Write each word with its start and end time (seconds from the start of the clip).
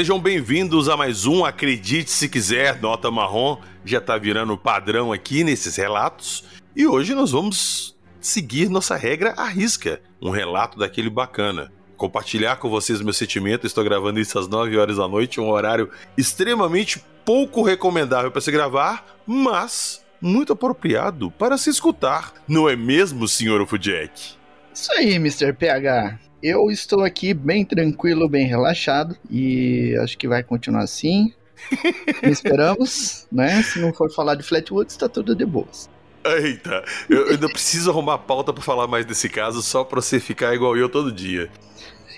Sejam 0.00 0.18
bem-vindos 0.18 0.88
a 0.88 0.96
mais 0.96 1.26
um 1.26 1.44
Acredite 1.44 2.10
Se 2.10 2.26
Quiser, 2.26 2.80
Nota 2.80 3.10
Marrom. 3.10 3.58
Já 3.84 4.00
tá 4.00 4.16
virando 4.16 4.56
padrão 4.56 5.12
aqui 5.12 5.44
nesses 5.44 5.76
relatos. 5.76 6.42
E 6.74 6.86
hoje 6.86 7.14
nós 7.14 7.32
vamos 7.32 7.94
seguir 8.18 8.70
nossa 8.70 8.96
regra 8.96 9.34
à 9.36 9.44
risca. 9.44 10.00
Um 10.18 10.30
relato 10.30 10.78
daquele 10.78 11.10
bacana. 11.10 11.70
Compartilhar 11.98 12.56
com 12.56 12.70
vocês 12.70 13.02
meu 13.02 13.12
sentimento. 13.12 13.66
Estou 13.66 13.84
gravando 13.84 14.18
isso 14.18 14.38
às 14.38 14.48
9 14.48 14.78
horas 14.78 14.96
da 14.96 15.06
noite, 15.06 15.38
um 15.38 15.50
horário 15.50 15.90
extremamente 16.16 17.04
pouco 17.22 17.62
recomendável 17.62 18.30
para 18.30 18.40
se 18.40 18.50
gravar, 18.50 19.04
mas 19.26 20.02
muito 20.18 20.54
apropriado 20.54 21.30
para 21.30 21.58
se 21.58 21.68
escutar. 21.68 22.32
Não 22.48 22.66
é 22.66 22.74
mesmo, 22.74 23.28
senhor 23.28 23.60
Ufudjack? 23.60 24.32
Isso 24.72 24.92
aí, 24.92 25.16
Mr. 25.16 25.52
PH. 25.52 26.29
Eu 26.42 26.70
estou 26.70 27.04
aqui 27.04 27.34
bem 27.34 27.64
tranquilo, 27.64 28.28
bem 28.28 28.46
relaxado 28.46 29.16
e 29.30 29.94
acho 30.02 30.16
que 30.16 30.26
vai 30.26 30.42
continuar 30.42 30.84
assim. 30.84 31.34
Esperamos, 32.22 33.26
né? 33.30 33.62
Se 33.62 33.78
não 33.78 33.92
for 33.92 34.10
falar 34.10 34.34
de 34.36 34.42
Flatwoods, 34.42 34.96
tá 34.96 35.08
tudo 35.08 35.34
de 35.34 35.44
boas. 35.44 35.90
Eita, 36.24 36.84
eu 37.08 37.28
ainda 37.28 37.48
preciso 37.48 37.90
arrumar 37.90 38.18
pauta 38.18 38.52
para 38.52 38.62
falar 38.62 38.86
mais 38.86 39.04
desse 39.04 39.28
caso 39.28 39.62
só 39.62 39.84
pra 39.84 40.00
você 40.00 40.18
ficar 40.18 40.54
igual 40.54 40.76
eu 40.76 40.88
todo 40.88 41.12
dia. 41.12 41.50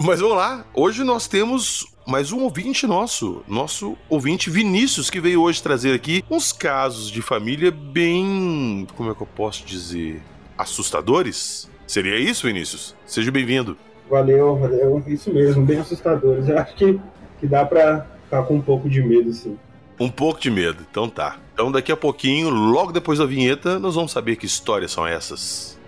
Mas 0.03 0.21
vamos 0.21 0.37
lá, 0.37 0.65
hoje 0.75 1.05
nós 1.05 1.29
temos 1.29 1.87
mais 2.07 2.33
um 2.33 2.41
ouvinte 2.41 2.87
nosso, 2.87 3.45
nosso 3.47 3.97
ouvinte 4.09 4.49
Vinícius, 4.49 5.11
que 5.11 5.21
veio 5.21 5.43
hoje 5.43 5.63
trazer 5.63 5.95
aqui 5.95 6.25
uns 6.31 6.53
casos 6.53 7.11
de 7.11 7.21
família 7.21 7.71
bem. 7.71 8.87
Como 8.97 9.11
é 9.11 9.15
que 9.15 9.21
eu 9.21 9.27
posso 9.27 9.65
dizer? 9.65 10.23
Assustadores? 10.61 11.71
Seria 11.87 12.19
isso, 12.19 12.47
Vinícius? 12.47 12.95
Seja 13.07 13.31
bem-vindo. 13.31 13.77
Valeu, 14.09 14.57
valeu. 14.57 15.03
Isso 15.07 15.33
mesmo, 15.33 15.65
bem 15.65 15.79
assustadores. 15.79 16.49
Eu 16.49 16.59
acho 16.59 16.75
que, 16.75 17.01
que 17.39 17.47
dá 17.47 17.65
pra 17.65 18.07
ficar 18.25 18.43
com 18.43 18.57
um 18.57 18.61
pouco 18.61 18.89
de 18.89 19.03
medo, 19.03 19.33
sim. 19.33 19.57
Um 19.99 20.11
pouco 20.11 20.39
de 20.39 20.51
medo, 20.51 20.85
então 20.91 21.09
tá. 21.09 21.39
Então 21.55 21.73
daqui 21.73 21.91
a 21.91 21.97
pouquinho, 21.97 22.51
logo 22.51 22.93
depois 22.93 23.19
da 23.19 23.27
vinheta, 23.27 23.79
nós 23.79 23.95
vamos 23.95 24.13
saber 24.13 24.37
que 24.37 24.47
histórias 24.47 24.93
são 24.93 25.07
essas. 25.07 25.79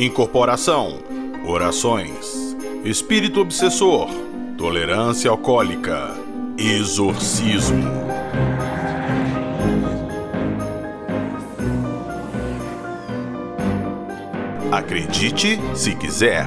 Incorporação, 0.00 0.98
orações, 1.44 2.56
espírito 2.86 3.38
obsessor, 3.38 4.08
tolerância 4.56 5.30
alcoólica, 5.30 6.16
exorcismo. 6.56 7.84
Acredite 14.72 15.60
se 15.74 15.94
quiser. 15.94 16.46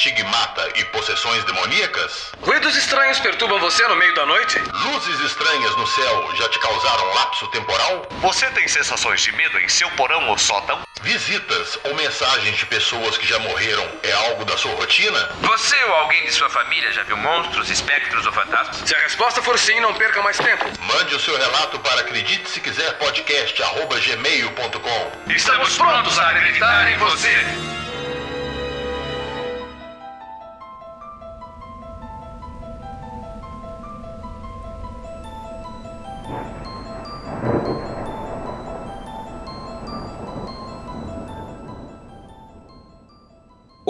Estigmata 0.00 0.66
e 0.76 0.84
possessões 0.86 1.44
demoníacas? 1.44 2.32
Ruídos 2.40 2.74
estranhos 2.74 3.20
perturbam 3.20 3.60
você 3.60 3.86
no 3.86 3.96
meio 3.96 4.14
da 4.14 4.24
noite? 4.24 4.58
Luzes 4.58 5.20
estranhas 5.20 5.76
no 5.76 5.86
céu 5.86 6.30
já 6.36 6.48
te 6.48 6.58
causaram 6.58 7.14
lapso 7.14 7.46
temporal? 7.48 8.08
Você 8.22 8.46
tem 8.52 8.66
sensações 8.66 9.20
de 9.20 9.30
medo 9.32 9.58
em 9.58 9.68
seu 9.68 9.90
porão 9.90 10.26
ou 10.30 10.38
sótão? 10.38 10.80
Visitas 11.02 11.78
ou 11.84 11.94
mensagens 11.94 12.56
de 12.56 12.66
pessoas 12.66 13.18
que 13.18 13.26
já 13.26 13.38
morreram 13.40 13.86
é 14.02 14.12
algo 14.12 14.44
da 14.46 14.56
sua 14.56 14.74
rotina? 14.74 15.30
Você 15.42 15.76
ou 15.84 15.94
alguém 15.94 16.24
de 16.24 16.32
sua 16.32 16.48
família 16.48 16.90
já 16.92 17.02
viu 17.02 17.18
monstros, 17.18 17.68
espectros 17.68 18.24
ou 18.24 18.32
fantasmas? 18.32 18.88
Se 18.88 18.94
a 18.94 19.00
resposta 19.00 19.42
for 19.42 19.58
sim, 19.58 19.80
não 19.80 19.92
perca 19.92 20.22
mais 20.22 20.38
tempo. 20.38 20.64
Mande 20.80 21.14
o 21.14 21.20
seu 21.20 21.36
relato 21.36 21.78
para 21.80 22.00
acredite 22.00 22.48
se 22.48 22.60
quiser 22.60 22.96
podcast 22.98 23.62
arroba 23.62 23.98
gmail.com. 24.00 25.32
Estamos 25.32 25.76
prontos 25.76 26.18
a 26.18 26.30
acreditar 26.30 26.90
em 26.90 26.96
você. 26.96 27.36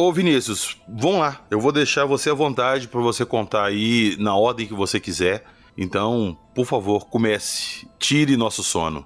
Ô 0.01 0.11
Vinícius, 0.11 0.81
vamos 0.89 1.19
lá. 1.19 1.45
Eu 1.51 1.61
vou 1.61 1.71
deixar 1.71 2.07
você 2.07 2.31
à 2.31 2.35
vontade 2.35 2.89
para 2.89 3.03
você 3.03 3.23
contar 3.27 3.67
aí 3.67 4.17
na 4.19 4.35
ordem 4.35 4.67
que 4.67 4.73
você 4.73 4.99
quiser. 4.99 5.45
Então, 5.77 6.35
por 6.55 6.65
favor, 6.65 7.07
comece. 7.07 7.87
Tire 7.99 8.35
nosso 8.35 8.63
sono. 8.63 9.05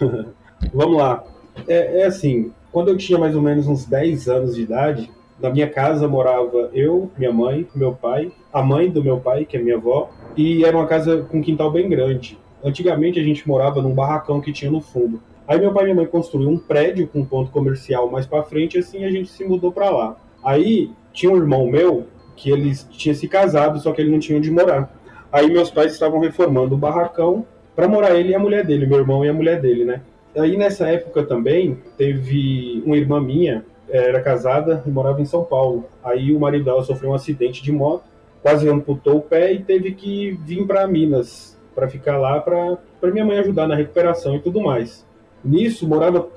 Vamos 0.72 0.96
lá. 0.96 1.24
É, 1.66 2.02
é 2.02 2.06
assim, 2.06 2.52
quando 2.70 2.86
eu 2.86 2.96
tinha 2.96 3.18
mais 3.18 3.34
ou 3.34 3.42
menos 3.42 3.66
uns 3.66 3.84
10 3.84 4.28
anos 4.28 4.54
de 4.54 4.62
idade, 4.62 5.10
na 5.40 5.50
minha 5.50 5.68
casa 5.68 6.06
morava 6.06 6.70
eu, 6.72 7.10
minha 7.18 7.32
mãe, 7.32 7.66
meu 7.74 7.92
pai, 7.92 8.30
a 8.52 8.62
mãe 8.62 8.88
do 8.88 9.02
meu 9.02 9.18
pai, 9.18 9.44
que 9.44 9.56
é 9.56 9.60
minha 9.60 9.74
avó, 9.74 10.08
e 10.36 10.64
era 10.64 10.76
uma 10.76 10.86
casa 10.86 11.22
com 11.22 11.38
um 11.38 11.42
quintal 11.42 11.72
bem 11.72 11.88
grande. 11.88 12.38
Antigamente 12.62 13.18
a 13.18 13.24
gente 13.24 13.46
morava 13.48 13.82
num 13.82 13.92
barracão 13.92 14.40
que 14.40 14.52
tinha 14.52 14.70
no 14.70 14.80
fundo. 14.80 15.20
Aí 15.48 15.58
meu 15.58 15.72
pai 15.72 15.82
e 15.82 15.86
minha 15.86 15.96
mãe 15.96 16.06
construíram 16.06 16.52
um 16.52 16.58
prédio 16.58 17.08
com 17.08 17.22
um 17.22 17.24
ponto 17.24 17.50
comercial 17.50 18.08
mais 18.08 18.24
para 18.24 18.44
frente, 18.44 18.78
assim 18.78 19.04
a 19.04 19.10
gente 19.10 19.30
se 19.30 19.44
mudou 19.44 19.72
para 19.72 19.90
lá. 19.90 20.16
Aí 20.44 20.90
tinha 21.12 21.32
um 21.32 21.36
irmão 21.36 21.66
meu 21.66 22.06
que 22.36 22.50
ele 22.50 22.74
tinha 22.90 23.14
se 23.14 23.26
casado, 23.26 23.80
só 23.80 23.92
que 23.92 24.00
ele 24.00 24.10
não 24.10 24.18
tinha 24.18 24.38
onde 24.38 24.50
morar. 24.50 24.92
Aí 25.32 25.50
meus 25.50 25.70
pais 25.70 25.92
estavam 25.92 26.20
reformando 26.20 26.74
o 26.74 26.78
barracão 26.78 27.44
para 27.74 27.88
morar 27.88 28.14
ele 28.14 28.30
e 28.30 28.34
a 28.34 28.38
mulher 28.38 28.64
dele, 28.64 28.86
meu 28.86 28.98
irmão 28.98 29.24
e 29.24 29.28
a 29.28 29.32
mulher 29.32 29.60
dele, 29.60 29.84
né? 29.84 30.02
Aí 30.36 30.56
nessa 30.56 30.88
época 30.88 31.24
também 31.24 31.78
teve 31.96 32.82
uma 32.86 32.96
irmã 32.96 33.20
minha, 33.20 33.64
era 33.88 34.20
casada 34.20 34.82
e 34.86 34.90
morava 34.90 35.20
em 35.20 35.24
São 35.24 35.44
Paulo. 35.44 35.86
Aí 36.02 36.32
o 36.32 36.40
marido 36.40 36.64
dela 36.64 36.82
sofreu 36.82 37.10
um 37.10 37.14
acidente 37.14 37.62
de 37.62 37.72
moto, 37.72 38.04
quase 38.42 38.68
amputou 38.68 39.16
o 39.16 39.22
pé 39.22 39.52
e 39.52 39.62
teve 39.62 39.92
que 39.92 40.38
vir 40.44 40.66
para 40.66 40.86
Minas 40.86 41.58
para 41.74 41.88
ficar 41.88 42.18
lá 42.18 42.40
para 42.40 42.78
minha 43.12 43.24
mãe 43.24 43.38
ajudar 43.38 43.66
na 43.66 43.74
recuperação 43.74 44.36
e 44.36 44.40
tudo 44.40 44.60
mais. 44.60 45.06
Nisso 45.44 45.86
morava 45.88 46.28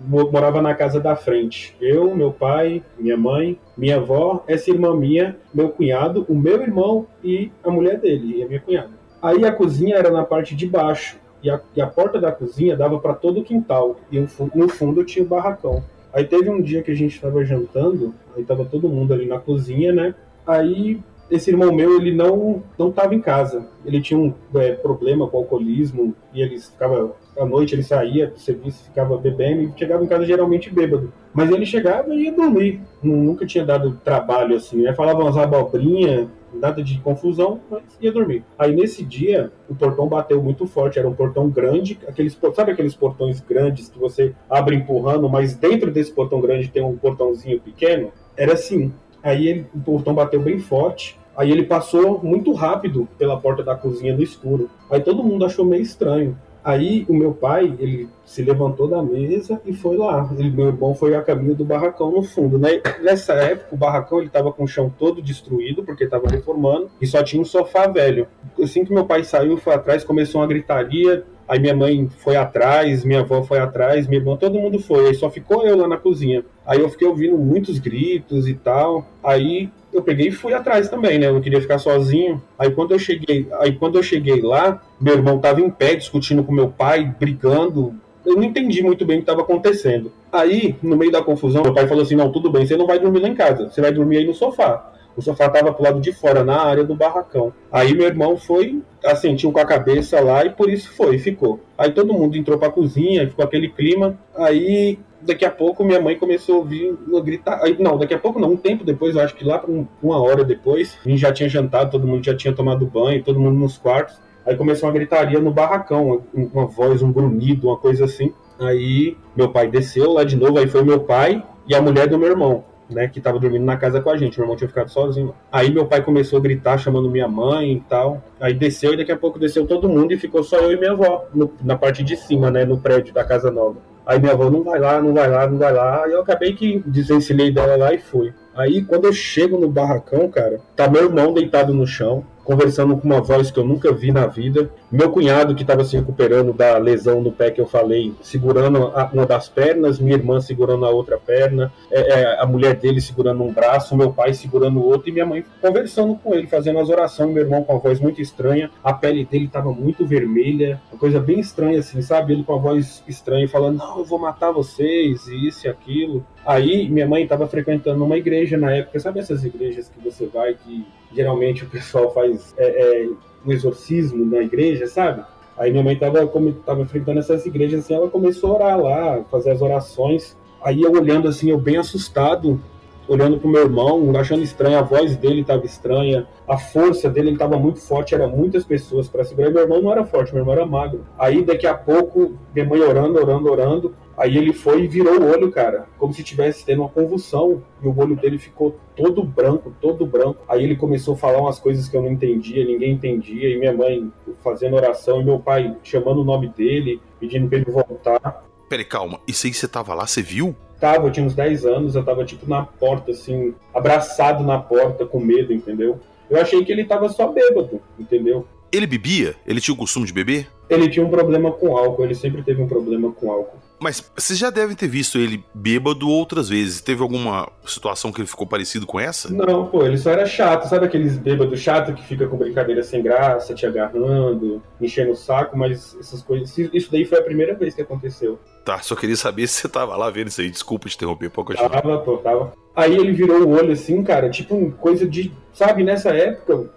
morava 0.00 0.60
na 0.60 0.74
casa 0.74 1.00
da 1.00 1.16
frente. 1.16 1.76
Eu, 1.80 2.14
meu 2.14 2.32
pai, 2.32 2.82
minha 2.98 3.16
mãe, 3.16 3.58
minha 3.76 3.96
avó, 3.96 4.44
essa 4.46 4.70
irmã 4.70 4.94
minha, 4.94 5.36
meu 5.54 5.70
cunhado, 5.70 6.26
o 6.28 6.34
meu 6.34 6.60
irmão 6.62 7.06
e 7.22 7.50
a 7.64 7.70
mulher 7.70 7.98
dele, 7.98 8.38
e 8.38 8.42
a 8.42 8.46
minha 8.46 8.60
cunhada. 8.60 8.90
Aí 9.22 9.44
a 9.44 9.52
cozinha 9.52 9.96
era 9.96 10.10
na 10.10 10.24
parte 10.24 10.54
de 10.54 10.66
baixo 10.66 11.18
e 11.42 11.50
a, 11.50 11.60
e 11.74 11.80
a 11.80 11.86
porta 11.86 12.20
da 12.20 12.30
cozinha 12.30 12.76
dava 12.76 12.98
para 12.98 13.14
todo 13.14 13.40
o 13.40 13.44
quintal 13.44 13.96
e 14.10 14.20
no 14.54 14.68
fundo 14.68 15.04
tinha 15.04 15.24
o 15.24 15.28
barracão. 15.28 15.82
Aí 16.12 16.24
teve 16.24 16.48
um 16.48 16.62
dia 16.62 16.82
que 16.82 16.90
a 16.90 16.94
gente 16.94 17.14
estava 17.14 17.44
jantando, 17.44 18.14
aí 18.36 18.44
tava 18.44 18.64
todo 18.64 18.88
mundo 18.88 19.12
ali 19.12 19.26
na 19.26 19.38
cozinha, 19.38 19.92
né? 19.92 20.14
Aí 20.46 21.00
esse 21.30 21.50
irmão 21.50 21.72
meu, 21.72 21.96
ele 21.96 22.14
não 22.14 22.62
não 22.78 22.88
estava 22.88 23.14
em 23.14 23.20
casa. 23.20 23.66
Ele 23.84 24.00
tinha 24.00 24.18
um 24.18 24.32
é, 24.54 24.72
problema 24.72 25.26
com 25.28 25.38
alcoolismo 25.38 26.14
e 26.32 26.40
ele 26.40 26.58
ficava 26.58 27.14
à 27.38 27.44
noite 27.44 27.74
ele 27.74 27.82
saía 27.82 28.28
do 28.28 28.38
serviço, 28.38 28.84
ficava 28.84 29.16
bebendo 29.16 29.62
e 29.62 29.78
chegava 29.78 30.04
em 30.04 30.06
casa 30.06 30.24
geralmente 30.24 30.72
bêbado. 30.72 31.12
Mas 31.32 31.50
ele 31.50 31.66
chegava 31.66 32.14
e 32.14 32.24
ia 32.24 32.32
dormir. 32.32 32.80
Nunca 33.02 33.46
tinha 33.46 33.64
dado 33.64 34.00
trabalho 34.02 34.56
assim, 34.56 34.82
né? 34.82 34.94
Falava 34.94 35.20
umas 35.20 35.36
abobrinhas 35.36 36.28
nada 36.52 36.82
de 36.82 36.98
confusão, 37.00 37.60
mas 37.70 37.82
ia 38.00 38.10
dormir. 38.10 38.42
Aí 38.58 38.74
nesse 38.74 39.04
dia, 39.04 39.52
o 39.68 39.74
portão 39.74 40.08
bateu 40.08 40.42
muito 40.42 40.66
forte, 40.66 40.98
era 40.98 41.06
um 41.06 41.14
portão 41.14 41.50
grande, 41.50 41.98
aqueles, 42.08 42.38
sabe 42.54 42.72
aqueles 42.72 42.94
portões 42.94 43.40
grandes 43.40 43.88
que 43.88 43.98
você 43.98 44.34
abre 44.48 44.76
empurrando, 44.76 45.28
mas 45.28 45.54
dentro 45.54 45.90
desse 45.90 46.12
portão 46.12 46.40
grande 46.40 46.68
tem 46.68 46.82
um 46.82 46.96
portãozinho 46.96 47.60
pequeno? 47.60 48.10
Era 48.36 48.54
assim. 48.54 48.92
Aí 49.22 49.48
ele, 49.48 49.66
o 49.74 49.80
portão 49.80 50.14
bateu 50.14 50.40
bem 50.40 50.58
forte, 50.58 51.18
Aí 51.36 51.50
ele 51.50 51.64
passou 51.64 52.18
muito 52.22 52.52
rápido 52.54 53.06
pela 53.18 53.38
porta 53.38 53.62
da 53.62 53.74
cozinha 53.74 54.16
no 54.16 54.22
escuro. 54.22 54.70
Aí 54.90 55.00
todo 55.00 55.22
mundo 55.22 55.44
achou 55.44 55.66
meio 55.66 55.82
estranho. 55.82 56.36
Aí 56.66 57.06
o 57.08 57.14
meu 57.14 57.32
pai, 57.32 57.72
ele 57.78 58.08
se 58.24 58.42
levantou 58.42 58.88
da 58.88 59.00
mesa 59.00 59.62
e 59.64 59.72
foi 59.72 59.96
lá. 59.96 60.28
Ele, 60.36 60.50
meu 60.50 60.66
irmão 60.66 60.96
foi 60.96 61.14
a 61.14 61.22
caminho 61.22 61.54
do 61.54 61.64
barracão 61.64 62.10
no 62.10 62.24
fundo. 62.24 62.58
Né? 62.58 62.82
Nessa 63.00 63.34
época, 63.34 63.68
o 63.72 63.78
barracão 63.78 64.18
ele 64.18 64.26
estava 64.26 64.52
com 64.52 64.64
o 64.64 64.66
chão 64.66 64.92
todo 64.98 65.22
destruído, 65.22 65.84
porque 65.84 66.02
estava 66.02 66.28
reformando, 66.28 66.90
e 67.00 67.06
só 67.06 67.22
tinha 67.22 67.40
um 67.40 67.44
sofá 67.44 67.86
velho. 67.86 68.26
Assim 68.60 68.84
que 68.84 68.92
meu 68.92 69.04
pai 69.04 69.22
saiu, 69.22 69.56
foi 69.56 69.74
atrás, 69.74 70.02
começou 70.02 70.40
uma 70.40 70.46
gritaria. 70.48 71.22
Aí 71.46 71.60
minha 71.60 71.76
mãe 71.76 72.08
foi 72.18 72.34
atrás, 72.34 73.04
minha 73.04 73.20
avó 73.20 73.44
foi 73.44 73.60
atrás, 73.60 74.08
minha 74.08 74.20
irmã, 74.20 74.36
todo 74.36 74.58
mundo 74.58 74.80
foi. 74.80 75.06
Aí 75.06 75.14
só 75.14 75.30
ficou 75.30 75.64
eu 75.64 75.76
lá 75.76 75.86
na 75.86 75.96
cozinha. 75.96 76.44
Aí 76.66 76.80
eu 76.80 76.88
fiquei 76.88 77.06
ouvindo 77.06 77.38
muitos 77.38 77.78
gritos 77.78 78.48
e 78.48 78.54
tal. 78.54 79.06
Aí 79.22 79.70
eu 79.96 80.02
peguei 80.02 80.28
e 80.28 80.32
fui 80.32 80.52
atrás 80.52 80.88
também, 80.88 81.18
né? 81.18 81.26
Eu 81.26 81.34
não 81.34 81.40
queria 81.40 81.60
ficar 81.60 81.78
sozinho. 81.78 82.42
Aí 82.58 82.70
quando 82.70 82.92
eu 82.92 82.98
cheguei, 82.98 83.48
aí 83.60 83.72
quando 83.72 83.96
eu 83.96 84.02
cheguei 84.02 84.40
lá, 84.40 84.82
meu 85.00 85.14
irmão 85.14 85.36
estava 85.36 85.60
em 85.60 85.70
pé 85.70 85.94
discutindo 85.94 86.44
com 86.44 86.52
meu 86.52 86.68
pai, 86.68 87.14
brigando. 87.18 87.94
Eu 88.24 88.34
não 88.34 88.42
entendi 88.42 88.82
muito 88.82 89.06
bem 89.06 89.16
o 89.16 89.20
que 89.20 89.22
estava 89.22 89.42
acontecendo. 89.42 90.12
Aí, 90.32 90.74
no 90.82 90.96
meio 90.96 91.12
da 91.12 91.22
confusão, 91.22 91.62
meu 91.62 91.72
pai 91.72 91.86
falou 91.86 92.02
assim: 92.02 92.16
"Não, 92.16 92.32
tudo 92.32 92.50
bem, 92.50 92.66
você 92.66 92.76
não 92.76 92.86
vai 92.86 92.98
dormir 92.98 93.20
lá 93.20 93.28
em 93.28 93.34
casa. 93.34 93.70
Você 93.70 93.80
vai 93.80 93.92
dormir 93.92 94.18
aí 94.18 94.26
no 94.26 94.34
sofá." 94.34 94.92
O 95.16 95.22
sofá 95.22 95.46
estava 95.46 95.72
pro 95.72 95.82
lado 95.82 95.98
de 95.98 96.12
fora, 96.12 96.44
na 96.44 96.60
área 96.60 96.84
do 96.84 96.94
barracão. 96.94 97.52
Aí 97.72 97.94
meu 97.94 98.06
irmão 98.06 98.36
foi, 98.36 98.82
assentiu 99.02 99.50
com 99.50 99.58
a 99.58 99.64
cabeça 99.64 100.20
lá 100.20 100.44
e 100.44 100.50
por 100.50 100.68
isso 100.68 100.92
foi, 100.92 101.18
ficou. 101.18 101.58
Aí 101.78 101.90
todo 101.90 102.12
mundo 102.12 102.36
entrou 102.36 102.58
pra 102.58 102.70
cozinha, 102.70 103.26
ficou 103.26 103.42
aquele 103.42 103.70
clima. 103.70 104.18
Aí 104.36 104.98
daqui 105.26 105.44
a 105.44 105.50
pouco 105.50 105.84
minha 105.84 106.00
mãe 106.00 106.16
começou 106.16 106.56
a 106.56 106.58
ouvir 106.58 106.96
gritar. 107.22 107.60
Aí, 107.62 107.76
não, 107.78 107.98
daqui 107.98 108.14
a 108.14 108.18
pouco 108.18 108.38
não, 108.38 108.52
um 108.52 108.56
tempo 108.56 108.84
depois, 108.84 109.16
eu 109.16 109.22
acho 109.22 109.34
que 109.34 109.44
lá 109.44 109.62
um, 109.68 109.86
uma 110.02 110.20
hora 110.22 110.44
depois, 110.44 110.96
a 111.04 111.08
gente 111.08 111.20
já 111.20 111.32
tinha 111.32 111.48
jantado, 111.48 111.90
todo 111.90 112.06
mundo 112.06 112.24
já 112.24 112.34
tinha 112.34 112.54
tomado 112.54 112.86
banho, 112.86 113.22
todo 113.22 113.40
mundo 113.40 113.58
nos 113.58 113.76
quartos. 113.76 114.18
Aí 114.46 114.56
começou 114.56 114.88
uma 114.88 114.94
gritaria 114.94 115.40
no 115.40 115.50
barracão, 115.50 116.22
uma, 116.32 116.48
uma 116.52 116.66
voz, 116.66 117.02
um 117.02 117.12
grunhido, 117.12 117.66
uma 117.66 117.76
coisa 117.76 118.04
assim. 118.04 118.32
Aí 118.58 119.16
meu 119.36 119.50
pai 119.50 119.68
desceu 119.68 120.12
lá 120.12 120.24
de 120.24 120.36
novo, 120.36 120.58
aí 120.58 120.68
foi 120.68 120.82
meu 120.82 121.00
pai 121.00 121.42
e 121.66 121.74
a 121.74 121.82
mulher 121.82 122.06
do 122.06 122.18
meu 122.18 122.28
irmão. 122.28 122.64
Né, 122.88 123.08
que 123.08 123.20
tava 123.20 123.40
dormindo 123.40 123.64
na 123.64 123.76
casa 123.76 124.00
com 124.00 124.08
a 124.08 124.16
gente, 124.16 124.38
meu 124.38 124.44
irmão 124.44 124.56
tinha 124.56 124.68
ficado 124.68 124.88
sozinho. 124.88 125.34
Aí 125.50 125.72
meu 125.72 125.86
pai 125.86 126.04
começou 126.04 126.38
a 126.38 126.40
gritar, 126.40 126.78
chamando 126.78 127.10
minha 127.10 127.26
mãe 127.26 127.72
e 127.72 127.80
tal. 127.80 128.22
Aí 128.40 128.54
desceu 128.54 128.94
e 128.94 128.96
daqui 128.96 129.10
a 129.10 129.16
pouco 129.16 129.40
desceu 129.40 129.66
todo 129.66 129.88
mundo 129.88 130.12
e 130.12 130.16
ficou 130.16 130.44
só 130.44 130.58
eu 130.58 130.70
e 130.70 130.76
minha 130.76 130.92
avó 130.92 131.24
no, 131.34 131.52
na 131.64 131.76
parte 131.76 132.04
de 132.04 132.16
cima, 132.16 132.48
né, 132.48 132.64
no 132.64 132.78
prédio 132.78 133.12
da 133.12 133.24
casa 133.24 133.50
nova. 133.50 133.78
Aí 134.06 134.20
minha 134.20 134.32
avó 134.32 134.48
não 134.48 134.62
vai 134.62 134.78
lá, 134.78 135.02
não 135.02 135.12
vai 135.12 135.28
lá, 135.28 135.46
não 135.48 135.58
vai 135.58 135.72
lá. 135.72 136.04
E 136.06 136.12
eu 136.12 136.20
acabei 136.20 136.54
que 136.54 136.80
desensinei 136.86 137.50
dela 137.50 137.76
lá 137.76 137.92
e 137.92 137.98
fui. 137.98 138.32
Aí 138.54 138.82
quando 138.82 139.06
eu 139.06 139.12
chego 139.12 139.58
no 139.58 139.68
barracão, 139.68 140.28
cara, 140.28 140.60
tá 140.76 140.88
meu 140.88 141.04
irmão 141.04 141.34
deitado 141.34 141.74
no 141.74 141.86
chão 141.86 142.24
conversando 142.46 142.96
com 142.96 143.06
uma 143.06 143.20
voz 143.20 143.50
que 143.50 143.58
eu 143.58 143.64
nunca 143.64 143.92
vi 143.92 144.12
na 144.12 144.26
vida. 144.26 144.70
Meu 144.90 145.10
cunhado, 145.10 145.54
que 145.54 145.62
estava 145.62 145.84
se 145.84 145.96
recuperando 145.96 146.52
da 146.52 146.78
lesão 146.78 147.20
no 147.20 147.32
pé 147.32 147.50
que 147.50 147.60
eu 147.60 147.66
falei, 147.66 148.14
segurando 148.22 148.92
uma 149.12 149.26
das 149.26 149.48
pernas, 149.48 149.98
minha 149.98 150.16
irmã 150.16 150.40
segurando 150.40 150.86
a 150.86 150.90
outra 150.90 151.18
perna, 151.18 151.72
é, 151.90 152.00
é, 152.00 152.40
a 152.40 152.46
mulher 152.46 152.76
dele 152.76 153.00
segurando 153.00 153.42
um 153.42 153.52
braço, 153.52 153.96
meu 153.96 154.12
pai 154.12 154.32
segurando 154.32 154.78
o 154.78 154.86
outro, 154.86 155.08
e 155.08 155.12
minha 155.12 155.26
mãe 155.26 155.44
conversando 155.60 156.14
com 156.14 156.34
ele, 156.34 156.46
fazendo 156.46 156.78
as 156.78 156.88
orações. 156.88 157.32
Meu 157.32 157.42
irmão 157.42 157.64
com 157.64 157.74
a 157.74 157.78
voz 157.78 157.98
muito 157.98 158.22
estranha, 158.22 158.70
a 158.82 158.92
pele 158.92 159.24
dele 159.24 159.46
estava 159.46 159.72
muito 159.72 160.06
vermelha, 160.06 160.80
uma 160.92 160.98
coisa 160.98 161.18
bem 161.18 161.40
estranha 161.40 161.80
assim, 161.80 162.00
sabe? 162.00 162.32
Ele 162.32 162.44
com 162.44 162.54
a 162.54 162.58
voz 162.58 163.02
estranha, 163.08 163.48
falando: 163.48 163.78
Não, 163.78 163.98
eu 163.98 164.04
vou 164.04 164.20
matar 164.20 164.52
vocês, 164.52 165.26
isso 165.26 165.66
e 165.66 165.68
aquilo. 165.68 166.24
Aí 166.46 166.88
minha 166.88 167.08
mãe 167.08 167.24
estava 167.24 167.48
frequentando 167.48 168.04
uma 168.04 168.16
igreja 168.16 168.56
na 168.56 168.70
época, 168.70 169.00
sabe 169.00 169.18
essas 169.18 169.44
igrejas 169.44 169.88
que 169.88 169.98
você 170.02 170.26
vai 170.26 170.54
que 170.54 170.86
geralmente 171.12 171.64
o 171.64 171.68
pessoal 171.68 172.14
faz 172.14 172.54
é, 172.56 172.66
é, 172.66 173.08
um 173.44 173.50
exorcismo 173.50 174.24
na 174.24 174.42
igreja, 174.42 174.86
sabe? 174.86 175.24
Aí 175.58 175.72
minha 175.72 175.82
mãe 175.82 175.94
estava 175.94 176.24
tava 176.64 176.82
enfrentando 176.82 177.18
essas 177.18 177.44
igrejas 177.46 177.80
assim, 177.80 177.94
ela 177.94 178.08
começou 178.08 178.52
a 178.52 178.54
orar 178.54 178.80
lá, 178.80 179.24
fazer 179.30 179.50
as 179.50 179.60
orações. 179.60 180.36
Aí 180.62 180.82
eu 180.82 180.92
olhando 180.92 181.26
assim, 181.26 181.50
eu 181.50 181.58
bem 181.58 181.78
assustado, 181.78 182.60
olhando 183.08 183.38
pro 183.38 183.48
meu 183.48 183.62
irmão, 183.62 184.12
achando 184.16 184.42
estranho, 184.42 184.78
a 184.78 184.82
voz 184.82 185.16
dele 185.16 185.40
estava 185.40 185.64
estranha, 185.64 186.26
a 186.46 186.58
força 186.58 187.08
dele 187.08 187.32
estava 187.32 187.58
muito 187.58 187.80
forte, 187.80 188.14
eram 188.14 188.28
muitas 188.28 188.64
pessoas 188.64 189.08
para 189.08 189.24
segurar. 189.24 189.50
Meu 189.50 189.62
irmão 189.62 189.82
não 189.82 189.90
era 189.92 190.04
forte, 190.04 190.32
meu 190.32 190.42
irmão 190.42 190.54
era 190.54 190.66
magro. 190.66 191.04
Aí 191.18 191.42
daqui 191.42 191.66
a 191.66 191.74
pouco, 191.74 192.34
minha 192.54 192.66
mãe 192.66 192.80
orando, 192.80 193.18
orando, 193.18 193.50
orando, 193.50 193.94
Aí 194.16 194.36
ele 194.36 194.52
foi 194.52 194.84
e 194.84 194.88
virou 194.88 195.20
o 195.20 195.30
olho, 195.30 195.50
cara, 195.52 195.86
como 195.98 196.12
se 196.14 196.24
tivesse 196.24 196.64
tendo 196.64 196.82
uma 196.82 196.88
convulsão. 196.88 197.62
E 197.82 197.86
o 197.86 197.98
olho 197.98 198.16
dele 198.16 198.38
ficou 198.38 198.78
todo 198.96 199.22
branco, 199.22 199.74
todo 199.80 200.06
branco. 200.06 200.42
Aí 200.48 200.64
ele 200.64 200.74
começou 200.74 201.14
a 201.14 201.16
falar 201.18 201.38
umas 201.38 201.58
coisas 201.58 201.86
que 201.86 201.96
eu 201.96 202.02
não 202.02 202.10
entendia, 202.10 202.64
ninguém 202.64 202.92
entendia. 202.92 203.50
E 203.50 203.58
minha 203.58 203.74
mãe 203.74 204.10
fazendo 204.42 204.76
oração, 204.76 205.20
e 205.20 205.24
meu 205.24 205.38
pai 205.38 205.76
chamando 205.82 206.22
o 206.22 206.24
nome 206.24 206.48
dele, 206.48 207.00
pedindo 207.20 207.48
pra 207.48 207.58
ele 207.58 207.70
voltar. 207.70 208.44
Peraí, 208.68 208.84
calma. 208.84 209.20
Isso 209.28 209.46
aí 209.46 209.52
você 209.52 209.68
tava 209.68 209.94
lá, 209.94 210.06
você 210.06 210.22
viu? 210.22 210.56
Tava, 210.80 211.06
eu 211.06 211.12
tinha 211.12 211.24
uns 211.24 211.34
10 211.34 211.64
anos, 211.64 211.94
eu 211.94 212.04
tava 212.04 212.24
tipo 212.24 212.48
na 212.48 212.62
porta, 212.64 213.12
assim, 213.12 213.54
abraçado 213.74 214.44
na 214.44 214.58
porta, 214.58 215.06
com 215.06 215.20
medo, 215.20 215.52
entendeu? 215.52 216.00
Eu 216.28 216.40
achei 216.40 216.64
que 216.64 216.72
ele 216.72 216.84
tava 216.84 217.08
só 217.08 217.28
bêbado, 217.28 217.80
entendeu? 217.98 218.46
Ele 218.72 218.86
bebia? 218.86 219.36
Ele 219.46 219.60
tinha 219.60 219.74
o 219.74 219.78
costume 219.78 220.06
de 220.06 220.12
beber? 220.12 220.48
Ele 220.68 220.90
tinha 220.90 221.04
um 221.04 221.08
problema 221.08 221.52
com 221.52 221.76
álcool, 221.76 222.04
ele 222.04 222.14
sempre 222.14 222.42
teve 222.42 222.60
um 222.60 222.66
problema 222.66 223.12
com 223.12 223.30
álcool. 223.30 223.58
Mas 223.78 224.10
vocês 224.16 224.38
já 224.38 224.50
devem 224.50 224.74
ter 224.74 224.88
visto 224.88 225.18
ele 225.18 225.44
bêbado 225.54 226.08
outras 226.08 226.48
vezes. 226.48 226.80
Teve 226.80 227.02
alguma 227.02 227.50
situação 227.66 228.10
que 228.10 228.20
ele 228.20 228.28
ficou 228.28 228.46
parecido 228.46 228.86
com 228.86 228.98
essa? 228.98 229.32
Não, 229.32 229.66
pô, 229.66 229.84
ele 229.84 229.98
só 229.98 230.10
era 230.10 230.24
chato. 230.24 230.68
Sabe 230.68 230.86
aqueles 230.86 231.16
bêbados 231.18 231.60
chato 231.60 231.92
que 231.92 232.02
fica 232.02 232.26
com 232.26 232.36
brincadeira 232.36 232.82
sem 232.82 233.02
graça, 233.02 233.54
te 233.54 233.66
agarrando, 233.66 234.62
enchendo 234.80 235.12
o 235.12 235.16
saco, 235.16 235.56
mas 235.56 235.96
essas 236.00 236.22
coisas. 236.22 236.56
Isso 236.56 236.90
daí 236.90 237.04
foi 237.04 237.18
a 237.18 237.22
primeira 237.22 237.54
vez 237.54 237.74
que 237.74 237.82
aconteceu. 237.82 238.38
Tá, 238.64 238.78
só 238.78 238.96
queria 238.96 239.16
saber 239.16 239.46
se 239.46 239.60
você 239.60 239.68
tava 239.68 239.96
lá 239.96 240.10
vendo 240.10 240.28
isso 240.28 240.40
aí. 240.40 240.50
Desculpa 240.50 240.88
te 240.88 240.96
interromper, 240.96 241.30
pouco 241.30 241.52
eu 241.52 241.56
Tava, 241.56 241.98
pô, 241.98 242.16
tava. 242.18 242.52
Aí 242.74 242.94
ele 242.94 243.12
virou 243.12 243.42
o 243.42 243.50
olho 243.50 243.72
assim, 243.72 244.02
cara, 244.02 244.30
tipo 244.30 244.72
coisa 244.72 245.06
de. 245.06 245.32
Sabe, 245.52 245.82
nessa 245.82 246.10
época 246.10 246.70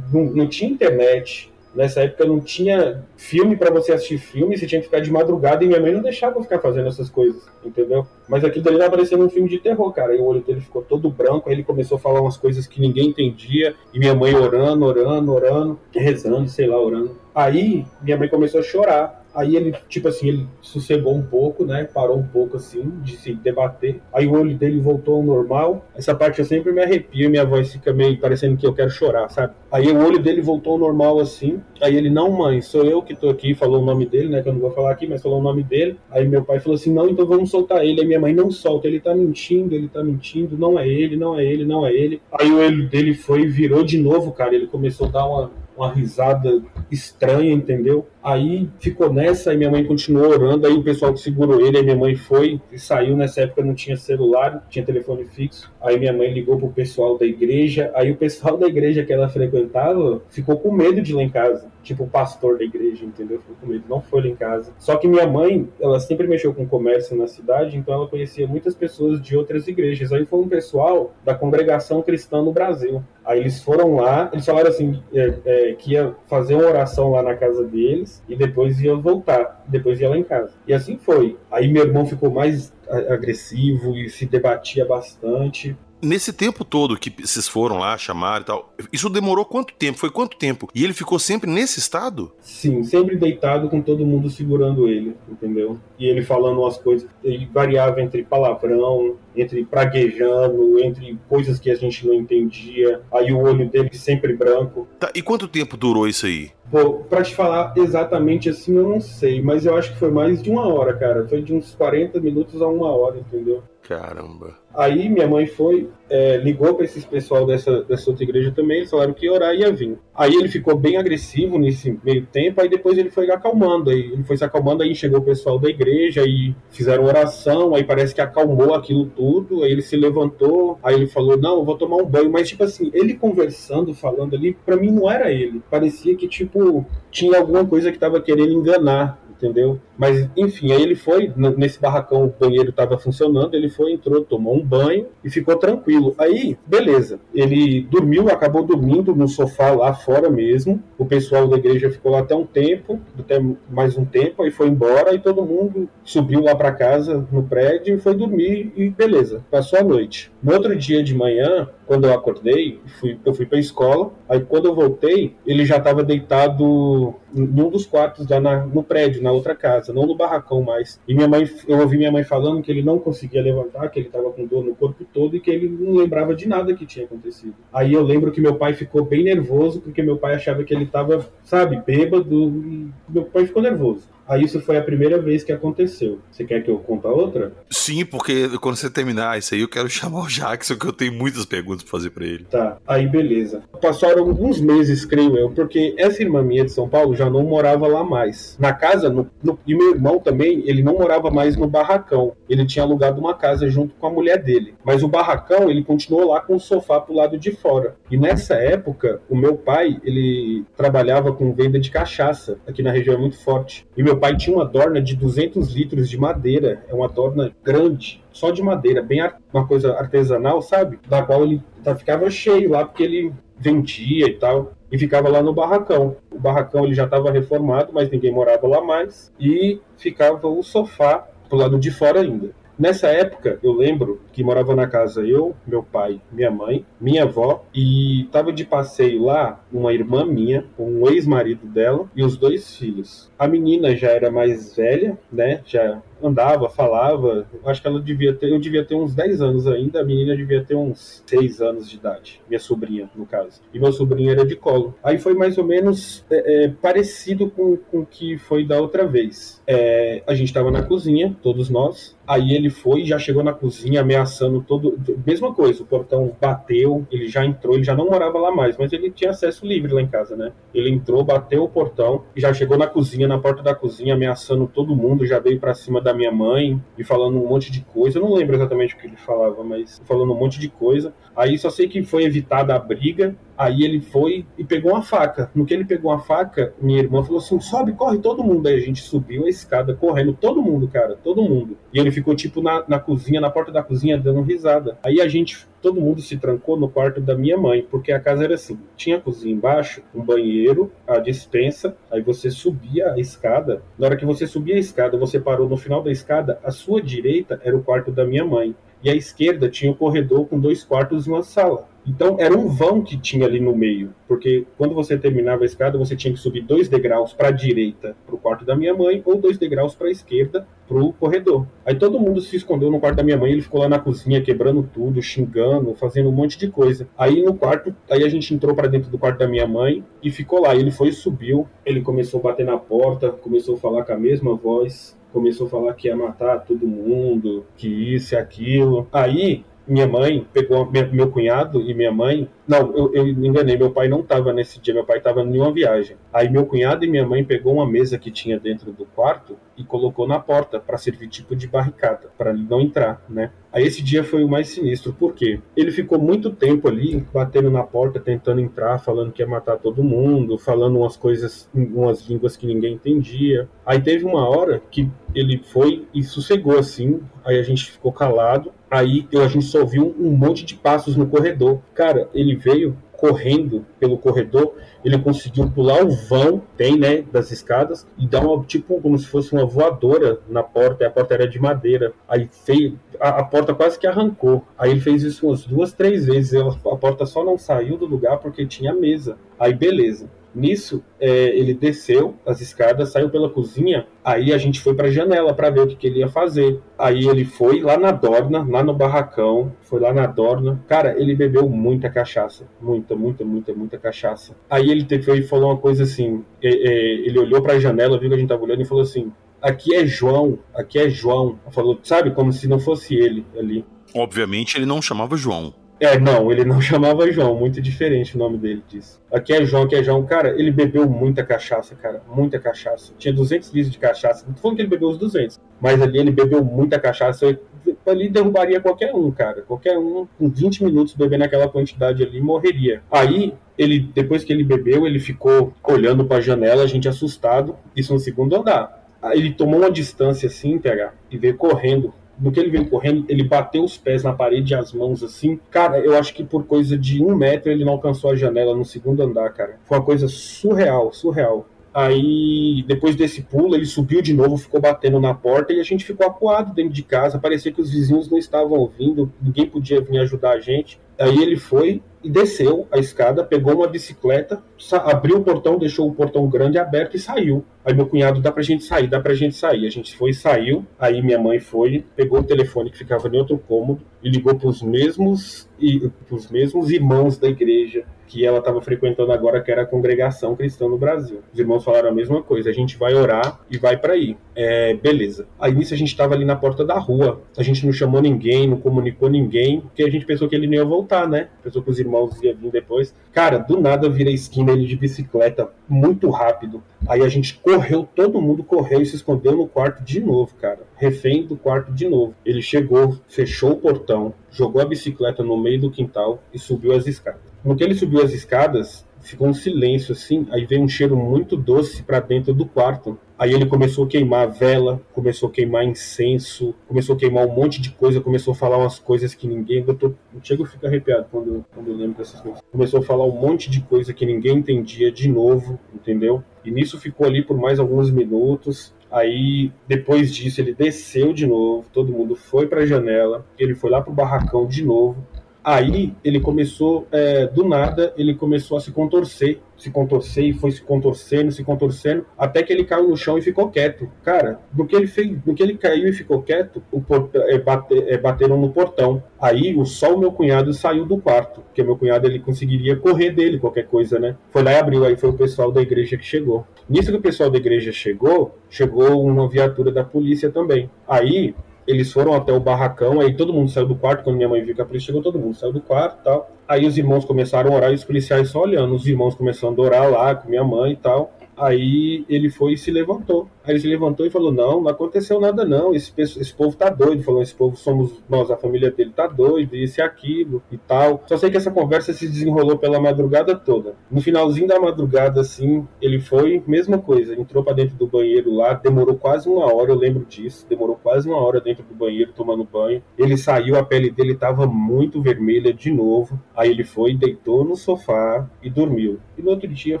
não, 0.12 0.24
não 0.24 0.46
tinha 0.48 0.70
internet 0.70 1.50
Nessa 1.78 2.00
época 2.00 2.24
não 2.24 2.40
tinha 2.40 3.04
filme 3.16 3.56
para 3.56 3.70
você 3.70 3.92
assistir 3.92 4.18
filme, 4.18 4.58
você 4.58 4.66
tinha 4.66 4.80
que 4.80 4.88
ficar 4.88 4.98
de 4.98 5.12
madrugada 5.12 5.62
e 5.62 5.68
minha 5.68 5.78
mãe 5.78 5.92
não 5.92 6.02
deixava 6.02 6.36
eu 6.36 6.42
ficar 6.42 6.58
fazendo 6.58 6.88
essas 6.88 7.08
coisas, 7.08 7.40
entendeu? 7.64 8.04
Mas 8.28 8.42
aquilo 8.42 8.64
dali 8.64 8.78
tava 8.78 8.90
parecendo 8.90 9.24
um 9.24 9.30
filme 9.30 9.48
de 9.48 9.60
terror, 9.60 9.92
cara. 9.92 10.12
E 10.12 10.18
o 10.18 10.24
olho 10.24 10.40
dele 10.40 10.60
ficou 10.60 10.82
todo 10.82 11.08
branco, 11.08 11.48
aí 11.48 11.54
ele 11.54 11.62
começou 11.62 11.94
a 11.94 12.00
falar 12.00 12.20
umas 12.20 12.36
coisas 12.36 12.66
que 12.66 12.80
ninguém 12.80 13.10
entendia, 13.10 13.76
e 13.94 13.98
minha 14.00 14.12
mãe 14.12 14.34
orando, 14.34 14.84
orando, 14.84 15.32
orando, 15.32 15.78
rezando, 15.94 16.48
sei 16.48 16.66
lá, 16.66 16.80
orando. 16.80 17.16
Aí 17.32 17.86
minha 18.02 18.16
mãe 18.16 18.28
começou 18.28 18.58
a 18.58 18.64
chorar. 18.64 19.24
Aí 19.38 19.54
ele, 19.54 19.72
tipo 19.88 20.08
assim, 20.08 20.26
ele 20.26 20.46
sossegou 20.60 21.14
um 21.14 21.22
pouco, 21.22 21.64
né? 21.64 21.84
Parou 21.84 22.18
um 22.18 22.26
pouco 22.26 22.56
assim 22.56 22.90
de 23.04 23.16
se 23.16 23.32
debater. 23.34 24.00
Aí 24.12 24.26
o 24.26 24.32
olho 24.32 24.58
dele 24.58 24.80
voltou 24.80 25.14
ao 25.14 25.22
normal. 25.22 25.86
Essa 25.94 26.12
parte 26.12 26.40
eu 26.40 26.44
sempre 26.44 26.72
me 26.72 26.82
arrepio, 26.82 27.30
minha 27.30 27.44
voz 27.44 27.70
fica 27.72 27.92
meio 27.92 28.18
parecendo 28.18 28.56
que 28.56 28.66
eu 28.66 28.74
quero 28.74 28.90
chorar, 28.90 29.28
sabe? 29.28 29.52
Aí 29.70 29.86
o 29.92 30.04
olho 30.04 30.18
dele 30.18 30.42
voltou 30.42 30.72
ao 30.72 30.78
normal 30.80 31.20
assim. 31.20 31.60
Aí 31.80 31.96
ele, 31.96 32.10
não, 32.10 32.32
mãe, 32.32 32.60
sou 32.60 32.82
eu 32.84 33.00
que 33.00 33.14
tô 33.14 33.28
aqui, 33.28 33.54
falou 33.54 33.80
o 33.80 33.84
nome 33.84 34.06
dele, 34.06 34.28
né? 34.28 34.42
Que 34.42 34.48
eu 34.48 34.52
não 34.54 34.60
vou 34.60 34.72
falar 34.72 34.90
aqui, 34.90 35.06
mas 35.06 35.22
falou 35.22 35.38
o 35.38 35.42
nome 35.42 35.62
dele. 35.62 35.96
Aí 36.10 36.26
meu 36.26 36.44
pai 36.44 36.58
falou 36.58 36.74
assim: 36.74 36.92
não, 36.92 37.08
então 37.08 37.24
vamos 37.24 37.48
soltar 37.48 37.84
ele. 37.84 38.00
Aí 38.00 38.06
minha 38.08 38.18
mãe 38.18 38.34
não 38.34 38.50
solta, 38.50 38.88
ele 38.88 38.98
tá 38.98 39.14
mentindo, 39.14 39.72
ele 39.72 39.86
tá 39.86 40.02
mentindo, 40.02 40.58
não 40.58 40.76
é 40.76 40.88
ele, 40.88 41.16
não 41.16 41.38
é 41.38 41.44
ele, 41.44 41.64
não 41.64 41.86
é 41.86 41.92
ele. 41.94 42.20
Aí 42.32 42.50
o 42.50 42.58
olho 42.58 42.88
dele 42.88 43.14
foi 43.14 43.42
e 43.42 43.46
virou 43.46 43.84
de 43.84 43.98
novo, 43.98 44.32
cara. 44.32 44.52
Ele 44.52 44.66
começou 44.66 45.06
a 45.06 45.10
dar 45.10 45.26
uma 45.28 45.50
uma 45.78 45.92
risada 45.92 46.60
estranha, 46.90 47.52
entendeu? 47.52 48.06
Aí 48.28 48.68
ficou 48.78 49.10
nessa, 49.10 49.54
e 49.54 49.56
minha 49.56 49.70
mãe 49.70 49.82
continuou 49.82 50.28
orando, 50.28 50.66
aí 50.66 50.74
o 50.74 50.82
pessoal 50.82 51.14
que 51.14 51.20
segurou 51.20 51.66
ele, 51.66 51.78
aí 51.78 51.82
minha 51.82 51.96
mãe 51.96 52.14
foi 52.14 52.60
e 52.70 52.78
saiu, 52.78 53.16
nessa 53.16 53.40
época 53.40 53.64
não 53.64 53.74
tinha 53.74 53.96
celular, 53.96 54.66
tinha 54.68 54.84
telefone 54.84 55.24
fixo, 55.24 55.72
aí 55.80 55.98
minha 55.98 56.12
mãe 56.12 56.30
ligou 56.30 56.58
pro 56.58 56.68
pessoal 56.68 57.16
da 57.16 57.24
igreja, 57.24 57.90
aí 57.94 58.10
o 58.10 58.16
pessoal 58.16 58.58
da 58.58 58.66
igreja 58.66 59.02
que 59.02 59.14
ela 59.14 59.30
frequentava 59.30 60.20
ficou 60.28 60.58
com 60.58 60.70
medo 60.70 61.00
de 61.00 61.12
ir 61.12 61.14
lá 61.14 61.22
em 61.22 61.30
casa, 61.30 61.72
tipo 61.82 62.04
o 62.04 62.06
pastor 62.06 62.58
da 62.58 62.64
igreja, 62.64 63.02
entendeu? 63.02 63.38
Ficou 63.38 63.56
com 63.62 63.66
medo, 63.66 63.84
não 63.88 64.02
foi 64.02 64.20
lá 64.20 64.28
em 64.28 64.36
casa. 64.36 64.74
Só 64.78 64.96
que 64.96 65.08
minha 65.08 65.26
mãe, 65.26 65.66
ela 65.80 65.98
sempre 65.98 66.26
mexeu 66.26 66.52
com 66.52 66.66
comércio 66.66 67.16
na 67.16 67.28
cidade, 67.28 67.78
então 67.78 67.94
ela 67.94 68.08
conhecia 68.08 68.46
muitas 68.46 68.74
pessoas 68.74 69.22
de 69.22 69.38
outras 69.38 69.66
igrejas, 69.66 70.12
aí 70.12 70.26
foi 70.26 70.40
um 70.40 70.48
pessoal 70.48 71.14
da 71.24 71.34
congregação 71.34 72.02
cristã 72.02 72.42
no 72.42 72.52
Brasil. 72.52 73.02
Aí 73.24 73.40
eles 73.40 73.62
foram 73.62 73.96
lá, 73.96 74.28
eles 74.32 74.44
falaram 74.44 74.68
assim, 74.68 75.02
é, 75.14 75.34
é, 75.44 75.72
que 75.72 75.92
ia 75.92 76.14
fazer 76.26 76.54
uma 76.54 76.66
oração 76.66 77.10
lá 77.10 77.22
na 77.22 77.34
casa 77.34 77.64
deles 77.64 78.17
e 78.28 78.36
depois 78.36 78.80
ia 78.80 78.94
voltar, 78.94 79.64
depois 79.66 80.00
ia 80.00 80.08
lá 80.08 80.16
em 80.16 80.22
casa. 80.22 80.52
E 80.66 80.72
assim 80.72 80.96
foi. 80.96 81.36
Aí 81.50 81.68
meu 81.68 81.84
irmão 81.84 82.06
ficou 82.06 82.30
mais 82.30 82.72
agressivo 83.08 83.96
e 83.96 84.08
se 84.08 84.26
debatia 84.26 84.84
bastante. 84.84 85.76
Nesse 86.00 86.32
tempo 86.32 86.64
todo 86.64 86.98
que 86.98 87.10
vocês 87.10 87.48
foram 87.48 87.78
lá, 87.78 87.98
chamaram 87.98 88.42
e 88.42 88.44
tal, 88.44 88.74
isso 88.92 89.08
demorou 89.08 89.44
quanto 89.44 89.74
tempo? 89.74 89.98
Foi 89.98 90.10
quanto 90.10 90.36
tempo? 90.36 90.68
E 90.74 90.84
ele 90.84 90.92
ficou 90.92 91.18
sempre 91.18 91.50
nesse 91.50 91.80
estado? 91.80 92.32
Sim, 92.40 92.84
sempre 92.84 93.16
deitado 93.16 93.68
com 93.68 93.82
todo 93.82 94.06
mundo 94.06 94.30
segurando 94.30 94.88
ele, 94.88 95.16
entendeu? 95.28 95.78
E 95.98 96.06
ele 96.06 96.22
falando 96.22 96.60
umas 96.60 96.76
coisas, 96.76 97.08
ele 97.24 97.48
variava 97.52 98.00
entre 98.00 98.22
palavrão, 98.22 99.16
entre 99.34 99.64
praguejando, 99.64 100.78
entre 100.80 101.18
coisas 101.28 101.58
que 101.58 101.70
a 101.70 101.74
gente 101.74 102.06
não 102.06 102.14
entendia. 102.14 103.00
Aí 103.12 103.32
o 103.32 103.40
olho 103.40 103.68
dele 103.68 103.90
sempre 103.92 104.32
branco. 104.34 104.86
Tá, 105.00 105.10
e 105.14 105.20
quanto 105.20 105.48
tempo 105.48 105.76
durou 105.76 106.06
isso 106.06 106.26
aí? 106.26 106.50
Pô, 106.70 106.94
pra 106.94 107.22
te 107.22 107.34
falar 107.34 107.72
exatamente 107.76 108.50
assim, 108.50 108.76
eu 108.76 108.88
não 108.88 109.00
sei, 109.00 109.40
mas 109.40 109.64
eu 109.64 109.74
acho 109.74 109.92
que 109.92 109.98
foi 109.98 110.10
mais 110.10 110.42
de 110.42 110.50
uma 110.50 110.66
hora, 110.66 110.94
cara. 110.94 111.26
Foi 111.26 111.40
de 111.40 111.54
uns 111.54 111.74
40 111.74 112.20
minutos 112.20 112.60
a 112.60 112.68
uma 112.68 112.90
hora, 112.90 113.18
entendeu? 113.18 113.62
Caramba. 113.88 114.54
Aí 114.76 115.08
minha 115.08 115.26
mãe 115.26 115.46
foi, 115.46 115.88
é, 116.10 116.36
ligou 116.36 116.74
para 116.74 116.84
esses 116.84 117.06
pessoal 117.06 117.46
dessa, 117.46 117.82
dessa 117.84 118.10
outra 118.10 118.22
igreja 118.22 118.52
também, 118.52 118.78
eles 118.78 118.90
falaram 118.90 119.14
que 119.14 119.24
ia 119.24 119.32
orar 119.32 119.54
e 119.54 119.60
ia 119.60 119.72
vir. 119.72 119.98
Aí 120.14 120.34
ele 120.34 120.46
ficou 120.46 120.76
bem 120.76 120.98
agressivo 120.98 121.58
nesse 121.58 121.98
meio 122.04 122.26
tempo, 122.26 122.60
aí 122.60 122.68
depois 122.68 122.98
ele 122.98 123.10
foi 123.10 123.30
acalmando, 123.30 123.88
aí 123.88 124.12
ele 124.12 124.22
foi 124.24 124.36
se 124.36 124.44
acalmando, 124.44 124.82
aí 124.82 124.94
chegou 124.94 125.20
o 125.20 125.24
pessoal 125.24 125.58
da 125.58 125.70
igreja 125.70 126.22
e 126.26 126.54
fizeram 126.68 127.04
oração, 127.04 127.74
aí 127.74 127.82
parece 127.82 128.14
que 128.14 128.20
acalmou 128.20 128.74
aquilo 128.74 129.06
tudo, 129.06 129.64
aí 129.64 129.72
ele 129.72 129.80
se 129.80 129.96
levantou, 129.96 130.78
aí 130.82 130.94
ele 130.94 131.06
falou, 131.06 131.38
não, 131.38 131.56
eu 131.56 131.64
vou 131.64 131.78
tomar 131.78 131.96
um 131.96 132.04
banho, 132.04 132.30
mas 132.30 132.46
tipo 132.46 132.64
assim, 132.64 132.90
ele 132.92 133.14
conversando, 133.14 133.94
falando 133.94 134.36
ali, 134.36 134.52
para 134.52 134.76
mim 134.76 134.90
não 134.90 135.10
era 135.10 135.32
ele, 135.32 135.62
parecia 135.70 136.14
que 136.14 136.28
tipo, 136.28 136.84
tinha 137.10 137.38
alguma 137.38 137.64
coisa 137.64 137.90
que 137.90 137.98
tava 137.98 138.20
querendo 138.20 138.52
enganar 138.52 139.18
entendeu? 139.38 139.80
Mas, 139.96 140.28
enfim, 140.36 140.72
aí 140.72 140.82
ele 140.82 140.94
foi, 140.94 141.32
nesse 141.56 141.80
barracão 141.80 142.24
o 142.24 142.34
banheiro 142.38 142.70
estava 142.70 142.98
funcionando, 142.98 143.54
ele 143.54 143.68
foi, 143.68 143.92
entrou, 143.92 144.22
tomou 144.22 144.56
um 144.56 144.64
banho 144.64 145.06
e 145.24 145.30
ficou 145.30 145.56
tranquilo. 145.56 146.14
Aí, 146.18 146.56
beleza, 146.66 147.18
ele 147.34 147.82
dormiu, 147.90 148.28
acabou 148.28 148.62
dormindo 148.64 149.14
no 149.14 149.26
sofá 149.26 149.70
lá 149.70 149.94
fora 149.94 150.28
mesmo, 150.28 150.82
o 150.98 151.04
pessoal 151.04 151.48
da 151.48 151.56
igreja 151.56 151.90
ficou 151.90 152.12
lá 152.12 152.20
até 152.20 152.34
um 152.34 152.44
tempo, 152.44 153.00
até 153.18 153.40
mais 153.70 153.96
um 153.96 154.04
tempo, 154.04 154.42
aí 154.42 154.50
foi 154.50 154.68
embora 154.68 155.14
e 155.14 155.18
todo 155.18 155.44
mundo 155.44 155.88
subiu 156.04 156.40
lá 156.42 156.54
para 156.54 156.72
casa 156.72 157.26
no 157.32 157.42
prédio 157.42 157.94
e 157.94 157.98
foi 157.98 158.14
dormir 158.14 158.72
e 158.76 158.90
beleza, 158.90 159.44
passou 159.50 159.78
a 159.78 159.82
noite. 159.82 160.30
No 160.42 160.52
outro 160.52 160.76
dia 160.76 161.02
de 161.02 161.14
manhã, 161.14 161.68
quando 161.88 162.04
eu 162.04 162.12
acordei, 162.12 162.78
fui, 163.00 163.18
eu 163.24 163.32
fui 163.32 163.46
para 163.46 163.56
a 163.56 163.60
escola. 163.60 164.12
Aí 164.28 164.40
quando 164.40 164.66
eu 164.66 164.74
voltei, 164.74 165.34
ele 165.46 165.64
já 165.64 165.78
estava 165.78 166.04
deitado 166.04 167.14
em 167.34 167.42
um 167.42 167.70
dos 167.70 167.86
quartos 167.86 168.28
lá 168.28 168.38
na, 168.38 168.66
no 168.66 168.82
prédio, 168.82 169.22
na 169.22 169.32
outra 169.32 169.54
casa, 169.54 169.90
não 169.90 170.06
no 170.06 170.14
barracão 170.14 170.60
mais. 170.60 171.00
E 171.08 171.14
minha 171.14 171.26
mãe, 171.26 171.48
eu 171.66 171.78
ouvi 171.78 171.96
minha 171.96 172.12
mãe 172.12 172.22
falando 172.22 172.60
que 172.60 172.70
ele 172.70 172.82
não 172.82 172.98
conseguia 172.98 173.42
levantar, 173.42 173.88
que 173.88 173.98
ele 173.98 174.08
estava 174.08 174.30
com 174.30 174.44
dor 174.44 174.62
no 174.62 174.74
corpo 174.74 175.02
todo 175.14 175.34
e 175.34 175.40
que 175.40 175.50
ele 175.50 175.66
não 175.66 175.94
lembrava 175.94 176.34
de 176.34 176.46
nada 176.46 176.74
que 176.74 176.84
tinha 176.84 177.06
acontecido. 177.06 177.54
Aí 177.72 177.94
eu 177.94 178.02
lembro 178.02 178.30
que 178.30 178.40
meu 178.40 178.56
pai 178.56 178.74
ficou 178.74 179.02
bem 179.02 179.24
nervoso 179.24 179.80
porque 179.80 180.02
meu 180.02 180.18
pai 180.18 180.34
achava 180.34 180.62
que 180.64 180.74
ele 180.74 180.84
estava, 180.84 181.26
sabe, 181.42 181.82
bêbado. 181.86 182.50
E 182.66 182.90
meu 183.08 183.24
pai 183.24 183.46
ficou 183.46 183.62
nervoso. 183.62 184.06
Aí 184.28 184.44
isso 184.44 184.60
foi 184.60 184.76
a 184.76 184.82
primeira 184.82 185.20
vez 185.20 185.42
que 185.42 185.52
aconteceu. 185.52 186.18
Você 186.30 186.44
quer 186.44 186.62
que 186.62 186.70
eu 186.70 186.78
conte 186.78 187.06
a 187.06 187.10
outra? 187.10 187.52
Sim, 187.70 188.04
porque 188.04 188.48
quando 188.58 188.76
você 188.76 188.90
terminar 188.90 189.38
isso 189.38 189.54
aí, 189.54 189.62
eu 189.62 189.68
quero 189.68 189.88
chamar 189.90 190.20
o 190.20 190.28
Jackson, 190.28 190.76
que 190.76 190.86
eu 190.86 190.92
tenho 190.92 191.12
muitas 191.12 191.44
perguntas 191.44 191.82
pra 191.82 191.90
fazer 191.90 192.10
pra 192.10 192.24
ele. 192.24 192.44
Tá, 192.44 192.78
aí 192.86 193.06
beleza. 193.06 193.62
Passaram 193.80 194.20
alguns 194.20 194.60
meses, 194.60 195.04
creio 195.04 195.36
eu, 195.36 195.50
porque 195.50 195.94
essa 195.96 196.22
irmã 196.22 196.42
minha 196.42 196.64
de 196.64 196.72
São 196.72 196.88
Paulo 196.88 197.14
já 197.14 197.30
não 197.30 197.42
morava 197.42 197.86
lá 197.86 198.04
mais. 198.04 198.56
Na 198.60 198.72
casa, 198.72 199.08
no, 199.08 199.30
no, 199.42 199.58
e 199.66 199.74
meu 199.74 199.94
irmão 199.94 200.18
também, 200.18 200.62
ele 200.66 200.82
não 200.82 200.94
morava 200.94 201.30
mais 201.30 201.56
no 201.56 201.66
barracão. 201.66 202.32
Ele 202.48 202.66
tinha 202.66 202.84
alugado 202.84 203.20
uma 203.20 203.34
casa 203.34 203.68
junto 203.68 203.94
com 203.94 204.06
a 204.06 204.10
mulher 204.10 204.42
dele. 204.42 204.74
Mas 204.84 205.02
o 205.02 205.08
barracão, 205.08 205.70
ele 205.70 205.82
continuou 205.82 206.28
lá 206.28 206.40
com 206.40 206.56
o 206.56 206.60
sofá 206.60 207.00
pro 207.00 207.14
lado 207.14 207.38
de 207.38 207.52
fora. 207.52 207.96
E 208.10 208.16
nessa 208.16 208.54
época, 208.54 209.22
o 209.28 209.36
meu 209.36 209.56
pai, 209.56 209.98
ele 210.04 210.64
trabalhava 210.76 211.32
com 211.32 211.54
venda 211.54 211.78
de 211.78 211.90
cachaça. 211.90 212.58
Aqui 212.66 212.82
na 212.82 212.92
região 212.92 213.14
é 213.14 213.18
muito 213.18 213.38
forte. 213.38 213.86
E 213.96 214.02
meu 214.02 214.17
pai 214.18 214.36
tinha 214.36 214.56
uma 214.56 214.64
dorna 214.64 215.00
de 215.00 215.16
200 215.16 215.72
litros 215.74 216.08
de 216.08 216.18
madeira. 216.18 216.84
É 216.88 216.94
uma 216.94 217.08
dorna 217.08 217.52
grande, 217.62 218.22
só 218.32 218.50
de 218.50 218.62
madeira, 218.62 219.02
bem 219.02 219.20
uma 219.52 219.66
coisa 219.66 219.94
artesanal, 219.94 220.62
sabe? 220.62 220.98
Da 221.08 221.22
qual 221.22 221.44
ele 221.44 221.62
tá, 221.82 221.94
ficava 221.94 222.30
cheio 222.30 222.70
lá, 222.70 222.84
porque 222.84 223.02
ele 223.02 223.32
vendia 223.58 224.26
e 224.26 224.34
tal. 224.34 224.72
E 224.90 224.98
ficava 224.98 225.28
lá 225.28 225.42
no 225.42 225.52
barracão. 225.52 226.16
O 226.30 226.38
barracão 226.38 226.84
ele 226.84 226.94
já 226.94 227.04
estava 227.04 227.30
reformado, 227.30 227.92
mas 227.92 228.10
ninguém 228.10 228.32
morava 228.32 228.66
lá 228.66 228.80
mais. 228.80 229.32
E 229.38 229.80
ficava 229.96 230.46
o 230.46 230.62
sofá 230.62 231.26
pro 231.48 231.58
lado 231.58 231.78
de 231.78 231.90
fora 231.90 232.20
ainda. 232.20 232.50
Nessa 232.78 233.08
época, 233.08 233.58
eu 233.60 233.72
lembro 233.72 234.20
que 234.32 234.44
morava 234.44 234.72
na 234.76 234.86
casa 234.86 235.22
eu, 235.22 235.52
meu 235.66 235.82
pai, 235.82 236.20
minha 236.30 236.48
mãe, 236.48 236.86
minha 237.00 237.24
avó, 237.24 237.64
e 237.74 238.28
tava 238.30 238.52
de 238.52 238.64
passeio 238.64 239.24
lá 239.24 239.60
uma 239.72 239.92
irmã 239.92 240.24
minha, 240.24 240.64
um 240.78 241.08
ex-marido 241.08 241.66
dela 241.66 242.08
e 242.14 242.22
os 242.22 242.36
dois 242.36 242.76
filhos. 242.76 243.28
A 243.36 243.48
menina 243.48 243.96
já 243.96 244.10
era 244.10 244.30
mais 244.30 244.76
velha, 244.76 245.18
né? 245.32 245.60
Já 245.66 246.00
andava, 246.22 246.68
falava. 246.68 247.46
Acho 247.64 247.82
que 247.82 247.88
ela 247.88 248.00
devia 248.00 248.34
ter, 248.34 248.50
eu 248.50 248.58
devia 248.58 248.84
ter 248.84 248.94
uns 248.94 249.14
10 249.14 249.40
anos 249.40 249.66
ainda, 249.66 250.00
a 250.00 250.04
menina 250.04 250.36
devia 250.36 250.62
ter 250.64 250.74
uns 250.74 251.22
6 251.26 251.60
anos 251.60 251.88
de 251.88 251.96
idade, 251.96 252.40
minha 252.48 252.60
sobrinha, 252.60 253.10
no 253.14 253.26
caso. 253.26 253.60
E 253.72 253.78
meu 253.78 253.92
sobrinho 253.92 254.30
era 254.30 254.44
de 254.44 254.56
colo. 254.56 254.94
Aí 255.02 255.18
foi 255.18 255.34
mais 255.34 255.58
ou 255.58 255.64
menos 255.64 256.24
é, 256.30 256.64
é, 256.64 256.68
parecido 256.68 257.50
com 257.50 257.78
o 257.92 258.06
que 258.06 258.38
foi 258.38 258.64
da 258.64 258.80
outra 258.80 259.06
vez. 259.06 259.62
É, 259.66 260.22
a 260.26 260.34
gente 260.34 260.48
estava 260.48 260.70
na 260.70 260.82
cozinha, 260.82 261.36
todos 261.42 261.68
nós. 261.68 262.16
Aí 262.26 262.52
ele 262.52 262.68
foi, 262.68 263.06
já 263.06 263.18
chegou 263.18 263.42
na 263.42 263.54
cozinha 263.54 264.02
ameaçando 264.02 264.60
todo. 264.60 264.98
Mesma 265.26 265.54
coisa, 265.54 265.82
o 265.82 265.86
portão 265.86 266.36
bateu, 266.38 267.06
ele 267.10 267.26
já 267.26 267.44
entrou, 267.44 267.74
ele 267.74 267.84
já 267.84 267.94
não 267.94 268.10
morava 268.10 268.38
lá 268.38 268.54
mais, 268.54 268.76
mas 268.76 268.92
ele 268.92 269.10
tinha 269.10 269.30
acesso 269.30 269.66
livre 269.66 269.92
lá 269.92 270.02
em 270.02 270.06
casa, 270.06 270.36
né? 270.36 270.52
Ele 270.74 270.90
entrou, 270.90 271.24
bateu 271.24 271.64
o 271.64 271.68
portão 271.68 272.24
já 272.36 272.52
chegou 272.52 272.78
na 272.78 272.86
cozinha, 272.86 273.26
na 273.26 273.38
porta 273.38 273.62
da 273.62 273.74
cozinha, 273.74 274.14
ameaçando 274.14 274.66
todo 274.66 274.94
mundo, 274.94 275.26
já 275.26 275.38
veio 275.38 275.58
para 275.58 275.74
cima 275.74 276.00
da 276.00 276.07
minha 276.14 276.32
mãe 276.32 276.82
e 276.96 277.04
falando 277.04 277.42
um 277.42 277.48
monte 277.48 277.70
de 277.70 277.80
coisa. 277.80 278.18
Eu 278.18 278.22
não 278.22 278.34
lembro 278.34 278.56
exatamente 278.56 278.94
o 278.94 278.98
que 278.98 279.06
ele 279.06 279.16
falava, 279.16 279.62
mas 279.62 280.00
falando 280.04 280.32
um 280.32 280.38
monte 280.38 280.58
de 280.58 280.68
coisa. 280.68 281.12
Aí 281.36 281.58
só 281.58 281.70
sei 281.70 281.88
que 281.88 282.02
foi 282.02 282.24
evitada 282.24 282.74
a 282.74 282.78
briga. 282.78 283.36
Aí 283.58 283.82
ele 283.82 284.00
foi 284.00 284.46
e 284.56 284.62
pegou 284.62 284.92
uma 284.92 285.02
faca. 285.02 285.50
No 285.52 285.66
que 285.66 285.74
ele 285.74 285.84
pegou 285.84 286.12
a 286.12 286.20
faca, 286.20 286.72
minha 286.80 287.00
irmã 287.00 287.24
falou 287.24 287.38
assim: 287.38 287.58
sobe, 287.58 287.92
corre 287.92 288.18
todo 288.18 288.44
mundo. 288.44 288.68
Aí 288.68 288.76
a 288.76 288.80
gente 288.80 289.02
subiu 289.02 289.46
a 289.46 289.48
escada 289.48 289.94
correndo, 289.94 290.32
todo 290.32 290.62
mundo, 290.62 290.86
cara, 290.86 291.18
todo 291.24 291.42
mundo. 291.42 291.76
E 291.92 291.98
ele 291.98 292.12
ficou 292.12 292.36
tipo 292.36 292.62
na, 292.62 292.84
na 292.86 293.00
cozinha, 293.00 293.40
na 293.40 293.50
porta 293.50 293.72
da 293.72 293.82
cozinha, 293.82 294.16
dando 294.16 294.42
risada. 294.42 294.96
Aí 295.02 295.20
a 295.20 295.26
gente, 295.26 295.66
todo 295.82 296.00
mundo 296.00 296.22
se 296.22 296.36
trancou 296.36 296.78
no 296.78 296.88
quarto 296.88 297.20
da 297.20 297.34
minha 297.34 297.56
mãe, 297.56 297.84
porque 297.90 298.12
a 298.12 298.20
casa 298.20 298.44
era 298.44 298.54
assim: 298.54 298.78
tinha 298.96 299.20
cozinha 299.20 299.52
embaixo, 299.52 300.02
um 300.14 300.22
banheiro, 300.22 300.92
a 301.04 301.18
dispensa. 301.18 301.96
Aí 302.12 302.22
você 302.22 302.52
subia 302.52 303.12
a 303.12 303.18
escada. 303.18 303.82
Na 303.98 304.06
hora 304.06 304.16
que 304.16 304.24
você 304.24 304.46
subia 304.46 304.76
a 304.76 304.78
escada, 304.78 305.18
você 305.18 305.40
parou 305.40 305.68
no 305.68 305.76
final 305.76 306.00
da 306.00 306.12
escada, 306.12 306.60
a 306.62 306.70
sua 306.70 307.02
direita 307.02 307.60
era 307.64 307.76
o 307.76 307.82
quarto 307.82 308.12
da 308.12 308.24
minha 308.24 308.44
mãe 308.44 308.72
e 309.02 309.10
à 309.10 309.14
esquerda 309.14 309.68
tinha 309.68 309.90
o 309.90 309.94
um 309.94 309.96
corredor 309.96 310.46
com 310.46 310.58
dois 310.58 310.82
quartos 310.84 311.26
e 311.26 311.30
uma 311.30 311.42
sala. 311.42 311.88
Então 312.08 312.36
era 312.38 312.56
um 312.56 312.68
vão 312.68 313.02
que 313.02 313.18
tinha 313.18 313.46
ali 313.46 313.60
no 313.60 313.76
meio, 313.76 314.14
porque 314.26 314.66
quando 314.78 314.94
você 314.94 315.18
terminava 315.18 315.62
a 315.62 315.66
escada, 315.66 315.98
você 315.98 316.16
tinha 316.16 316.32
que 316.32 316.40
subir 316.40 316.62
dois 316.62 316.88
degraus 316.88 317.34
para 317.34 317.48
a 317.48 317.50
direita, 317.50 318.16
para 318.24 318.34
o 318.34 318.38
quarto 318.38 318.64
da 318.64 318.74
minha 318.74 318.94
mãe, 318.94 319.22
ou 319.26 319.36
dois 319.36 319.58
degraus 319.58 319.94
para 319.94 320.08
a 320.08 320.10
esquerda, 320.10 320.66
para 320.88 320.96
o 320.96 321.12
corredor. 321.12 321.66
Aí 321.84 321.94
todo 321.94 322.18
mundo 322.18 322.40
se 322.40 322.56
escondeu 322.56 322.90
no 322.90 322.98
quarto 322.98 323.16
da 323.16 323.22
minha 323.22 323.36
mãe, 323.36 323.52
ele 323.52 323.60
ficou 323.60 323.80
lá 323.80 323.90
na 323.90 323.98
cozinha 323.98 324.40
quebrando 324.40 324.82
tudo, 324.82 325.20
xingando, 325.20 325.94
fazendo 325.94 326.30
um 326.30 326.32
monte 326.32 326.58
de 326.58 326.68
coisa. 326.68 327.06
Aí 327.16 327.42
no 327.42 327.54
quarto, 327.54 327.94
aí 328.10 328.24
a 328.24 328.28
gente 328.28 328.54
entrou 328.54 328.74
para 328.74 328.88
dentro 328.88 329.10
do 329.10 329.18
quarto 329.18 329.38
da 329.38 329.46
minha 329.46 329.66
mãe 329.66 330.02
e 330.22 330.30
ficou 330.30 330.62
lá. 330.62 330.74
Ele 330.74 330.90
foi 330.90 331.12
subiu, 331.12 331.68
ele 331.84 332.00
começou 332.00 332.40
a 332.40 332.44
bater 332.44 332.64
na 332.64 332.78
porta, 332.78 333.30
começou 333.30 333.74
a 333.74 333.78
falar 333.78 334.04
com 334.04 334.14
a 334.14 334.18
mesma 334.18 334.54
voz, 334.54 335.14
começou 335.32 335.66
a 335.66 335.70
falar 335.70 335.92
que 335.92 336.08
ia 336.08 336.16
matar 336.16 336.64
todo 336.64 336.86
mundo, 336.86 337.66
que 337.76 337.86
isso 337.86 338.34
e 338.34 338.38
aquilo. 338.38 339.06
Aí 339.12 339.64
minha 339.88 340.06
mãe 340.06 340.46
pegou 340.52 340.90
meu 340.90 341.30
cunhado 341.30 341.80
e 341.80 341.94
minha 341.94 342.12
mãe. 342.12 342.48
Não, 342.66 342.94
eu, 342.94 343.14
eu 343.14 343.26
enganei, 343.26 343.76
meu 343.76 343.90
pai 343.90 344.08
não 344.08 344.20
estava 344.20 344.52
nesse 344.52 344.78
dia, 344.80 344.92
meu 344.92 345.04
pai 345.04 345.18
estava 345.18 345.40
em 345.40 345.58
uma 345.58 345.72
viagem. 345.72 346.16
Aí 346.32 346.48
meu 346.48 346.66
cunhado 346.66 347.04
e 347.04 347.08
minha 347.08 347.26
mãe 347.26 347.42
pegou 347.42 347.74
uma 347.74 347.86
mesa 347.86 348.18
que 348.18 348.30
tinha 348.30 348.60
dentro 348.60 348.92
do 348.92 349.06
quarto 349.06 349.56
e 349.76 349.84
colocou 349.84 350.26
na 350.26 350.38
porta 350.38 350.78
para 350.78 350.98
servir 350.98 351.28
tipo 351.28 351.56
de 351.56 351.66
barricada, 351.66 352.28
para 352.36 352.50
ele 352.50 352.66
não 352.68 352.80
entrar, 352.80 353.22
né? 353.28 353.50
Aí 353.72 353.84
esse 353.84 354.02
dia 354.02 354.24
foi 354.24 354.42
o 354.42 354.48
mais 354.48 354.68
sinistro, 354.68 355.12
por 355.12 355.34
quê? 355.34 355.60
Ele 355.76 355.90
ficou 355.90 356.18
muito 356.18 356.50
tempo 356.50 356.88
ali 356.88 357.24
batendo 357.32 357.70
na 357.70 357.82
porta, 357.82 358.18
tentando 358.18 358.60
entrar, 358.60 358.98
falando 358.98 359.30
que 359.30 359.42
ia 359.42 359.46
matar 359.46 359.76
todo 359.76 360.02
mundo, 360.02 360.58
falando 360.58 360.98
umas 360.98 361.16
coisas, 361.16 361.68
umas 361.74 362.26
línguas 362.28 362.56
que 362.56 362.66
ninguém 362.66 362.94
entendia. 362.94 363.68
Aí 363.86 364.00
teve 364.00 364.24
uma 364.24 364.48
hora 364.48 364.82
que 364.90 365.08
ele 365.34 365.62
foi 365.64 366.06
e 366.12 366.22
sossegou 366.22 366.78
assim, 366.78 367.20
aí 367.44 367.58
a 367.58 367.62
gente 367.62 367.90
ficou 367.90 368.12
calado. 368.12 368.72
Aí 368.90 369.26
a 369.34 369.48
gente 369.48 369.66
só 369.66 369.80
ouviu 369.80 370.14
um 370.18 370.30
monte 370.30 370.64
de 370.64 370.74
passos 370.74 371.16
no 371.16 371.26
corredor. 371.26 371.80
Cara, 371.94 372.28
ele 372.32 372.56
veio, 372.56 372.96
correndo 373.18 373.84
pelo 373.98 374.16
corredor, 374.16 374.74
ele 375.04 375.18
conseguiu 375.18 375.68
pular 375.68 376.04
o 376.04 376.10
vão, 376.10 376.62
tem, 376.76 376.96
né, 376.96 377.24
das 377.32 377.50
escadas, 377.50 378.06
e 378.16 378.26
dar 378.28 378.40
uma, 378.40 378.64
tipo, 378.64 379.00
como 379.00 379.18
se 379.18 379.26
fosse 379.26 379.52
uma 379.52 379.66
voadora 379.66 380.38
na 380.48 380.62
porta, 380.62 381.04
a 381.04 381.10
porta 381.10 381.34
era 381.34 381.48
de 381.48 381.58
madeira. 381.58 382.12
Aí 382.28 382.48
fez, 382.64 382.92
a, 383.18 383.40
a 383.40 383.44
porta 383.44 383.74
quase 383.74 383.98
que 383.98 384.06
arrancou. 384.06 384.64
Aí 384.78 384.92
ele 384.92 385.00
fez 385.00 385.24
isso 385.24 385.48
umas 385.48 385.64
duas, 385.64 385.92
três 385.92 386.26
vezes, 386.26 386.54
a 386.54 386.96
porta 386.96 387.26
só 387.26 387.44
não 387.44 387.58
saiu 387.58 387.96
do 387.96 388.06
lugar 388.06 388.38
porque 388.38 388.64
tinha 388.64 388.94
mesa. 388.94 389.36
Aí 389.58 389.74
beleza. 389.74 390.30
Nisso, 390.54 391.04
é, 391.20 391.56
ele 391.56 391.74
desceu 391.74 392.34
as 392.44 392.60
escadas, 392.60 393.10
saiu 393.10 393.30
pela 393.30 393.50
cozinha, 393.50 394.06
aí 394.24 394.52
a 394.52 394.58
gente 394.58 394.80
foi 394.80 394.94
para 394.94 395.08
a 395.08 395.10
janela 395.10 395.54
para 395.54 395.70
ver 395.70 395.80
o 395.80 395.86
que, 395.86 395.94
que, 395.94 396.06
ele 396.06 396.20
ia 396.20 396.28
fazer. 396.28 396.80
Aí 396.98 397.28
ele 397.28 397.44
foi 397.44 397.80
lá 397.80 397.96
na 397.96 398.10
Dorna, 398.10 398.66
lá 398.68 398.82
no 398.82 398.94
barracão, 398.94 399.72
foi 399.82 400.00
lá 400.00 400.12
na 400.12 400.26
Dorna. 400.26 400.82
Cara, 400.88 401.20
ele 401.20 401.34
bebeu 401.34 401.68
muita 401.68 402.08
cachaça, 402.10 402.66
muita, 402.80 403.14
muita, 403.14 403.44
muita, 403.44 403.72
muita 403.72 403.98
cachaça. 403.98 404.56
Aí 404.68 404.90
ele 404.90 405.06
e 405.10 405.42
falou 405.42 405.70
uma 405.70 405.78
coisa 405.78 406.04
assim, 406.04 406.44
é, 406.62 406.68
é, 406.68 407.14
ele 407.26 407.38
olhou 407.38 407.62
para 407.62 407.74
a 407.74 407.78
janela, 407.78 408.18
viu 408.18 408.28
que 408.28 408.34
a 408.34 408.38
gente 408.38 408.48
tava 408.48 408.64
olhando 408.64 408.82
e 408.82 408.86
falou 408.86 409.02
assim, 409.02 409.30
aqui 409.60 409.94
é 409.94 410.06
João, 410.06 410.58
aqui 410.74 410.98
é 410.98 411.08
João. 411.08 411.58
Falou, 411.70 411.98
sabe, 412.02 412.30
como 412.30 412.52
se 412.52 412.66
não 412.66 412.78
fosse 412.78 413.14
ele 413.14 413.44
ali. 413.56 413.84
Obviamente 414.14 414.76
ele 414.76 414.86
não 414.86 415.02
chamava 415.02 415.36
João. 415.36 415.74
É, 416.00 416.18
não, 416.18 416.52
ele 416.52 416.64
não 416.64 416.80
chamava 416.82 417.30
João, 417.30 417.56
muito 417.56 417.80
diferente 417.82 418.36
o 418.36 418.38
nome 418.38 418.56
dele 418.56 418.82
disso. 418.88 419.20
Aqui 419.32 419.52
é 419.52 419.64
João, 419.64 419.82
aqui 419.82 419.96
é 419.96 420.02
João. 420.02 420.24
Cara, 420.24 420.50
ele 420.50 420.70
bebeu 420.70 421.08
muita 421.08 421.44
cachaça, 421.44 421.94
cara, 421.96 422.22
muita 422.28 422.58
cachaça. 422.58 423.12
Tinha 423.18 423.34
200 423.34 423.70
litros 423.70 423.92
de 423.92 423.98
cachaça. 423.98 424.44
Não 424.46 424.54
tô 424.54 424.60
falando 424.60 424.76
que 424.76 424.82
ele 424.82 424.88
bebeu 424.88 425.08
os 425.08 425.18
200, 425.18 425.60
mas 425.80 426.00
ali 426.00 426.18
ele 426.18 426.30
bebeu 426.30 426.64
muita 426.64 426.98
cachaça. 426.98 427.58
Ali 428.06 428.28
derrubaria 428.28 428.80
qualquer 428.80 429.14
um, 429.14 429.30
cara. 429.30 429.62
Qualquer 429.62 429.98
um, 429.98 430.26
com 430.38 430.48
20 430.48 430.84
minutos 430.84 431.14
bebendo 431.14 431.44
aquela 431.44 431.68
quantidade 431.68 432.22
ali, 432.22 432.40
morreria. 432.40 433.02
Aí, 433.10 433.54
ele, 433.76 434.00
depois 434.14 434.44
que 434.44 434.52
ele 434.52 434.64
bebeu, 434.64 435.06
ele 435.06 435.18
ficou 435.18 435.74
olhando 435.82 436.24
para 436.24 436.38
a 436.38 436.40
janela, 436.40 436.82
a 436.82 436.86
gente 436.86 437.08
assustado, 437.08 437.76
isso 437.94 438.12
no 438.12 438.18
segundo 438.18 438.56
andar. 438.56 438.98
Aí 439.20 439.38
ele 439.38 439.52
tomou 439.52 439.80
uma 439.80 439.90
distância 439.90 440.46
assim, 440.46 440.78
pegar, 440.78 441.14
e 441.30 441.36
veio 441.36 441.56
correndo 441.56 442.14
no 442.40 442.52
que 442.52 442.60
ele 442.60 442.70
veio 442.70 442.88
correndo, 442.88 443.24
ele 443.28 443.42
bateu 443.42 443.82
os 443.82 443.96
pés 443.96 444.22
na 444.22 444.32
parede 444.32 444.72
e 444.72 444.76
as 444.76 444.92
mãos 444.92 445.22
assim. 445.22 445.58
Cara, 445.70 445.98
eu 445.98 446.16
acho 446.16 446.34
que 446.34 446.44
por 446.44 446.64
coisa 446.64 446.96
de 446.96 447.22
um 447.22 447.34
metro 447.34 447.70
ele 447.70 447.84
não 447.84 447.94
alcançou 447.94 448.30
a 448.30 448.36
janela 448.36 448.76
no 448.76 448.84
segundo 448.84 449.22
andar, 449.22 449.52
cara. 449.52 449.78
Foi 449.84 449.98
uma 449.98 450.04
coisa 450.04 450.28
surreal, 450.28 451.12
surreal. 451.12 451.66
Aí, 451.92 452.84
depois 452.86 453.16
desse 453.16 453.42
pulo, 453.42 453.74
ele 453.74 453.86
subiu 453.86 454.22
de 454.22 454.32
novo, 454.32 454.56
ficou 454.56 454.80
batendo 454.80 455.18
na 455.18 455.34
porta 455.34 455.72
e 455.72 455.80
a 455.80 455.82
gente 455.82 456.04
ficou 456.04 456.26
acuado 456.26 456.72
dentro 456.72 456.92
de 456.92 457.02
casa. 457.02 457.38
Parecia 457.38 457.72
que 457.72 457.80
os 457.80 457.90
vizinhos 457.90 458.30
não 458.30 458.38
estavam 458.38 458.78
ouvindo, 458.78 459.32
ninguém 459.42 459.66
podia 459.66 460.00
vir 460.00 460.18
ajudar 460.18 460.52
a 460.52 460.60
gente. 460.60 461.00
Aí 461.18 461.42
ele 461.42 461.56
foi 461.56 462.00
e 462.22 462.30
desceu 462.30 462.86
a 462.90 462.98
escada, 462.98 463.44
pegou 463.44 463.74
uma 463.74 463.86
bicicleta, 463.86 464.62
abriu 465.04 465.36
o 465.36 465.44
portão, 465.44 465.78
deixou 465.78 466.08
o 466.08 466.14
portão 466.14 466.48
grande 466.48 466.78
aberto 466.78 467.16
e 467.16 467.20
saiu. 467.20 467.64
Aí 467.84 467.94
meu 467.94 468.06
cunhado, 468.06 468.40
dá 468.40 468.50
pra 468.50 468.62
gente 468.62 468.84
sair, 468.84 469.06
dá 469.06 469.20
pra 469.20 469.34
gente 469.34 469.56
sair. 469.56 469.86
A 469.86 469.90
gente 469.90 470.16
foi 470.16 470.30
e 470.30 470.34
saiu. 470.34 470.84
Aí 470.98 471.22
minha 471.22 471.38
mãe 471.38 471.58
foi, 471.58 472.04
pegou 472.16 472.40
o 472.40 472.44
telefone 472.44 472.90
que 472.90 472.98
ficava 472.98 473.28
em 473.28 473.36
outro 473.36 473.58
cômodo 473.58 474.02
e 474.22 474.28
ligou 474.28 474.54
pros 474.54 474.82
mesmos, 474.82 475.68
e, 475.78 476.10
pros 476.26 476.50
mesmos 476.50 476.90
irmãos 476.90 477.38
da 477.38 477.48
igreja 477.48 478.04
que 478.28 478.44
ela 478.44 478.58
estava 478.58 478.80
frequentando 478.80 479.32
agora, 479.32 479.60
que 479.60 479.72
era 479.72 479.82
a 479.82 479.86
congregação 479.86 480.54
cristã 480.54 480.86
no 480.86 480.98
Brasil. 480.98 481.40
Os 481.52 481.58
irmãos 481.58 481.82
falaram 481.82 482.10
a 482.10 482.12
mesma 482.12 482.42
coisa: 482.42 482.68
a 482.68 482.72
gente 482.72 482.96
vai 482.96 483.14
orar 483.14 483.58
e 483.70 483.78
vai 483.78 483.96
para 483.96 484.12
aí. 484.12 484.36
É, 484.54 484.94
beleza. 484.94 485.46
Aí 485.58 485.72
nisso 485.72 485.94
a 485.94 485.96
gente 485.96 486.08
estava 486.08 486.34
ali 486.34 486.44
na 486.44 486.54
porta 486.54 486.84
da 486.84 486.98
rua, 486.98 487.40
a 487.56 487.62
gente 487.62 487.84
não 487.86 487.92
chamou 487.92 488.20
ninguém, 488.20 488.68
não 488.68 488.76
comunicou 488.76 489.30
ninguém, 489.30 489.80
porque 489.80 490.02
a 490.02 490.10
gente 490.10 490.26
pensou 490.26 490.48
que 490.48 490.54
ele 490.54 490.66
não 490.66 490.74
ia 490.74 490.84
voltar, 490.84 491.26
né? 491.26 491.48
Pensou 491.62 491.82
que 491.82 491.90
os 491.90 491.98
irmãos 491.98 492.40
iam 492.42 492.54
vir 492.54 492.70
depois. 492.70 493.14
Cara, 493.32 493.58
do 493.58 493.80
nada 493.80 494.08
vira 494.08 494.30
a 494.30 494.32
esquina 494.32 494.72
ele 494.72 494.86
de 494.86 494.96
bicicleta, 494.96 495.70
muito 495.88 496.28
rápido. 496.28 496.82
Aí 497.06 497.22
a 497.22 497.28
gente 497.28 497.54
correu, 497.54 498.06
todo 498.14 498.42
mundo 498.42 498.62
correu 498.62 499.00
e 499.00 499.06
se 499.06 499.16
escondeu 499.16 499.56
no 499.56 499.66
quarto 499.66 500.02
de 500.02 500.20
novo, 500.20 500.54
cara. 500.60 500.80
Refém 500.96 501.46
do 501.46 501.56
quarto 501.56 501.92
de 501.92 502.08
novo. 502.08 502.34
Ele 502.44 502.60
chegou, 502.60 503.16
fechou 503.28 503.72
o 503.72 503.76
portão, 503.76 504.34
jogou 504.50 504.82
a 504.82 504.84
bicicleta 504.84 505.42
no 505.42 505.56
meio 505.56 505.80
do 505.80 505.90
quintal 505.90 506.42
e 506.52 506.58
subiu 506.58 506.92
as 506.92 507.06
escadas. 507.06 507.48
No 507.68 507.76
que 507.76 507.84
ele 507.84 507.94
subiu 507.94 508.22
as 508.22 508.32
escadas, 508.32 509.06
ficou 509.20 509.46
um 509.46 509.52
silêncio 509.52 510.12
assim, 510.12 510.46
aí 510.50 510.64
veio 510.64 510.82
um 510.82 510.88
cheiro 510.88 511.14
muito 511.14 511.54
doce 511.54 512.02
para 512.02 512.18
dentro 512.18 512.54
do 512.54 512.64
quarto. 512.64 513.18
Aí 513.38 513.52
ele 513.52 513.66
começou 513.66 514.06
a 514.06 514.08
queimar 514.08 514.50
vela, 514.50 515.02
começou 515.12 515.50
a 515.50 515.52
queimar 515.52 515.84
incenso, 515.84 516.74
começou 516.86 517.14
a 517.14 517.18
queimar 517.18 517.46
um 517.46 517.54
monte 517.54 517.78
de 517.78 517.90
coisa, 517.90 518.22
começou 518.22 518.52
a 518.52 518.54
falar 518.54 518.78
umas 518.78 518.98
coisas 518.98 519.34
que 519.34 519.46
ninguém. 519.46 519.84
Eu 519.86 519.94
tô, 519.94 520.14
chego 520.42 520.62
a 520.62 520.66
ficar 520.66 520.88
arrepiado 520.88 521.26
quando, 521.30 521.62
quando 521.74 521.88
eu 521.90 521.96
lembro 521.98 522.16
dessas 522.16 522.40
coisas. 522.40 522.62
Começou 522.72 523.00
a 523.00 523.02
falar 523.02 523.26
um 523.26 523.38
monte 523.38 523.68
de 523.68 523.82
coisa 523.82 524.14
que 524.14 524.24
ninguém 524.24 524.56
entendia 524.56 525.12
de 525.12 525.28
novo, 525.28 525.78
entendeu? 525.94 526.42
E 526.64 526.70
nisso 526.70 526.98
ficou 526.98 527.26
ali 527.26 527.44
por 527.44 527.58
mais 527.58 527.78
alguns 527.78 528.10
minutos. 528.10 528.94
Aí, 529.10 529.70
depois 529.86 530.34
disso, 530.34 530.62
ele 530.62 530.72
desceu 530.72 531.34
de 531.34 531.46
novo, 531.46 531.84
todo 531.92 532.12
mundo 532.12 532.34
foi 532.34 532.66
para 532.66 532.80
a 532.80 532.86
janela, 532.86 533.46
ele 533.58 533.74
foi 533.74 533.90
lá 533.90 534.00
pro 534.00 534.12
barracão 534.12 534.66
de 534.66 534.82
novo. 534.82 535.22
Aí 535.68 536.14
ele 536.24 536.40
começou, 536.40 537.06
é, 537.12 537.46
do 537.46 537.68
nada, 537.68 538.14
ele 538.16 538.34
começou 538.34 538.78
a 538.78 538.80
se 538.80 538.90
contorcer, 538.90 539.60
se 539.76 539.90
contorcer 539.90 540.44
e 540.44 540.54
foi 540.54 540.70
se 540.70 540.80
contorcendo, 540.80 541.52
se 541.52 541.62
contorcendo, 541.62 542.24
até 542.38 542.62
que 542.62 542.72
ele 542.72 542.84
caiu 542.84 543.10
no 543.10 543.16
chão 543.18 543.36
e 543.36 543.42
ficou 543.42 543.68
quieto. 543.68 544.10
Cara, 544.24 544.60
no 544.74 544.86
que 544.86 544.96
ele 544.96 545.06
fez, 545.06 545.30
no 545.44 545.54
que 545.54 545.62
ele 545.62 545.76
caiu 545.76 546.08
e 546.08 546.12
ficou 546.14 546.40
quieto, 546.40 546.82
o 546.90 547.02
portão, 547.02 547.42
é, 547.42 547.58
bate, 547.58 548.02
é, 548.08 548.16
bateram 548.16 548.58
no 548.58 548.70
portão. 548.70 549.22
Aí 549.38 549.76
o 549.76 549.84
só 549.84 550.14
o 550.14 550.18
meu 550.18 550.32
cunhado 550.32 550.72
saiu 550.72 551.04
do 551.04 551.18
quarto, 551.18 551.60
porque 551.60 551.82
meu 551.82 551.98
cunhado 551.98 552.26
ele 552.26 552.38
conseguiria 552.38 552.96
correr 552.96 553.32
dele, 553.32 553.58
qualquer 553.58 553.88
coisa, 553.88 554.18
né? 554.18 554.36
Foi 554.50 554.62
lá 554.62 554.72
e 554.72 554.76
abriu, 554.76 555.04
aí 555.04 555.16
foi 555.16 555.28
o 555.28 555.34
pessoal 555.34 555.70
da 555.70 555.82
igreja 555.82 556.16
que 556.16 556.24
chegou. 556.24 556.66
Nisso 556.88 557.10
que 557.10 557.18
o 557.18 557.20
pessoal 557.20 557.50
da 557.50 557.58
igreja 557.58 557.92
chegou, 557.92 558.56
chegou 558.70 559.22
uma 559.22 559.46
viatura 559.46 559.92
da 559.92 560.02
polícia 560.02 560.50
também. 560.50 560.88
Aí 561.06 561.54
eles 561.88 562.12
foram 562.12 562.34
até 562.34 562.52
o 562.52 562.60
barracão, 562.60 563.18
aí 563.18 563.34
todo 563.34 563.50
mundo 563.50 563.70
saiu 563.70 563.86
do 563.86 563.96
quarto, 563.96 564.22
quando 564.22 564.36
minha 564.36 564.48
mãe 564.48 564.62
viu 564.62 564.74
que 564.74 564.82
a 564.82 564.84
polícia 564.84 565.06
chegou, 565.06 565.22
todo 565.22 565.38
mundo 565.38 565.56
saiu 565.56 565.72
do 565.72 565.80
quarto 565.80 566.22
tal. 566.22 566.50
Aí 566.68 566.86
os 566.86 566.98
irmãos 566.98 567.24
começaram 567.24 567.72
a 567.72 567.76
orar 567.76 567.90
e 567.90 567.94
os 567.94 568.04
policiais 568.04 568.50
só 568.50 568.60
olhando, 568.60 568.94
os 568.94 569.06
irmãos 569.06 569.34
começando 569.34 569.80
a 569.80 569.86
orar 569.86 570.10
lá 570.10 570.34
com 570.34 570.50
minha 570.50 570.62
mãe 570.62 570.92
e 570.92 570.96
tal. 570.96 571.32
Aí 571.56 572.26
ele 572.28 572.50
foi 572.50 572.74
e 572.74 572.76
se 572.76 572.90
levantou. 572.90 573.48
Aí 573.68 573.74
ele 573.74 573.80
se 573.80 573.86
levantou 573.86 574.24
e 574.24 574.30
falou: 574.30 574.50
Não, 574.50 574.80
não 574.80 574.88
aconteceu 574.88 575.38
nada, 575.38 575.62
não. 575.62 575.94
Esse, 575.94 576.10
esse 576.16 576.54
povo 576.54 576.74
tá 576.74 576.88
doido. 576.88 577.22
Falou: 577.22 577.42
Esse 577.42 577.54
povo 577.54 577.76
somos 577.76 578.14
nós, 578.26 578.50
a 578.50 578.56
família 578.56 578.90
dele 578.90 579.12
tá 579.14 579.26
doido, 579.26 579.76
isso 579.76 580.00
e 580.00 580.02
aquilo 580.02 580.62
e 580.72 580.78
tal. 580.78 581.22
Só 581.26 581.36
sei 581.36 581.50
que 581.50 581.58
essa 581.58 581.70
conversa 581.70 582.14
se 582.14 582.26
desenrolou 582.26 582.78
pela 582.78 582.98
madrugada 582.98 583.54
toda. 583.54 583.94
No 584.10 584.22
finalzinho 584.22 584.66
da 584.66 584.80
madrugada, 584.80 585.42
assim, 585.42 585.86
ele 586.00 586.18
foi, 586.18 586.62
mesma 586.66 586.96
coisa, 586.96 587.38
entrou 587.38 587.62
para 587.62 587.74
dentro 587.74 587.94
do 587.96 588.06
banheiro 588.06 588.54
lá, 588.54 588.72
demorou 588.72 589.16
quase 589.16 589.46
uma 589.50 589.70
hora, 589.70 589.90
eu 589.90 589.96
lembro 589.96 590.24
disso. 590.24 590.66
Demorou 590.66 590.98
quase 591.02 591.28
uma 591.28 591.36
hora 591.36 591.60
dentro 591.60 591.84
do 591.84 591.94
banheiro 591.94 592.32
tomando 592.34 592.64
banho. 592.64 593.02
Ele 593.18 593.36
saiu, 593.36 593.76
a 593.76 593.84
pele 593.84 594.10
dele 594.10 594.34
tava 594.34 594.66
muito 594.66 595.20
vermelha 595.20 595.74
de 595.74 595.90
novo. 595.90 596.40
Aí 596.56 596.70
ele 596.70 596.84
foi, 596.84 597.14
deitou 597.14 597.64
no 597.64 597.76
sofá 597.76 598.48
e 598.62 598.70
dormiu. 598.70 599.18
E 599.36 599.42
no 599.42 599.50
outro 599.50 599.68
dia 599.68 600.00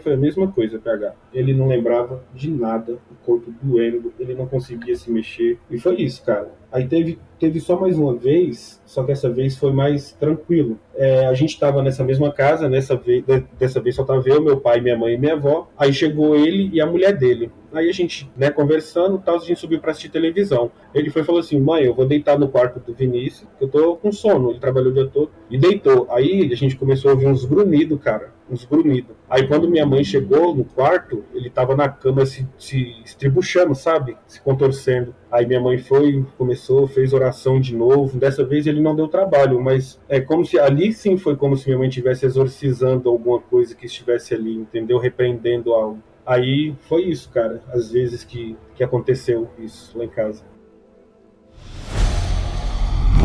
foi 0.00 0.14
a 0.14 0.16
mesma 0.16 0.48
coisa, 0.48 0.78
PH. 0.78 1.12
Ele 1.34 1.52
não 1.52 1.68
lembrava 1.68 2.24
de 2.34 2.50
nada, 2.50 2.98
o 3.10 3.26
corpo 3.26 3.57
doendo, 3.62 4.12
ele 4.18 4.34
não 4.34 4.46
conseguia 4.46 4.94
se 4.96 5.10
mexer. 5.10 5.58
E 5.70 5.78
foi 5.78 5.96
isso, 5.96 6.24
cara. 6.24 6.50
Aí 6.70 6.86
teve, 6.86 7.18
teve 7.38 7.60
só 7.60 7.78
mais 7.80 7.98
uma 7.98 8.14
vez, 8.14 8.80
só 8.84 9.02
que 9.02 9.12
essa 9.12 9.30
vez 9.30 9.56
foi 9.56 9.72
mais 9.72 10.12
tranquilo. 10.12 10.78
É, 10.94 11.26
a 11.26 11.34
gente 11.34 11.50
estava 11.50 11.82
nessa 11.82 12.04
mesma 12.04 12.32
casa, 12.32 12.68
nessa 12.68 12.94
vez, 12.96 13.24
dessa 13.58 13.80
vez 13.80 13.94
só 13.96 14.04
tava 14.04 14.28
eu, 14.28 14.42
meu 14.42 14.60
pai, 14.60 14.80
minha 14.80 14.96
mãe 14.96 15.14
e 15.14 15.18
minha 15.18 15.34
avó. 15.34 15.68
Aí 15.78 15.92
chegou 15.92 16.36
ele 16.36 16.68
e 16.72 16.80
a 16.80 16.86
mulher 16.86 17.16
dele. 17.16 17.50
Aí 17.72 17.88
a 17.88 17.92
gente, 17.92 18.30
né, 18.36 18.50
conversando, 18.50 19.18
tal, 19.18 19.36
a 19.36 19.38
gente 19.38 19.60
subiu 19.60 19.80
para 19.80 19.90
assistir 19.90 20.08
televisão. 20.08 20.70
Ele 20.94 21.10
foi 21.10 21.22
falou 21.22 21.40
assim: 21.40 21.60
"Mãe, 21.60 21.84
eu 21.84 21.94
vou 21.94 22.06
deitar 22.06 22.38
no 22.38 22.48
quarto 22.48 22.80
do 22.80 22.94
Vinícius, 22.94 23.48
que 23.58 23.64
eu 23.64 23.68
tô 23.68 23.96
com 23.96 24.10
sono". 24.10 24.50
Ele 24.50 24.58
trabalhou 24.58 24.90
o 24.90 24.94
dia 24.94 25.06
todo 25.06 25.30
e 25.50 25.58
deitou. 25.58 26.06
Aí 26.10 26.50
a 26.50 26.56
gente 26.56 26.76
começou 26.76 27.10
a 27.10 27.14
ouvir 27.14 27.26
uns 27.26 27.44
grunhidos, 27.44 28.00
cara, 28.00 28.32
uns 28.50 28.64
grunhidos. 28.64 29.14
Aí 29.28 29.46
quando 29.46 29.68
minha 29.68 29.84
mãe 29.84 30.02
chegou 30.02 30.54
no 30.54 30.64
quarto, 30.64 31.24
ele 31.34 31.50
tava 31.50 31.76
na 31.76 31.88
cama 31.88 32.24
se, 32.24 32.48
se 32.58 32.94
estribuchando, 33.04 33.74
sabe? 33.74 34.16
Se 34.26 34.40
contorcendo. 34.40 35.14
Aí 35.30 35.46
minha 35.46 35.60
mãe 35.60 35.76
foi, 35.76 36.24
começou, 36.38 36.86
fez 36.86 37.12
oração 37.12 37.60
de 37.60 37.76
novo. 37.76 38.18
Dessa 38.18 38.44
vez 38.44 38.66
ele 38.66 38.80
não 38.80 38.96
deu 38.96 39.08
trabalho, 39.08 39.60
mas 39.60 40.00
é 40.08 40.20
como 40.20 40.44
se 40.44 40.58
ali 40.58 40.92
sim 40.92 41.18
foi 41.18 41.36
como 41.36 41.56
se 41.56 41.66
minha 41.66 41.78
mãe 41.78 41.88
estivesse 41.88 42.24
exorcizando 42.24 43.08
alguma 43.10 43.38
coisa 43.38 43.74
que 43.74 43.84
estivesse 43.84 44.34
ali, 44.34 44.54
entendeu? 44.54 44.98
Repreendendo 44.98 45.74
algo. 45.74 46.02
Aí 46.28 46.76
foi 46.86 47.04
isso, 47.04 47.30
cara. 47.30 47.62
Às 47.72 47.90
vezes 47.90 48.22
que, 48.22 48.54
que 48.74 48.84
aconteceu 48.84 49.48
isso 49.58 49.96
lá 49.96 50.04
em 50.04 50.10
casa. 50.10 50.44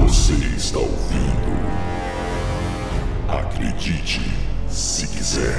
Você 0.03 0.31
está 0.55 0.79
ouvindo? 0.79 1.43
Acredite 3.27 4.21
se 4.69 5.05
quiser. 5.09 5.53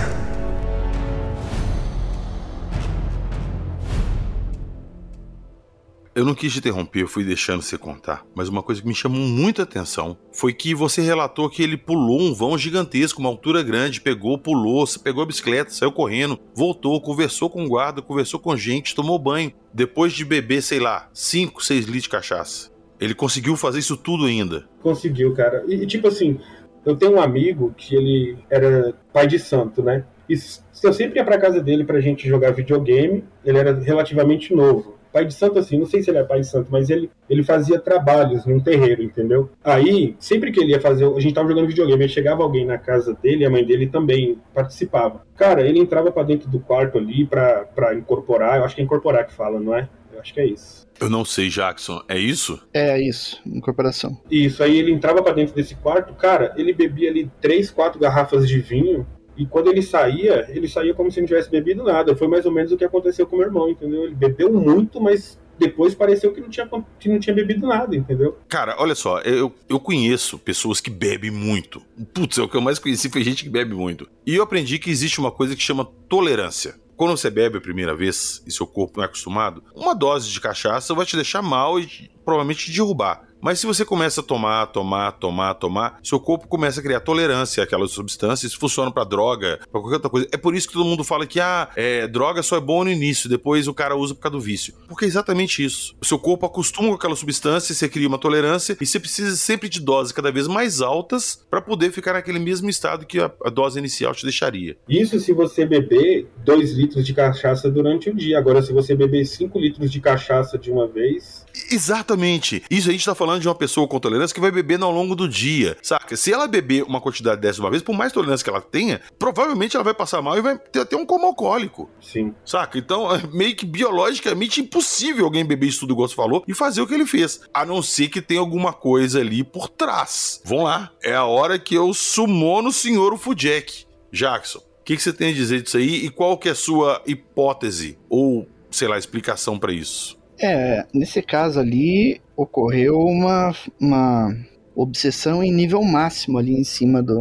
Eu 6.15 6.25
não 6.25 6.35
quis 6.35 6.53
te 6.53 6.61
interromper, 6.61 7.03
eu 7.03 7.09
fui 7.09 7.25
deixando 7.25 7.63
você 7.63 7.77
contar, 7.77 8.25
mas 8.35 8.49
uma 8.49 8.63
coisa 8.63 8.81
que 8.81 8.87
me 8.87 8.95
chamou 8.95 9.21
muita 9.21 9.63
atenção 9.63 10.17
foi 10.33 10.53
que 10.53 10.75
você 10.75 11.03
relatou 11.03 11.51
que 11.51 11.63
ele 11.63 11.77
pulou 11.77 12.21
um 12.21 12.33
vão 12.33 12.57
gigantesco, 12.57 13.21
uma 13.21 13.29
altura 13.29 13.63
grande, 13.63 14.01
pegou, 14.01 14.39
pulou, 14.39 14.85
pegou 15.03 15.25
a 15.25 15.27
bicicleta, 15.27 15.71
saiu 15.71 15.91
correndo, 15.91 16.39
voltou, 16.55 17.01
conversou 17.01 17.51
com 17.51 17.65
o 17.65 17.69
guarda, 17.69 18.01
conversou 18.01 18.39
com 18.39 18.57
gente, 18.57 18.95
tomou 18.95 19.19
banho, 19.19 19.53
depois 19.73 20.13
de 20.13 20.25
beber, 20.25 20.63
sei 20.63 20.79
lá, 20.79 21.09
5, 21.13 21.63
6 21.65 21.87
litros 21.87 22.05
de 22.05 22.09
cachaça. 22.09 22.71
Ele 23.01 23.15
conseguiu 23.15 23.57
fazer 23.57 23.81
isso 23.81 23.97
tudo 23.97 24.25
ainda. 24.25 24.69
Conseguiu, 24.81 25.35
cara. 25.35 25.65
E, 25.67 25.85
tipo 25.85 26.07
assim, 26.07 26.39
eu 26.87 26.97
tenho 26.97 27.17
um 27.17 27.21
amigo 27.21 27.75
que 27.77 27.95
ele 27.97 28.39
era 28.49 28.95
pai 29.13 29.27
de 29.27 29.39
santo, 29.39 29.83
né? 29.83 30.05
E 30.29 30.35
eu 30.83 30.93
sempre 30.93 31.19
ia 31.19 31.25
pra 31.25 31.39
casa 31.39 31.61
dele 31.61 31.85
pra 31.85 32.01
gente 32.01 32.29
jogar 32.29 32.53
videogame. 32.53 33.25
Ele 33.45 33.59
era 33.59 33.79
relativamente 33.79 34.55
novo. 34.55 34.97
Pai 35.15 35.25
de 35.25 35.33
santo, 35.33 35.61
assim, 35.61 35.79
não 35.79 35.87
sei 35.87 36.03
se 36.03 36.11
ele 36.11 36.19
é 36.19 36.25
pai 36.25 36.41
de 36.41 36.49
santo, 36.49 36.67
mas 36.73 36.91
ele, 36.91 37.09
ele 37.31 37.45
fazia 37.45 37.79
trabalhos 37.79 38.45
num 38.45 38.59
terreiro, 38.59 39.01
entendeu? 39.01 39.49
Aí, 39.63 40.17
sempre 40.19 40.51
que 40.51 40.59
ele 40.59 40.73
ia 40.73 40.81
fazer, 40.81 41.07
a 41.07 41.21
gente 41.21 41.33
tava 41.33 41.49
jogando 41.49 41.69
videogame, 41.69 42.03
aí 42.03 42.09
chegava 42.09 42.43
alguém 42.43 42.67
na 42.67 42.79
casa 42.79 43.17
dele, 43.23 43.47
a 43.47 43.51
mãe 43.51 43.65
dele 43.65 43.87
também 43.87 44.37
participava. 44.53 45.25
Cara, 45.37 45.65
ele 45.65 45.79
entrava 45.79 46.11
para 46.11 46.25
dentro 46.25 46.51
do 46.51 46.59
quarto 46.59 46.99
ali 46.99 47.25
pra, 47.25 47.65
pra 47.65 47.95
incorporar, 47.95 48.59
eu 48.59 48.65
acho 48.65 48.75
que 48.75 48.81
é 48.81 48.85
incorporar 48.85 49.25
que 49.25 49.33
fala, 49.33 49.61
não 49.61 49.77
é? 49.77 49.89
Eu 50.13 50.19
acho 50.19 50.35
que 50.35 50.41
é 50.41 50.47
isso. 50.47 50.85
Eu 51.01 51.09
não 51.09 51.25
sei, 51.25 51.49
Jackson, 51.49 52.03
é 52.09 52.19
isso? 52.19 52.61
É 52.75 53.01
isso, 53.01 53.41
incorporação. 53.47 54.21
Isso, 54.29 54.65
aí 54.65 54.77
ele 54.77 54.91
entrava 54.91 55.23
para 55.23 55.35
dentro 55.35 55.55
desse 55.55 55.77
quarto, 55.77 56.13
cara, 56.15 56.53
ele 56.57 56.73
bebia 56.73 57.09
ali 57.09 57.31
três, 57.41 57.71
quatro 57.71 58.01
garrafas 58.01 58.49
de 58.49 58.59
vinho, 58.59 59.07
e 59.37 59.47
quando 59.47 59.69
ele 59.69 59.83
saía, 59.83 60.47
ele 60.49 60.69
saía 60.69 60.95
como 60.95 61.11
se 61.11 61.21
não 61.21 61.27
tivesse 61.27 61.51
bebido 61.51 61.83
nada. 61.83 62.15
Foi 62.17 62.29
mais 62.29 62.47
ou 62.47 62.53
menos 62.53 62.73
o 62.73 62.77
que 62.77 62.85
aconteceu 62.85 63.27
com 63.27 63.37
meu 63.37 63.47
irmão, 63.47 63.69
entendeu? 63.69 64.05
Ele 64.05 64.15
bebeu 64.15 64.53
muito, 64.53 65.01
mas 65.01 65.39
depois 65.59 65.95
pareceu 65.95 66.33
que 66.33 66.41
não 66.41 66.49
tinha, 66.49 66.69
que 66.99 67.09
não 67.09 67.19
tinha 67.19 67.35
bebido 67.35 67.67
nada, 67.67 67.95
entendeu? 67.97 68.39
Cara, 68.49 68.77
olha 68.79 68.95
só, 68.95 69.21
eu, 69.21 69.53
eu 69.69 69.79
conheço 69.81 70.39
pessoas 70.39 70.81
que 70.81 70.91
bebem 70.91 71.31
muito. 71.31 71.83
Putz, 72.13 72.39
é 72.39 72.43
o 72.43 72.49
que 72.49 72.57
eu 72.57 72.61
mais 72.61 72.79
conheci 72.79 73.09
foi 73.09 73.23
gente 73.23 73.45
que 73.45 73.51
bebe 73.51 73.75
muito. 73.75 74.09
E 74.27 74.35
eu 74.35 74.43
aprendi 74.43 74.79
que 74.79 74.91
existe 74.91 75.19
uma 75.19 75.31
coisa 75.31 75.55
que 75.55 75.63
chama 75.63 75.89
tolerância. 76.09 76.75
Quando 76.97 77.17
você 77.17 77.29
bebe 77.29 77.59
a 77.59 77.61
primeira 77.61 77.95
vez 77.95 78.43
e 78.47 78.53
seu 78.53 78.67
corpo 78.67 78.99
não 78.99 79.05
é 79.05 79.07
acostumado, 79.07 79.65
uma 79.75 79.95
dose 79.95 80.31
de 80.31 80.41
cachaça 80.41 80.95
vai 80.95 81.05
te 81.05 81.17
deixar 81.17 81.43
mal 81.43 81.79
e 81.79 81.89
provavelmente 82.25 82.67
te 82.67 82.73
derrubar. 82.73 83.29
Mas 83.45 83.61
se 83.61 83.67
você 83.67 83.85
começa 83.85 84.23
a 84.23 84.25
tomar, 84.25 84.65
tomar, 84.69 85.13
tomar, 85.13 85.53
tomar, 85.53 86.01
seu 86.03 86.19
corpo 86.19 86.49
começa 86.49 86.81
a 86.81 86.83
criar 86.83 87.01
tolerância 87.01 87.63
àquelas 87.63 87.91
substâncias, 87.91 88.55
funciona 88.55 88.91
para 88.91 89.05
droga, 89.05 89.59
para 89.71 89.83
qualquer 89.83 89.97
outra 89.97 90.09
coisa. 90.09 90.27
É 90.33 90.39
por 90.39 90.55
isso 90.55 90.67
que 90.67 90.73
todo 90.73 90.87
mundo 90.87 91.05
fala 91.05 91.27
que 91.27 91.39
ah, 91.39 91.69
é, 91.77 92.09
droga 92.09 92.43
só 92.43 92.57
é 92.57 92.61
bom 92.61 92.85
no 92.85 92.91
início, 92.91 93.29
depois 93.29 93.69
o 93.69 93.75
cara 93.75 93.95
usa 93.95 94.15
por 94.15 94.23
causa 94.23 94.39
do 94.39 94.41
vício. 94.41 94.73
Porque 94.89 95.05
é 95.05 95.09
exatamente 95.09 95.63
isso. 95.63 95.95
O 96.01 96.07
seu 96.07 96.19
corpo 96.19 96.47
acostuma 96.47 96.89
com 96.89 96.95
aquela 96.95 97.15
substância, 97.15 97.75
você 97.75 97.87
cria 97.87 98.09
uma 98.09 98.17
tolerância 98.17 98.75
e 98.81 98.87
você 98.87 98.99
precisa 98.99 99.37
sempre 99.37 99.69
de 99.69 99.79
doses 99.79 100.11
cada 100.11 100.33
vez 100.33 100.49
mais 100.49 100.81
altas 100.81 101.45
para 101.51 101.61
poder 101.61 101.93
ficar 101.93 102.15
naquele 102.15 102.39
mesmo 102.39 102.71
estado 102.71 103.05
que 103.05 103.21
a, 103.21 103.31
a 103.45 103.51
dose 103.51 103.79
inicial 103.79 104.15
te 104.15 104.23
deixaria. 104.23 104.75
Isso 104.89 105.21
se 105.21 105.35
você 105.35 105.67
beber 105.67 106.27
2 106.47 106.73
litros 106.73 107.05
de 107.05 107.13
cachaça 107.13 107.71
durante 107.71 108.09
o 108.09 108.15
dia. 108.15 108.39
Agora, 108.39 108.63
se 108.63 108.73
você 108.73 108.97
beber 108.97 109.27
5 109.27 109.59
litros 109.59 109.93
de 109.93 110.01
cachaça 110.01 110.57
de 110.57 110.71
uma 110.71 110.89
vez. 110.89 111.44
Exatamente. 111.71 112.63
Isso 112.71 112.89
a 112.89 112.93
gente 112.93 113.05
tá 113.05 113.15
falando 113.15 113.41
de 113.41 113.49
uma 113.49 113.55
pessoa 113.55 113.87
com 113.87 113.99
tolerância 113.99 114.35
que 114.35 114.41
vai 114.41 114.51
bebendo 114.51 114.85
ao 114.85 114.93
longo 114.93 115.15
do 115.15 115.29
dia, 115.29 115.77
saca? 115.83 116.17
Se 116.17 116.33
ela 116.33 116.47
beber 116.47 116.83
uma 116.85 117.01
quantidade 117.01 117.41
dessa 117.41 117.61
uma 117.61 117.71
vez, 117.71 117.83
por 117.83 117.95
mais 117.95 118.13
tolerância 118.13 118.45
que 118.45 118.51
ela 118.51 118.61
tenha, 118.61 119.01
provavelmente 119.19 119.77
ela 119.77 119.85
vai 119.85 119.95
passar 119.95 120.21
mal 120.21 120.37
e 120.37 120.43
vai 120.43 120.59
ter 120.59 120.81
até 120.81 120.97
um 120.97 121.07
coma 121.07 121.27
alcoólico. 121.27 121.91
Sim. 122.01 122.35
Saca? 122.45 122.79
Então 122.79 123.15
é 123.15 123.23
meio 123.33 123.55
que 123.55 123.67
biologicamente 123.67 124.61
impossível 124.61 125.25
alguém 125.25 125.45
beber 125.45 125.69
isso 125.69 125.81
tudo, 125.81 125.93
igual 125.93 126.09
você 126.09 126.15
falou, 126.15 126.45
e 126.47 126.55
fazer 126.55 126.81
o 126.83 126.87
que 126.87 126.95
ele 126.95 127.07
fez. 127.07 127.41
A 127.53 127.65
não 127.65 127.83
ser 127.83 128.09
que 128.09 128.21
tenha 128.21 128.41
alguma 128.41 128.73
coisa 128.73 129.21
ali 129.21 129.45
por 129.45 129.69
trás. 129.69 130.41
Vamos 130.45 130.65
lá. 130.65 130.91
É 131.03 131.15
a 131.15 131.25
hora 131.25 131.59
que 131.59 131.75
eu 131.75 131.93
sumono 131.95 132.69
o 132.69 132.73
senhor 132.73 133.13
o 133.13 133.19
Fudjack. 133.19 133.87
Jackson, 134.13 134.59
o 134.59 134.85
que, 134.85 134.97
que 134.97 135.03
você 135.03 135.13
tem 135.13 135.31
a 135.31 135.35
dizer 135.35 135.63
disso 135.63 135.77
aí 135.77 136.05
e 136.05 136.11
qual 136.11 136.39
que 136.39 136.49
é 136.49 136.53
a 136.53 136.55
sua 136.55 137.03
hipótese 137.05 137.99
ou, 138.09 138.49
sei 138.71 138.87
lá, 138.87 138.97
explicação 138.97 139.59
para 139.59 139.73
isso? 139.73 140.17
É, 140.41 140.85
nesse 140.93 141.23
caso 141.23 141.61
ali 141.61 142.21
ocorreu 142.37 143.01
uma, 143.01 143.55
uma 143.81 144.37
obsessão 144.75 145.43
em 145.43 145.53
nível 145.53 145.83
máximo 145.83 146.39
ali 146.39 146.53
em 146.53 146.65
cima 146.65 147.03
do, 147.03 147.21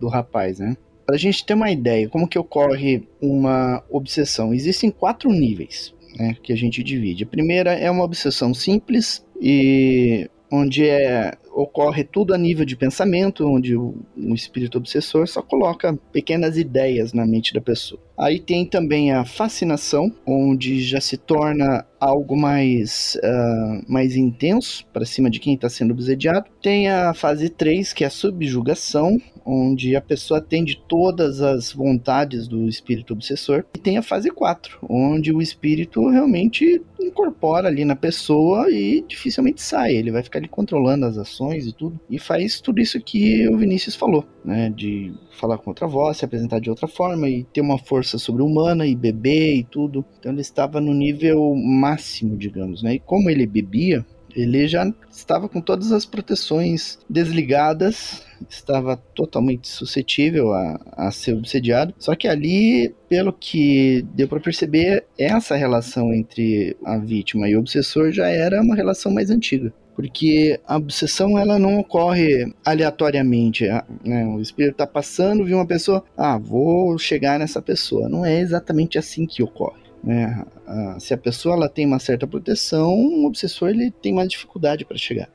do 0.00 0.08
rapaz, 0.08 0.58
né? 0.58 0.76
Para 1.06 1.16
a 1.16 1.18
gente 1.18 1.44
ter 1.44 1.54
uma 1.54 1.70
ideia, 1.70 2.08
como 2.08 2.28
que 2.28 2.38
ocorre 2.38 3.08
uma 3.20 3.82
obsessão? 3.88 4.52
Existem 4.52 4.90
quatro 4.90 5.30
níveis 5.30 5.94
né, 6.18 6.36
que 6.42 6.52
a 6.52 6.56
gente 6.56 6.82
divide. 6.82 7.24
A 7.24 7.26
primeira 7.26 7.72
é 7.72 7.90
uma 7.90 8.04
obsessão 8.04 8.52
simples 8.52 9.24
e 9.40 10.28
onde 10.50 10.88
é, 10.88 11.36
ocorre 11.52 12.04
tudo 12.04 12.34
a 12.34 12.38
nível 12.38 12.64
de 12.64 12.76
pensamento, 12.76 13.46
onde 13.46 13.76
o, 13.76 13.94
o, 14.16 14.34
espírito 14.34 14.78
obsessor 14.78 15.26
só 15.26 15.42
coloca 15.42 15.98
pequenas 16.12 16.56
ideias 16.56 17.12
na 17.12 17.26
mente 17.26 17.52
da 17.52 17.60
pessoa. 17.60 18.00
Aí 18.16 18.40
tem 18.40 18.64
também 18.64 19.12
a 19.12 19.24
fascinação, 19.24 20.12
onde 20.26 20.80
já 20.80 21.00
se 21.00 21.16
torna 21.16 21.84
algo 22.00 22.36
mais, 22.36 23.18
uh, 23.22 23.92
mais 23.92 24.16
intenso 24.16 24.86
para 24.92 25.04
cima 25.04 25.30
de 25.30 25.38
quem 25.38 25.54
está 25.54 25.68
sendo 25.68 25.92
obsediado. 25.92 26.50
Tem 26.62 26.88
a 26.88 27.12
fase 27.14 27.48
3, 27.48 27.92
que 27.92 28.04
é 28.04 28.06
a 28.06 28.10
subjugação, 28.10 29.20
onde 29.48 29.96
a 29.96 30.00
pessoa 30.00 30.38
atende 30.38 30.78
todas 30.86 31.40
as 31.40 31.72
vontades 31.72 32.46
do 32.46 32.68
espírito 32.68 33.14
obsessor. 33.14 33.64
E 33.74 33.78
tem 33.78 33.96
a 33.96 34.02
fase 34.02 34.30
4, 34.30 34.78
onde 34.88 35.32
o 35.32 35.40
espírito 35.40 36.06
realmente 36.10 36.82
incorpora 37.00 37.68
ali 37.68 37.84
na 37.84 37.96
pessoa 37.96 38.70
e 38.70 39.02
dificilmente 39.08 39.62
sai. 39.62 39.94
Ele 39.94 40.10
vai 40.10 40.22
ficar 40.22 40.38
ali 40.38 40.48
controlando 40.48 41.06
as 41.06 41.16
ações 41.16 41.66
e 41.66 41.72
tudo. 41.72 41.98
E 42.10 42.18
faz 42.18 42.60
tudo 42.60 42.80
isso 42.80 43.00
que 43.00 43.48
o 43.48 43.56
Vinícius 43.56 43.96
falou, 43.96 44.26
né? 44.44 44.68
De 44.68 45.12
falar 45.38 45.56
com 45.56 45.70
outra 45.70 45.86
voz, 45.86 46.18
se 46.18 46.24
apresentar 46.24 46.60
de 46.60 46.68
outra 46.68 46.86
forma 46.86 47.28
e 47.28 47.44
ter 47.44 47.62
uma 47.62 47.78
força 47.78 48.18
sobre-humana 48.18 48.86
e 48.86 48.94
beber 48.94 49.56
e 49.56 49.64
tudo. 49.64 50.04
Então 50.18 50.30
ele 50.30 50.42
estava 50.42 50.80
no 50.80 50.92
nível 50.92 51.54
máximo, 51.54 52.36
digamos, 52.36 52.82
né? 52.82 52.94
E 52.94 52.98
como 52.98 53.30
ele 53.30 53.46
bebia, 53.46 54.04
ele 54.40 54.68
já 54.68 54.90
estava 55.10 55.48
com 55.48 55.60
todas 55.60 55.92
as 55.92 56.04
proteções 56.04 56.98
desligadas, 57.08 58.22
estava 58.48 58.96
totalmente 58.96 59.68
suscetível 59.68 60.52
a, 60.52 60.80
a 60.92 61.10
ser 61.10 61.34
obsediado. 61.34 61.94
Só 61.98 62.14
que 62.14 62.28
ali, 62.28 62.94
pelo 63.08 63.32
que 63.32 64.04
deu 64.14 64.28
para 64.28 64.40
perceber, 64.40 65.04
essa 65.18 65.56
relação 65.56 66.12
entre 66.14 66.76
a 66.84 66.98
vítima 66.98 67.48
e 67.48 67.56
o 67.56 67.60
obsessor 67.60 68.12
já 68.12 68.28
era 68.28 68.62
uma 68.62 68.76
relação 68.76 69.12
mais 69.12 69.30
antiga 69.30 69.72
porque 69.98 70.60
a 70.64 70.76
obsessão 70.76 71.36
ela 71.36 71.58
não 71.58 71.80
ocorre 71.80 72.54
aleatoriamente. 72.64 73.66
Né? 74.04 74.24
O 74.26 74.40
espírito 74.40 74.74
está 74.74 74.86
passando, 74.86 75.44
viu 75.44 75.56
uma 75.56 75.66
pessoa, 75.66 76.04
ah, 76.16 76.38
vou 76.38 76.96
chegar 76.96 77.36
nessa 77.36 77.60
pessoa. 77.60 78.08
Não 78.08 78.24
é 78.24 78.38
exatamente 78.38 78.96
assim 78.96 79.26
que 79.26 79.42
ocorre. 79.42 79.87
Né? 80.02 80.44
se 80.98 81.14
a 81.14 81.18
pessoa 81.18 81.54
ela 81.54 81.68
tem 81.68 81.86
uma 81.86 81.98
certa 81.98 82.26
proteção, 82.26 82.94
o 82.94 83.26
obsessor 83.26 83.70
ele 83.70 83.90
tem 83.90 84.12
mais 84.12 84.28
dificuldade 84.28 84.84
para 84.84 84.98
chegar. 84.98 85.28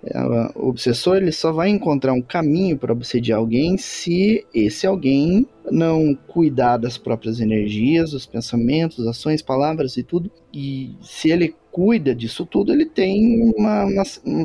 O 0.55 0.69
obsessor 0.69 1.17
ele 1.17 1.31
só 1.31 1.51
vai 1.51 1.69
encontrar 1.69 2.13
um 2.13 2.21
caminho 2.21 2.77
para 2.77 2.93
obsediar 2.93 3.39
alguém 3.39 3.77
se 3.77 4.45
esse 4.53 4.85
alguém 4.85 5.47
não 5.71 6.15
cuidar 6.27 6.77
das 6.77 6.97
próprias 6.97 7.39
energias, 7.39 8.11
dos 8.11 8.25
pensamentos, 8.25 9.07
ações, 9.07 9.41
palavras 9.41 9.97
e 9.97 10.03
tudo. 10.03 10.31
E 10.53 10.95
se 11.01 11.31
ele 11.31 11.55
cuida 11.71 12.13
disso 12.13 12.45
tudo, 12.45 12.71
ele 12.71 12.85
tem 12.85 13.51
uma, 13.57 13.85
uma, 13.85 14.03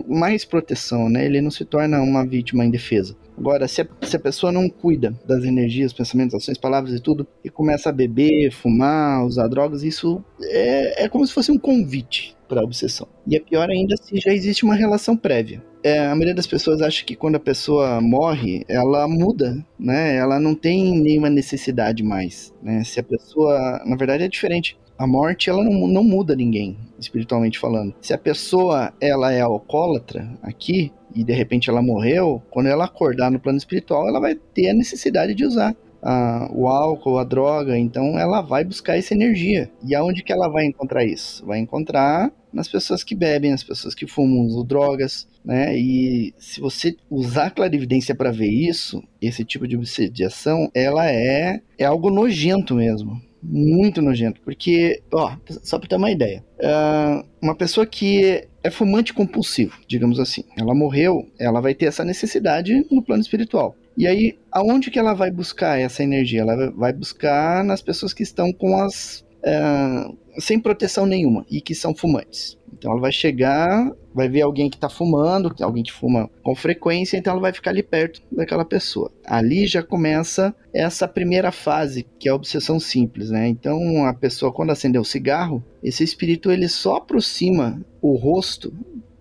mais 0.09 0.47
proteção, 0.47 1.11
né? 1.11 1.27
Ele 1.27 1.43
não 1.43 1.51
se 1.51 1.65
torna 1.65 2.01
uma 2.01 2.27
vítima 2.27 2.65
indefesa. 2.65 3.15
Agora, 3.37 3.69
se 3.69 3.83
a, 3.83 3.87
se 4.03 4.17
a 4.17 4.21
pessoa 4.21 4.51
não 4.51 4.69
cuida 4.71 5.15
das 5.27 5.45
energias, 5.45 5.93
pensamentos, 5.93 6.35
ações, 6.35 6.57
palavras 6.57 6.95
e 6.95 7.01
tudo, 7.01 7.27
e 7.45 7.51
começa 7.51 7.91
a 7.91 7.93
beber, 7.93 8.51
fumar, 8.51 9.25
usar 9.25 9.47
drogas, 9.47 9.83
isso 9.83 10.25
é, 10.43 11.05
é 11.05 11.09
como 11.09 11.27
se 11.27 11.35
fosse 11.35 11.53
um 11.53 11.59
convite 11.59 12.35
para 12.49 12.63
a 12.63 12.65
obsessão. 12.65 13.07
E 13.27 13.37
é 13.37 13.41
pior 13.41 13.69
ainda 13.69 13.95
se 13.97 14.19
já 14.19 14.33
existe 14.33 14.65
uma 14.65 14.75
relação 14.75 15.15
prévia. 15.15 15.63
É, 15.85 15.99
a 15.99 16.15
maioria 16.15 16.35
das 16.35 16.47
pessoas 16.47 16.81
acha 16.81 17.05
que 17.05 17.15
quando 17.15 17.37
a 17.37 17.41
pessoa 17.41 18.01
morre, 18.01 18.65
ela 18.69 19.07
muda, 19.07 19.65
né? 19.79 20.17
Ela 20.17 20.41
não 20.41 20.55
tem 20.55 20.99
nenhuma 20.99 21.31
necessidade 21.31 22.03
mais, 22.03 22.53
né? 22.63 22.83
Se 22.83 22.99
a 22.99 23.03
pessoa, 23.03 23.83
na 23.85 23.95
verdade, 23.95 24.25
é 24.25 24.29
diferente. 24.29 24.77
A 24.99 25.07
morte, 25.07 25.49
ela 25.49 25.63
não, 25.63 25.87
não 25.87 26.03
muda 26.03 26.35
ninguém, 26.35 26.77
espiritualmente 26.99 27.59
falando. 27.59 27.95
Se 28.01 28.13
a 28.13 28.19
pessoa, 28.19 28.93
ela 29.01 29.33
é 29.33 29.41
alcoólatra 29.41 30.29
aqui, 30.43 30.93
e 31.15 31.23
de 31.25 31.33
repente 31.33 31.71
ela 31.71 31.81
morreu, 31.81 32.43
quando 32.51 32.67
ela 32.67 32.85
acordar 32.85 33.31
no 33.31 33.41
plano 33.41 33.59
espiritual, 33.59 34.09
ela 34.09 34.21
vai 34.21 34.35
ter 34.35 34.71
a 34.71 34.75
necessidade 34.75 35.35
de 35.35 35.45
usar 35.45 35.75
a, 36.03 36.49
o 36.53 36.69
álcool, 36.69 37.19
a 37.19 37.25
droga, 37.25 37.79
então 37.79 38.19
ela 38.19 38.41
vai 38.41 38.65
buscar 38.65 38.97
essa 38.97 39.15
energia. 39.15 39.71
E 39.85 39.95
aonde 39.95 40.23
que 40.23 40.33
ela 40.33 40.49
vai 40.49 40.65
encontrar 40.65 41.05
isso? 41.05 41.45
Vai 41.45 41.59
encontrar 41.59 42.33
nas 42.53 42.69
pessoas 42.69 43.05
que 43.05 43.15
bebem, 43.15 43.51
nas 43.51 43.65
pessoas 43.65 43.95
que 43.95 44.07
fumam, 44.07 44.47
usam 44.47 44.65
drogas, 44.65 45.29
né? 45.45 45.77
E 45.77 46.33
se 46.39 46.61
você 46.61 46.97
usar 47.11 47.47
a 47.47 47.51
clarividência 47.51 48.15
para 48.15 48.31
ver 48.31 48.51
isso, 48.51 49.03
esse 49.21 49.45
tipo 49.45 49.67
de 49.67 49.77
obsediação, 49.77 50.71
ela 50.75 51.11
é, 51.11 51.61
é 51.77 51.85
algo 51.85 52.11
nojento 52.11 52.75
mesmo. 52.75 53.21
Muito 53.43 54.03
nojento. 54.03 54.41
Porque, 54.41 55.03
ó, 55.13 55.37
só 55.63 55.79
pra 55.79 55.89
ter 55.89 55.97
uma 55.97 56.11
ideia. 56.11 56.45
Uh, 56.59 57.25
uma 57.41 57.55
pessoa 57.55 57.87
que 57.87 58.47
é 58.63 58.71
fumante 58.71 59.15
compulsivo, 59.15 59.79
digamos 59.87 60.19
assim. 60.19 60.45
Ela 60.57 60.75
morreu, 60.75 61.29
ela 61.39 61.61
vai 61.61 61.75
ter 61.75 61.87
essa 61.87 62.05
necessidade 62.05 62.85
no 62.91 63.03
plano 63.03 63.23
espiritual. 63.23 63.75
E 63.97 64.07
aí, 64.07 64.39
aonde 64.53 64.91
que 64.91 64.99
ela 64.99 65.15
vai 65.15 65.31
buscar 65.31 65.81
essa 65.81 66.03
energia? 66.03 66.43
Ela 66.43 66.71
vai 66.71 66.93
buscar 66.93 67.65
nas 67.65 67.83
pessoas 67.83 68.13
que 68.13 68.23
estão 68.23 68.53
com 68.53 68.81
as. 68.81 69.25
Uh, 69.39 70.17
sem 70.39 70.59
proteção 70.59 71.07
nenhuma 71.07 71.45
e 71.51 71.61
que 71.61 71.75
são 71.75 71.95
fumantes. 71.95 72.57
Então 72.73 72.93
ela 72.93 73.01
vai 73.01 73.13
chegar, 73.13 73.93
vai 74.15 74.29
ver 74.29 74.43
alguém 74.43 74.71
que 74.71 74.77
está 74.77 74.89
fumando, 74.89 75.55
alguém 75.61 75.83
que 75.83 75.93
fuma 75.93 76.31
com 76.43 76.55
frequência, 76.55 77.17
então 77.17 77.33
ela 77.33 77.41
vai 77.41 77.53
ficar 77.53 77.71
ali 77.71 77.83
perto 77.83 78.23
daquela 78.31 78.65
pessoa. 78.65 79.11
Ali 79.27 79.67
já 79.67 79.83
começa 79.83 80.55
essa 80.73 81.09
primeira 81.09 81.51
fase, 81.51 82.07
que 82.19 82.29
é 82.29 82.33
a 82.33 82.35
obsessão 82.35 82.79
simples, 82.79 83.31
né? 83.31 83.49
Então 83.49 84.05
a 84.07 84.15
pessoa 84.15 84.53
quando 84.53 84.71
acender 84.71 85.01
o 85.01 85.05
cigarro, 85.05 85.65
esse 85.83 86.05
espírito 86.05 86.51
ele 86.51 86.69
só 86.69 86.97
aproxima 86.97 87.81
o 88.01 88.15
rosto 88.15 88.73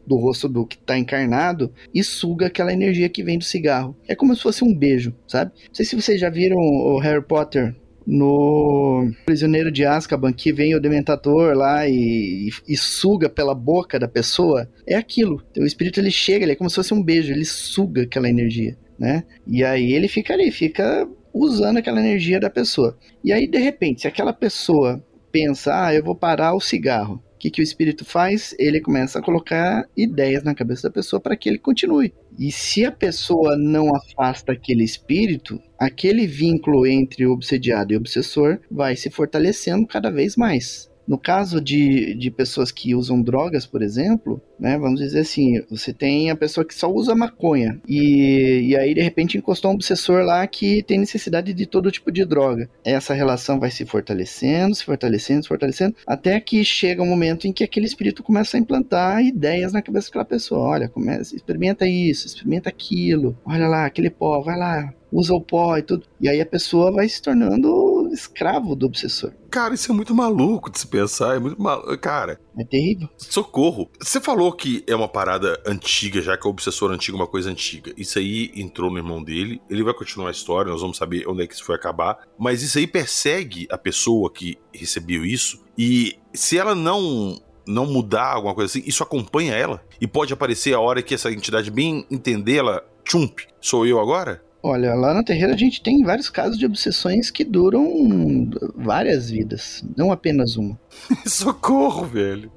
do 0.06 0.16
rosto 0.16 0.48
do 0.48 0.66
que 0.66 0.78
está 0.78 0.98
encarnado 0.98 1.72
e 1.94 2.02
suga 2.02 2.48
aquela 2.48 2.72
energia 2.72 3.10
que 3.10 3.24
vem 3.24 3.38
do 3.38 3.44
cigarro. 3.44 3.96
É 4.08 4.16
como 4.16 4.34
se 4.34 4.42
fosse 4.42 4.64
um 4.64 4.74
beijo, 4.74 5.14
sabe? 5.28 5.52
Não 5.68 5.76
sei 5.76 5.86
se 5.86 5.96
vocês 5.96 6.20
já 6.20 6.30
viram 6.30 6.58
o 6.58 6.98
Harry 7.00 7.22
Potter 7.22 7.76
no 8.08 9.12
Prisioneiro 9.26 9.70
de 9.70 9.84
Azkaban, 9.84 10.32
que 10.32 10.54
vem 10.54 10.74
o 10.74 10.80
Dementador 10.80 11.54
lá 11.54 11.86
e, 11.86 12.50
e, 12.66 12.78
suga 12.78 13.28
pela 13.28 13.54
boca 13.54 14.00
da 14.00 14.08
pessoa, 14.08 14.70
é 14.88 14.96
aquilo. 14.96 15.44
O 15.58 15.66
espírito 15.66 16.00
ele 16.00 16.10
chega, 16.10 16.46
ele 16.46 16.54
é 16.54 16.56
como 16.56 16.70
se 16.70 16.78
fosse 16.78 16.94
um 16.94 17.04
beijo, 17.04 17.34
ele 17.34 17.44
suga 17.44 18.04
aquela 18.04 18.30
energia, 18.30 18.78
né? 18.98 19.26
E 19.46 19.62
aí 19.62 19.92
ele 19.92 20.08
fica 20.08 20.34
ali, 20.34 20.50
fica 20.52 21.06
usando 21.34 21.78
aquela 21.78 22.00
energia 22.00 22.40
da 22.40 22.50
pessoa. 22.50 22.98
E 23.22 23.34
aí, 23.34 23.46
de 23.46 23.58
repente, 23.58 24.02
se 24.02 24.08
aquela 24.08 24.32
pessoa 24.32 25.04
pensa, 25.30 25.88
ah, 25.88 25.94
eu 25.94 26.02
vou 26.02 26.16
parar 26.16 26.54
o 26.54 26.62
cigarro, 26.62 27.22
o 27.36 27.38
que, 27.38 27.52
que 27.52 27.62
o 27.62 27.64
espírito 27.64 28.04
faz? 28.04 28.56
Ele 28.58 28.82
começa 28.82 29.20
a 29.20 29.22
colocar 29.22 29.88
ideias 29.96 30.44
na 30.44 30.56
cabeça 30.56 30.88
da 30.88 30.94
pessoa 30.94 31.20
para 31.20 31.36
que 31.36 31.48
ele 31.48 31.60
continue. 31.60 32.14
E 32.40 32.52
se 32.52 32.84
a 32.84 32.92
pessoa 32.92 33.56
não 33.56 33.96
afasta 33.96 34.54
aquele 34.54 34.84
espírito, 34.84 35.62
aquele 35.80 36.26
vínculo 36.26 36.86
entre 36.86 37.26
o 37.26 37.32
obsediado 37.32 37.94
e 37.94 37.96
o 37.96 38.00
obsessor 38.00 38.60
vai 38.70 38.96
se 38.96 39.10
fortalecendo 39.10 39.88
cada 39.88 40.10
vez 40.10 40.36
mais. 40.36 40.90
No 41.08 41.18
caso 41.18 41.62
de, 41.62 42.14
de 42.16 42.30
pessoas 42.30 42.70
que 42.70 42.94
usam 42.94 43.22
drogas, 43.22 43.66
por 43.66 43.82
exemplo, 43.82 44.42
né, 44.60 44.78
vamos 44.78 45.00
dizer 45.00 45.22
assim, 45.22 45.62
você 45.70 45.94
tem 45.94 46.30
a 46.30 46.36
pessoa 46.36 46.66
que 46.66 46.76
só 46.76 46.92
usa 46.92 47.16
maconha 47.16 47.80
e, 47.88 48.68
e 48.68 48.76
aí 48.76 48.94
de 48.94 49.02
repente 49.02 49.38
encostou 49.38 49.72
um 49.72 49.76
obsessor 49.76 50.24
lá 50.24 50.46
que 50.46 50.84
tem 50.84 51.00
necessidade 51.00 51.54
de 51.54 51.66
todo 51.66 51.92
tipo 51.92 52.12
de 52.12 52.26
droga. 52.26 52.70
Essa 52.84 53.14
relação 53.14 53.58
vai 53.58 53.72
se 53.72 53.86
fortalecendo, 53.86 54.76
se 54.76 54.84
fortalecendo, 54.84 55.44
se 55.44 55.48
fortalecendo, 55.48 55.96
até 56.06 56.42
que 56.42 56.62
chega 56.66 57.02
um 57.02 57.08
momento 57.08 57.48
em 57.48 57.54
que 57.54 57.64
aquele 57.64 57.86
espírito 57.86 58.22
começa 58.22 58.58
a 58.58 58.60
implantar 58.60 59.24
ideias 59.24 59.72
na 59.72 59.82
cabeça 59.82 60.08
daquela 60.08 60.26
pessoa. 60.26 60.60
Olha, 60.60 60.90
começa, 60.90 61.34
experimenta 61.34 61.88
isso, 61.88 62.28
experimenta 62.28 62.68
aquilo, 62.68 63.38
olha 63.46 63.68
lá, 63.70 63.86
aquele 63.86 64.10
pó, 64.10 64.42
vai 64.42 64.58
lá, 64.58 64.94
usa 65.12 65.34
o 65.34 65.42
pó 65.42 65.78
e 65.78 65.82
tudo. 65.82 66.06
E 66.20 66.28
aí 66.28 66.42
a 66.42 66.46
pessoa 66.46 66.92
vai 66.92 67.08
se 67.08 67.22
tornando 67.22 68.10
escravo 68.12 68.76
do 68.76 68.86
obsessor. 68.86 69.32
Cara, 69.50 69.74
isso 69.74 69.92
é 69.92 69.96
muito 69.96 70.14
maluco 70.14 70.72
de 70.72 70.80
se 70.80 70.88
pensar. 70.88 71.36
É 71.36 71.40
muito 71.40 71.62
maluco. 71.62 71.98
Cara. 71.98 72.40
É 72.58 72.64
terrível. 72.64 73.10
Socorro. 73.18 73.90
Você 74.00 74.20
falou 74.20 74.52
que 74.52 74.84
é 74.88 74.96
uma 74.96 75.08
parada 75.08 75.62
antiga, 75.66 76.22
já 76.22 76.38
que 76.38 76.48
o 76.48 76.50
obsessor 76.50 76.92
antigo 76.92 77.18
é 77.18 77.22
uma 77.22 77.28
coisa 77.28 77.50
antiga. 77.50 77.94
Isso 77.98 78.20
aí 78.20 78.52
entrou 78.56 78.92
no 78.92 78.98
irmão 78.98 79.24
dele. 79.24 79.62
Ele 79.70 79.84
vai 79.84 79.94
continuar 79.94 80.30
a 80.30 80.32
história, 80.32 80.72
nós 80.72 80.82
vamos 80.82 80.98
saber 80.98 81.28
onde 81.28 81.44
é 81.44 81.48
que 81.48 81.54
isso 81.54 81.64
foi 81.64 81.76
acabar. 81.76 82.20
Mas 82.38 82.62
isso 82.62 82.78
aí 82.78 82.88
persegue 82.88 83.68
a 83.72 83.78
pessoa 83.78 84.32
que 84.32 84.58
recebeu 84.74 85.26
isso. 85.26 85.64
E 85.78 86.18
se 86.34 86.58
ela 86.58 86.76
não 86.76 87.40
não 87.66 87.86
mudar 87.86 88.32
alguma 88.32 88.56
coisa 88.56 88.72
assim, 88.72 88.88
isso 88.88 89.04
acompanha 89.04 89.54
ela. 89.54 89.84
E 90.00 90.08
pode 90.08 90.32
aparecer 90.32 90.74
a 90.74 90.80
hora 90.80 91.04
que 91.04 91.14
essa 91.14 91.30
entidade 91.30 91.70
bem 91.70 92.08
entender, 92.10 92.56
ela, 92.56 92.82
tchump, 93.04 93.42
sou 93.60 93.86
eu 93.86 94.00
agora? 94.00 94.42
Olha, 94.62 94.96
lá 94.96 95.14
na 95.14 95.24
Terreira 95.24 95.54
a 95.54 95.58
gente 95.58 95.82
tem 95.82 96.04
vários 96.04 96.30
casos 96.30 96.58
de 96.58 96.66
obsessões 96.66 97.30
que 97.30 97.44
duram 97.44 98.50
várias 98.76 99.30
vidas, 99.30 99.84
não 99.96 100.12
apenas 100.12 100.58
uma. 100.58 100.80
Socorro, 101.26 102.06
velho. 102.06 102.52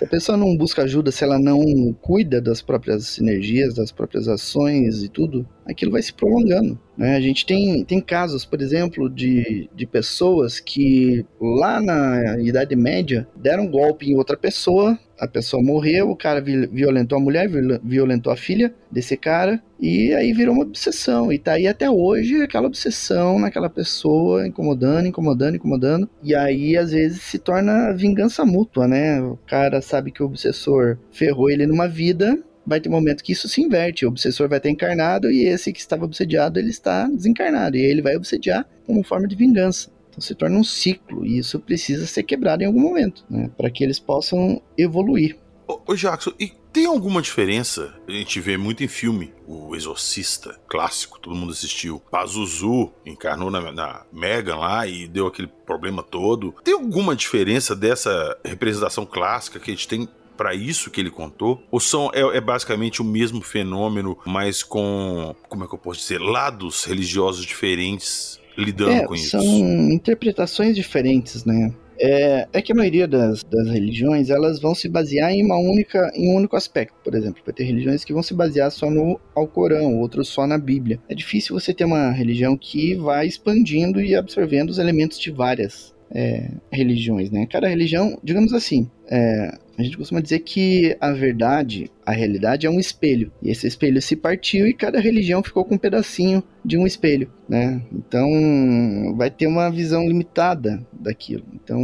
Se 0.00 0.04
a 0.04 0.08
pessoa 0.08 0.38
não 0.38 0.56
busca 0.56 0.84
ajuda, 0.84 1.12
se 1.12 1.22
ela 1.22 1.38
não 1.38 1.92
cuida 2.00 2.40
das 2.40 2.62
próprias 2.62 3.18
energias, 3.18 3.74
das 3.74 3.92
próprias 3.92 4.28
ações 4.28 5.02
e 5.02 5.10
tudo, 5.10 5.46
aquilo 5.66 5.92
vai 5.92 6.00
se 6.00 6.10
prolongando. 6.10 6.80
Né? 6.96 7.16
A 7.16 7.20
gente 7.20 7.44
tem, 7.44 7.84
tem 7.84 8.00
casos, 8.00 8.46
por 8.46 8.62
exemplo, 8.62 9.10
de, 9.10 9.68
de 9.74 9.86
pessoas 9.86 10.58
que 10.58 11.26
lá 11.38 11.82
na 11.82 12.40
Idade 12.40 12.74
Média 12.74 13.28
deram 13.36 13.64
um 13.64 13.70
golpe 13.70 14.10
em 14.10 14.16
outra 14.16 14.38
pessoa, 14.38 14.98
a 15.20 15.28
pessoa 15.28 15.62
morreu, 15.62 16.10
o 16.10 16.16
cara 16.16 16.40
violentou 16.40 17.18
a 17.18 17.20
mulher, 17.20 17.46
violentou 17.84 18.32
a 18.32 18.36
filha 18.36 18.74
desse 18.90 19.18
cara, 19.18 19.62
e 19.78 20.14
aí 20.14 20.32
virou 20.32 20.54
uma 20.54 20.64
obsessão. 20.64 21.30
E 21.30 21.38
tá 21.38 21.52
aí 21.52 21.68
até 21.68 21.90
hoje 21.90 22.40
aquela 22.40 22.66
obsessão 22.66 23.38
naquela 23.38 23.68
pessoa, 23.68 24.46
incomodando, 24.46 25.06
incomodando, 25.06 25.56
incomodando. 25.56 26.08
E 26.22 26.34
aí 26.34 26.74
às 26.76 26.92
vezes 26.92 27.20
se 27.20 27.38
torna 27.38 27.92
vingança 27.92 28.46
mútua, 28.46 28.88
né? 28.88 29.20
O 29.20 29.38
cara 29.46 29.82
sabe 29.82 30.10
que 30.10 30.22
o 30.22 30.26
obsessor 30.26 30.96
ferrou 31.12 31.50
ele 31.50 31.66
numa 31.66 31.86
vida, 31.86 32.42
vai 32.66 32.80
ter 32.80 32.88
um 32.88 32.92
momento 32.92 33.22
que 33.22 33.32
isso 33.32 33.46
se 33.46 33.60
inverte. 33.60 34.06
O 34.06 34.08
obsessor 34.08 34.48
vai 34.48 34.58
estar 34.58 34.70
encarnado 34.70 35.30
e 35.30 35.44
esse 35.44 35.70
que 35.70 35.80
estava 35.80 36.06
obsediado, 36.06 36.58
ele 36.58 36.70
está 36.70 37.06
desencarnado. 37.06 37.76
E 37.76 37.80
ele 37.80 38.00
vai 38.00 38.16
obsediar 38.16 38.66
como 38.86 39.02
forma 39.02 39.28
de 39.28 39.36
vingança. 39.36 39.90
Então 40.20 40.26
se 40.26 40.34
torna 40.34 40.58
um 40.58 40.64
ciclo 40.64 41.26
e 41.26 41.38
isso 41.38 41.58
precisa 41.58 42.06
ser 42.06 42.22
quebrado 42.24 42.62
em 42.62 42.66
algum 42.66 42.80
momento, 42.80 43.24
né? 43.28 43.50
Para 43.56 43.70
que 43.70 43.82
eles 43.82 43.98
possam 43.98 44.60
evoluir. 44.76 45.38
Ô, 45.66 45.94
Jackson, 45.94 46.32
e 46.38 46.52
tem 46.72 46.84
alguma 46.84 47.22
diferença? 47.22 47.94
A 48.06 48.12
gente 48.12 48.38
vê 48.40 48.56
muito 48.56 48.84
em 48.84 48.88
filme 48.88 49.32
o 49.46 49.74
Exorcista, 49.74 50.60
clássico, 50.68 51.18
todo 51.18 51.34
mundo 51.34 51.52
assistiu. 51.52 52.02
Pazuzu 52.10 52.92
encarnou 53.06 53.50
na, 53.50 53.72
na 53.72 54.04
Megan 54.12 54.56
lá 54.56 54.86
e 54.86 55.08
deu 55.08 55.26
aquele 55.26 55.48
problema 55.64 56.02
todo. 56.02 56.54
Tem 56.62 56.74
alguma 56.74 57.16
diferença 57.16 57.74
dessa 57.74 58.36
representação 58.44 59.06
clássica 59.06 59.58
que 59.58 59.70
a 59.70 59.74
gente 59.74 59.88
tem 59.88 60.08
para 60.36 60.54
isso 60.54 60.90
que 60.90 61.00
ele 61.00 61.10
contou? 61.10 61.62
Ou 61.70 61.78
são, 61.78 62.10
é, 62.14 62.20
é, 62.20 62.40
basicamente 62.40 63.02
o 63.02 63.04
mesmo 63.04 63.42
fenômeno, 63.42 64.18
mas 64.24 64.62
com, 64.62 65.34
como 65.48 65.64
é 65.64 65.68
que 65.68 65.74
eu 65.74 65.78
posso 65.78 66.00
dizer, 66.00 66.18
lados 66.18 66.84
religiosos 66.84 67.44
diferentes 67.44 68.39
lidando 68.56 68.92
é, 68.92 69.06
com 69.06 69.14
isso? 69.14 69.30
São 69.30 69.90
interpretações 69.90 70.74
diferentes, 70.74 71.44
né? 71.44 71.72
É, 72.02 72.48
é, 72.54 72.62
que 72.62 72.72
a 72.72 72.74
maioria 72.74 73.06
das, 73.06 73.44
das, 73.44 73.68
religiões 73.68 74.30
elas 74.30 74.58
vão 74.58 74.74
se 74.74 74.88
basear 74.88 75.32
em 75.32 75.44
uma 75.44 75.58
única 75.58 76.10
em 76.14 76.32
um 76.32 76.36
único 76.36 76.56
aspecto. 76.56 76.94
Por 77.04 77.14
exemplo, 77.14 77.42
vai 77.44 77.54
ter 77.54 77.64
religiões 77.64 78.04
que 78.04 78.12
vão 78.12 78.22
se 78.22 78.32
basear 78.32 78.70
só 78.70 78.90
no 78.90 79.20
Alcorão, 79.34 79.98
outros 79.98 80.28
só 80.28 80.46
na 80.46 80.56
Bíblia. 80.56 80.98
É 81.10 81.14
difícil 81.14 81.58
você 81.58 81.74
ter 81.74 81.84
uma 81.84 82.10
religião 82.10 82.56
que 82.56 82.94
vai 82.94 83.26
expandindo 83.26 84.00
e 84.00 84.14
absorvendo 84.14 84.70
os 84.70 84.78
elementos 84.78 85.18
de 85.18 85.30
várias 85.30 85.94
é, 86.10 86.50
religiões, 86.72 87.30
né? 87.30 87.46
Cada 87.46 87.68
religião, 87.68 88.18
digamos 88.24 88.54
assim, 88.54 88.90
é, 89.10 89.58
a 89.76 89.82
gente 89.82 89.96
costuma 89.96 90.20
dizer 90.20 90.40
que 90.40 90.96
a 91.00 91.10
verdade, 91.10 91.90
a 92.06 92.12
realidade 92.12 92.66
é 92.66 92.70
um 92.70 92.78
espelho. 92.78 93.32
E 93.42 93.50
esse 93.50 93.66
espelho 93.66 94.00
se 94.00 94.14
partiu 94.14 94.68
e 94.68 94.74
cada 94.74 95.00
religião 95.00 95.42
ficou 95.42 95.64
com 95.64 95.74
um 95.74 95.78
pedacinho 95.78 96.42
de 96.64 96.76
um 96.76 96.86
espelho, 96.86 97.30
né? 97.48 97.82
Então 97.92 99.14
vai 99.16 99.30
ter 99.30 99.46
uma 99.46 99.70
visão 99.70 100.06
limitada 100.06 100.86
daquilo. 100.92 101.44
Então 101.54 101.80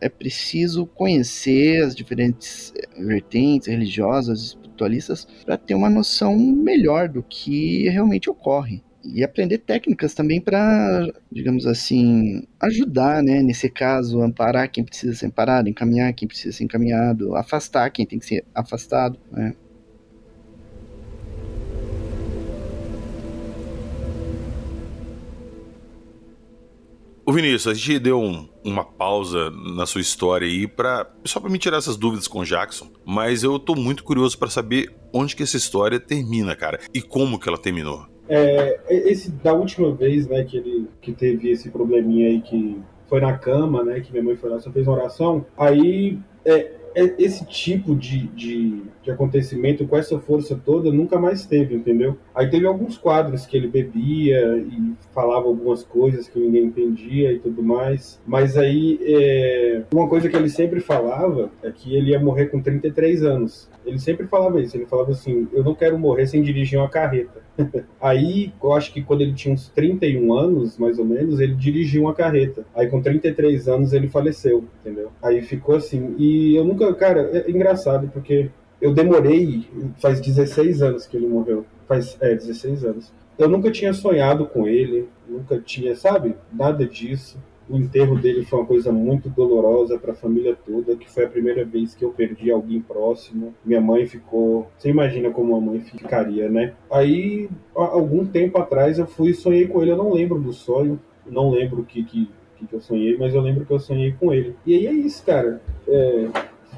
é 0.00 0.08
preciso 0.08 0.86
conhecer 0.86 1.82
as 1.82 1.94
diferentes 1.94 2.72
vertentes 2.96 3.68
religiosas, 3.68 4.40
espiritualistas, 4.40 5.26
para 5.44 5.58
ter 5.58 5.74
uma 5.74 5.90
noção 5.90 6.36
melhor 6.38 7.08
do 7.08 7.22
que 7.22 7.88
realmente 7.88 8.30
ocorre 8.30 8.82
e 9.04 9.24
aprender 9.24 9.58
técnicas 9.58 10.14
também 10.14 10.40
para, 10.40 11.10
digamos 11.30 11.66
assim, 11.66 12.46
ajudar, 12.60 13.22
né? 13.22 13.42
Nesse 13.42 13.70
caso, 13.70 14.20
amparar 14.22 14.70
quem 14.70 14.84
precisa 14.84 15.14
ser 15.14 15.26
amparado, 15.26 15.68
encaminhar 15.68 16.12
quem 16.12 16.28
precisa 16.28 16.56
ser 16.56 16.64
encaminhado, 16.64 17.34
afastar 17.34 17.90
quem 17.90 18.06
tem 18.06 18.18
que 18.18 18.26
ser 18.26 18.44
afastado, 18.54 19.18
né? 19.30 19.54
O 27.30 27.32
Vinícius, 27.32 27.68
a 27.68 27.74
gente 27.74 28.00
deu 28.00 28.20
um, 28.20 28.48
uma 28.64 28.84
pausa 28.84 29.50
na 29.50 29.86
sua 29.86 30.00
história 30.00 30.48
aí 30.48 30.66
para 30.66 31.08
só 31.24 31.38
para 31.38 31.48
me 31.48 31.60
tirar 31.60 31.76
essas 31.76 31.96
dúvidas 31.96 32.26
com 32.26 32.40
o 32.40 32.44
Jackson, 32.44 32.90
mas 33.06 33.44
eu 33.44 33.56
tô 33.56 33.76
muito 33.76 34.02
curioso 34.02 34.36
para 34.36 34.50
saber 34.50 34.92
onde 35.12 35.36
que 35.36 35.44
essa 35.44 35.56
história 35.56 36.00
termina, 36.00 36.56
cara, 36.56 36.80
e 36.92 37.00
como 37.00 37.38
que 37.38 37.48
ela 37.48 37.56
terminou. 37.56 38.09
É, 38.32 38.78
esse 38.88 39.28
da 39.32 39.52
última 39.52 39.92
vez, 39.92 40.28
né, 40.28 40.44
que 40.44 40.56
ele 40.56 40.88
que 41.00 41.12
teve 41.12 41.50
esse 41.50 41.68
probleminha 41.68 42.28
aí 42.28 42.40
que 42.40 42.80
foi 43.08 43.20
na 43.20 43.36
cama, 43.36 43.82
né, 43.82 43.98
que 43.98 44.12
minha 44.12 44.22
mãe 44.22 44.36
foi 44.36 44.50
lá, 44.50 44.60
só 44.60 44.70
fez 44.70 44.86
uma 44.86 44.96
oração. 44.96 45.44
Aí 45.58 46.16
é, 46.44 46.70
é 46.94 47.14
esse 47.18 47.44
tipo 47.44 47.96
de, 47.96 48.28
de, 48.28 48.82
de, 49.10 49.12
acontecimento 49.12 49.86
com 49.86 49.96
essa 49.96 50.18
força 50.18 50.60
toda 50.64 50.92
nunca 50.92 51.18
mais 51.18 51.46
teve, 51.46 51.74
entendeu? 51.74 52.16
Aí 52.34 52.48
teve 52.48 52.66
alguns 52.66 52.96
quadros 52.96 53.46
que 53.46 53.56
ele 53.56 53.68
bebia 53.68 54.56
e 54.58 54.92
falava 55.12 55.46
algumas 55.46 55.82
coisas 55.82 56.28
que 56.28 56.38
ninguém 56.38 56.64
entendia 56.64 57.32
e 57.32 57.38
tudo 57.38 57.62
mais. 57.62 58.20
Mas 58.26 58.56
aí, 58.56 58.98
é... 59.02 59.82
uma 59.92 60.08
coisa 60.08 60.28
que 60.28 60.36
ele 60.36 60.48
sempre 60.48 60.80
falava 60.80 61.50
é 61.62 61.70
que 61.70 61.94
ele 61.94 62.10
ia 62.10 62.20
morrer 62.20 62.46
com 62.46 62.60
33 62.60 63.22
anos. 63.22 63.68
Ele 63.84 63.98
sempre 63.98 64.26
falava 64.26 64.60
isso, 64.60 64.76
ele 64.76 64.86
falava 64.86 65.10
assim: 65.10 65.48
Eu 65.52 65.64
não 65.64 65.74
quero 65.74 65.98
morrer 65.98 66.26
sem 66.26 66.42
dirigir 66.42 66.78
uma 66.78 66.88
carreta. 66.88 67.40
Aí, 68.00 68.52
eu 68.62 68.72
acho 68.72 68.92
que 68.92 69.02
quando 69.02 69.22
ele 69.22 69.32
tinha 69.32 69.52
uns 69.52 69.68
31 69.68 70.32
anos, 70.32 70.78
mais 70.78 70.98
ou 70.98 71.04
menos, 71.04 71.40
ele 71.40 71.54
dirigiu 71.54 72.02
uma 72.02 72.14
carreta. 72.14 72.64
Aí, 72.74 72.88
com 72.88 73.00
33 73.00 73.68
anos, 73.68 73.92
ele 73.92 74.08
faleceu, 74.08 74.64
entendeu? 74.80 75.10
Aí 75.22 75.42
ficou 75.42 75.76
assim. 75.76 76.14
E 76.18 76.54
eu 76.54 76.64
nunca, 76.64 76.92
cara, 76.94 77.30
é 77.32 77.50
engraçado, 77.50 78.08
porque 78.12 78.50
eu 78.80 78.94
demorei, 78.94 79.66
faz 79.98 80.20
16 80.20 80.82
anos 80.82 81.06
que 81.06 81.16
ele 81.16 81.26
morreu. 81.26 81.64
Faz, 81.86 82.16
é, 82.20 82.34
16 82.34 82.84
anos. 82.84 83.12
Eu 83.38 83.48
nunca 83.48 83.70
tinha 83.70 83.92
sonhado 83.92 84.46
com 84.46 84.66
ele, 84.66 85.08
nunca 85.28 85.58
tinha, 85.58 85.94
sabe? 85.94 86.34
Nada 86.52 86.86
disso. 86.86 87.38
O 87.68 87.76
enterro 87.76 88.18
dele 88.18 88.44
foi 88.44 88.58
uma 88.58 88.66
coisa 88.66 88.90
muito 88.90 89.28
dolorosa 89.28 89.96
para 89.96 90.12
a 90.12 90.14
família 90.14 90.56
toda, 90.66 90.96
que 90.96 91.08
foi 91.08 91.24
a 91.24 91.28
primeira 91.28 91.64
vez 91.64 91.94
que 91.94 92.04
eu 92.04 92.10
perdi 92.10 92.50
alguém 92.50 92.80
próximo. 92.80 93.54
Minha 93.64 93.80
mãe 93.80 94.06
ficou. 94.06 94.68
Você 94.76 94.90
imagina 94.90 95.30
como 95.30 95.54
a 95.54 95.60
mãe 95.60 95.78
ficaria, 95.80 96.48
né? 96.48 96.74
Aí, 96.90 97.48
algum 97.74 98.26
tempo 98.26 98.58
atrás, 98.58 98.98
eu 98.98 99.06
fui 99.06 99.30
e 99.30 99.34
sonhei 99.34 99.68
com 99.68 99.80
ele. 99.80 99.92
Eu 99.92 99.96
não 99.96 100.12
lembro 100.12 100.40
do 100.40 100.52
sonho, 100.52 100.98
não 101.24 101.50
lembro 101.50 101.82
o 101.82 101.84
que, 101.84 102.02
que, 102.02 102.28
que 102.58 102.74
eu 102.74 102.80
sonhei, 102.80 103.16
mas 103.16 103.34
eu 103.34 103.40
lembro 103.40 103.64
que 103.64 103.72
eu 103.72 103.78
sonhei 103.78 104.12
com 104.18 104.34
ele. 104.34 104.56
E 104.66 104.74
aí 104.74 104.86
é 104.86 104.92
isso, 104.92 105.24
cara. 105.24 105.62
É, 105.86 106.28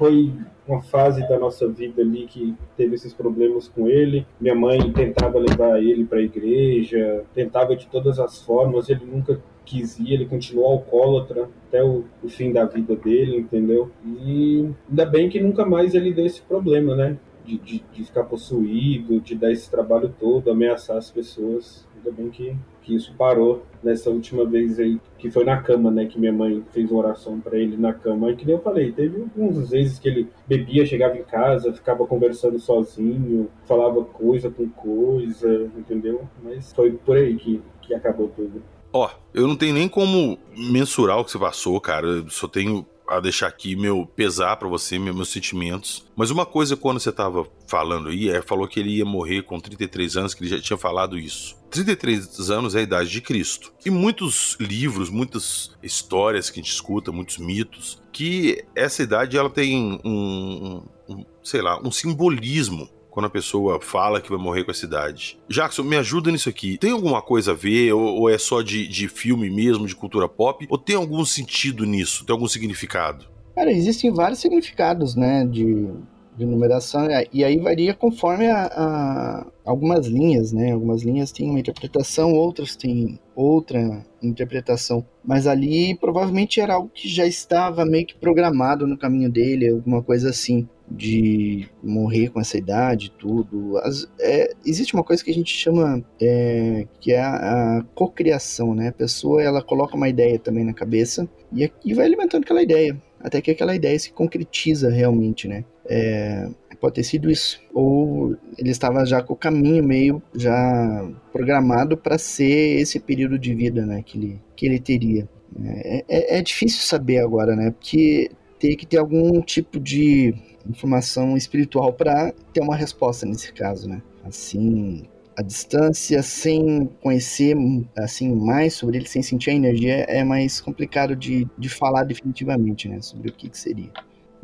foi 0.03 0.33
uma 0.67 0.81
fase 0.81 1.25
da 1.29 1.39
nossa 1.39 1.65
vida 1.65 2.01
ali 2.01 2.25
que 2.25 2.53
teve 2.75 2.95
esses 2.95 3.13
problemas 3.13 3.69
com 3.69 3.87
ele. 3.87 4.27
Minha 4.37 4.53
mãe 4.53 4.91
tentava 4.91 5.39
levar 5.39 5.81
ele 5.81 6.03
para 6.03 6.17
a 6.19 6.23
igreja, 6.23 7.23
tentava 7.33 7.73
de 7.73 7.87
todas 7.87 8.19
as 8.19 8.41
formas, 8.41 8.89
ele 8.89 9.05
nunca 9.05 9.41
quis 9.63 9.97
ir, 9.99 10.11
ele 10.11 10.25
continuou 10.25 10.73
alcoólatra 10.73 11.47
até 11.69 11.81
o, 11.81 12.03
o, 12.21 12.27
fim 12.27 12.51
da 12.51 12.65
vida 12.65 12.97
dele, 12.97 13.37
entendeu? 13.37 13.91
E 14.05 14.69
ainda 14.89 15.05
bem 15.05 15.29
que 15.29 15.39
nunca 15.39 15.65
mais 15.65 15.93
ele 15.95 16.11
deu 16.11 16.25
esse 16.25 16.41
problema, 16.41 16.97
né? 16.97 17.17
De, 17.45 17.57
de, 17.57 17.83
de 17.93 18.03
ficar 18.03 18.25
possuído, 18.25 19.21
de 19.21 19.35
dar 19.35 19.53
esse 19.53 19.71
trabalho 19.71 20.13
todo, 20.19 20.51
ameaçar 20.51 20.97
as 20.97 21.09
pessoas. 21.09 21.87
Ainda 21.95 22.11
bem 22.11 22.29
que, 22.29 22.53
que 22.83 22.93
isso 22.95 23.13
parou 23.17 23.63
nessa 23.81 24.09
última 24.09 24.45
vez 24.45 24.79
aí, 24.79 24.99
que 25.17 25.31
foi 25.31 25.43
na 25.43 25.61
cama, 25.61 25.89
né? 25.89 26.05
Que 26.05 26.19
minha 26.19 26.31
mãe 26.31 26.63
fez 26.71 26.91
uma 26.91 27.01
oração 27.01 27.39
para 27.39 27.57
ele 27.57 27.77
na 27.77 27.93
cama. 27.93 28.31
E 28.31 28.35
que 28.35 28.45
nem 28.45 28.55
eu 28.55 28.61
falei, 28.61 28.91
teve 28.91 29.21
algumas 29.21 29.69
vezes 29.69 29.99
que 29.99 30.07
ele 30.07 30.27
bebia, 30.47 30.85
chegava 30.85 31.17
em 31.17 31.23
casa, 31.23 31.73
ficava 31.73 32.05
conversando 32.05 32.59
sozinho, 32.59 33.49
falava 33.65 34.03
coisa 34.03 34.49
com 34.51 34.69
coisa, 34.69 35.71
entendeu? 35.77 36.27
Mas 36.43 36.71
foi 36.73 36.91
por 36.91 37.17
aí 37.17 37.35
que, 37.35 37.61
que 37.81 37.93
acabou 37.93 38.27
tudo. 38.35 38.61
Ó, 38.91 39.09
eu 39.33 39.47
não 39.47 39.55
tenho 39.55 39.73
nem 39.73 39.87
como 39.87 40.37
mensurar 40.55 41.19
o 41.19 41.25
que 41.25 41.31
você 41.31 41.39
passou, 41.39 41.79
cara. 41.81 42.05
Eu 42.05 42.29
só 42.29 42.47
tenho 42.47 42.85
a 43.17 43.21
deixar 43.21 43.47
aqui 43.47 43.75
meu 43.75 44.05
pesar 44.05 44.55
para 44.57 44.67
você, 44.67 44.97
meus 44.99 45.29
sentimentos. 45.29 46.05
Mas 46.15 46.29
uma 46.29 46.45
coisa 46.45 46.77
quando 46.77 46.99
você 46.99 47.11
tava 47.11 47.47
falando 47.67 48.09
aí, 48.09 48.29
é 48.29 48.41
falou 48.41 48.67
que 48.67 48.79
ele 48.79 48.97
ia 48.97 49.05
morrer 49.05 49.43
com 49.43 49.59
33 49.59 50.17
anos, 50.17 50.33
que 50.33 50.43
ele 50.43 50.49
já 50.49 50.61
tinha 50.61 50.77
falado 50.77 51.17
isso. 51.17 51.55
33 51.71 52.49
anos 52.51 52.75
é 52.75 52.79
a 52.79 52.83
idade 52.83 53.09
de 53.09 53.21
Cristo. 53.21 53.73
E 53.85 53.89
muitos 53.89 54.55
livros, 54.59 55.09
muitas 55.09 55.71
histórias 55.81 56.49
que 56.49 56.59
a 56.59 56.63
gente 56.63 56.71
escuta, 56.71 57.11
muitos 57.11 57.37
mitos, 57.37 58.01
que 58.11 58.63
essa 58.75 59.01
idade 59.01 59.37
ela 59.37 59.49
tem 59.49 59.99
um, 60.05 60.83
um 61.09 61.25
sei 61.43 61.61
lá, 61.61 61.79
um 61.81 61.91
simbolismo 61.91 62.89
quando 63.13 63.27
a 63.27 63.29
pessoa 63.29 63.79
fala 63.79 64.19
que 64.19 64.31
vai 64.31 64.39
morrer 64.39 64.63
com 64.63 64.71
essa 64.71 64.85
idade. 64.85 65.39
Jackson, 65.47 65.83
me 65.83 65.95
ajuda 65.95 66.31
nisso 66.31 66.49
aqui. 66.49 66.79
Tem 66.79 66.89
alguma 66.89 67.21
coisa 67.21 67.51
a 67.51 67.53
ver? 67.53 67.93
Ou, 67.93 68.01
ou 68.01 68.29
é 68.29 68.39
só 68.39 68.63
de, 68.63 68.87
de 68.87 69.07
filme 69.07 69.51
mesmo, 69.51 69.85
de 69.85 69.95
cultura 69.95 70.27
pop? 70.27 70.65
Ou 70.67 70.79
tem 70.79 70.95
algum 70.95 71.23
sentido 71.23 71.85
nisso? 71.85 72.25
Tem 72.25 72.33
algum 72.33 72.47
significado? 72.47 73.27
Cara, 73.53 73.71
existem 73.71 74.11
vários 74.11 74.39
significados, 74.39 75.15
né, 75.15 75.45
de, 75.45 75.91
de 76.37 76.45
numeração, 76.45 77.07
e 77.31 77.43
aí 77.43 77.57
varia 77.59 77.93
conforme 77.93 78.47
a, 78.47 78.65
a, 78.65 79.47
algumas 79.65 80.07
linhas, 80.07 80.51
né? 80.51 80.71
Algumas 80.71 81.03
linhas 81.03 81.31
têm 81.31 81.49
uma 81.49 81.59
interpretação, 81.59 82.33
outras 82.33 82.75
têm 82.75 83.19
outra 83.35 84.05
interpretação. 84.21 85.05
Mas 85.23 85.47
ali 85.47 85.95
provavelmente 85.95 86.59
era 86.59 86.75
algo 86.75 86.89
que 86.93 87.07
já 87.07 87.25
estava 87.25 87.85
meio 87.85 88.05
que 88.05 88.15
programado 88.15 88.87
no 88.87 88.97
caminho 88.97 89.31
dele, 89.31 89.69
alguma 89.69 90.01
coisa 90.01 90.29
assim 90.29 90.67
de 90.89 91.67
morrer 91.81 92.29
com 92.29 92.39
essa 92.39 92.57
idade 92.57 93.11
tudo. 93.17 93.77
As, 93.79 94.07
é, 94.19 94.53
existe 94.65 94.93
uma 94.93 95.03
coisa 95.03 95.23
que 95.23 95.31
a 95.31 95.33
gente 95.33 95.51
chama 95.51 96.03
é, 96.21 96.87
que 96.99 97.13
é 97.13 97.19
a, 97.19 97.77
a 97.77 97.83
cocriação, 97.95 98.75
né? 98.75 98.89
A 98.89 98.93
pessoa 98.93 99.41
ela 99.41 99.61
coloca 99.61 99.95
uma 99.95 100.09
ideia 100.09 100.37
também 100.37 100.63
na 100.63 100.73
cabeça 100.73 101.27
e, 101.55 101.71
e 101.85 101.93
vai 101.93 102.05
alimentando 102.05 102.43
aquela 102.43 102.61
ideia 102.61 103.01
até 103.23 103.41
que 103.41 103.49
aquela 103.49 103.73
ideia 103.73 103.97
se 103.97 104.11
concretiza 104.11 104.89
realmente, 104.89 105.47
né? 105.47 105.63
É, 105.85 106.47
pode 106.83 106.95
ter 106.95 107.03
sido 107.03 107.31
isso. 107.31 107.61
Ou 107.73 108.35
ele 108.57 108.69
estava 108.69 109.05
já 109.05 109.23
com 109.23 109.33
o 109.33 109.37
caminho 109.37 109.81
meio 109.81 110.21
já 110.35 111.09
programado 111.31 111.95
para 111.95 112.17
ser 112.17 112.81
esse 112.81 112.99
período 112.99 113.39
de 113.39 113.55
vida, 113.55 113.85
né? 113.85 114.03
Que 114.03 114.17
ele, 114.17 114.41
que 114.53 114.65
ele 114.65 114.79
teria. 114.79 115.29
É, 115.65 116.03
é, 116.09 116.39
é 116.39 116.41
difícil 116.41 116.81
saber 116.81 117.19
agora, 117.19 117.55
né? 117.55 117.71
Porque 117.71 118.29
tem 118.59 118.75
que 118.75 118.85
ter 118.85 118.97
algum 118.97 119.41
tipo 119.41 119.79
de 119.79 120.33
informação 120.69 121.37
espiritual 121.37 121.93
para 121.93 122.33
ter 122.53 122.61
uma 122.61 122.75
resposta 122.75 123.25
nesse 123.25 123.53
caso, 123.53 123.87
né? 123.87 124.01
Assim, 124.25 125.05
a 125.37 125.41
distância, 125.41 126.21
sem 126.21 126.89
conhecer 127.01 127.55
assim 127.95 128.35
mais 128.35 128.73
sobre 128.73 128.97
ele, 128.97 129.07
sem 129.07 129.21
sentir 129.21 129.51
a 129.51 129.53
energia, 129.53 130.03
é 130.09 130.21
mais 130.23 130.59
complicado 130.59 131.15
de, 131.15 131.47
de 131.57 131.69
falar 131.69 132.03
definitivamente, 132.03 132.89
né? 132.89 133.01
Sobre 133.01 133.29
o 133.29 133.33
que, 133.33 133.47
que 133.47 133.57
seria. 133.57 133.91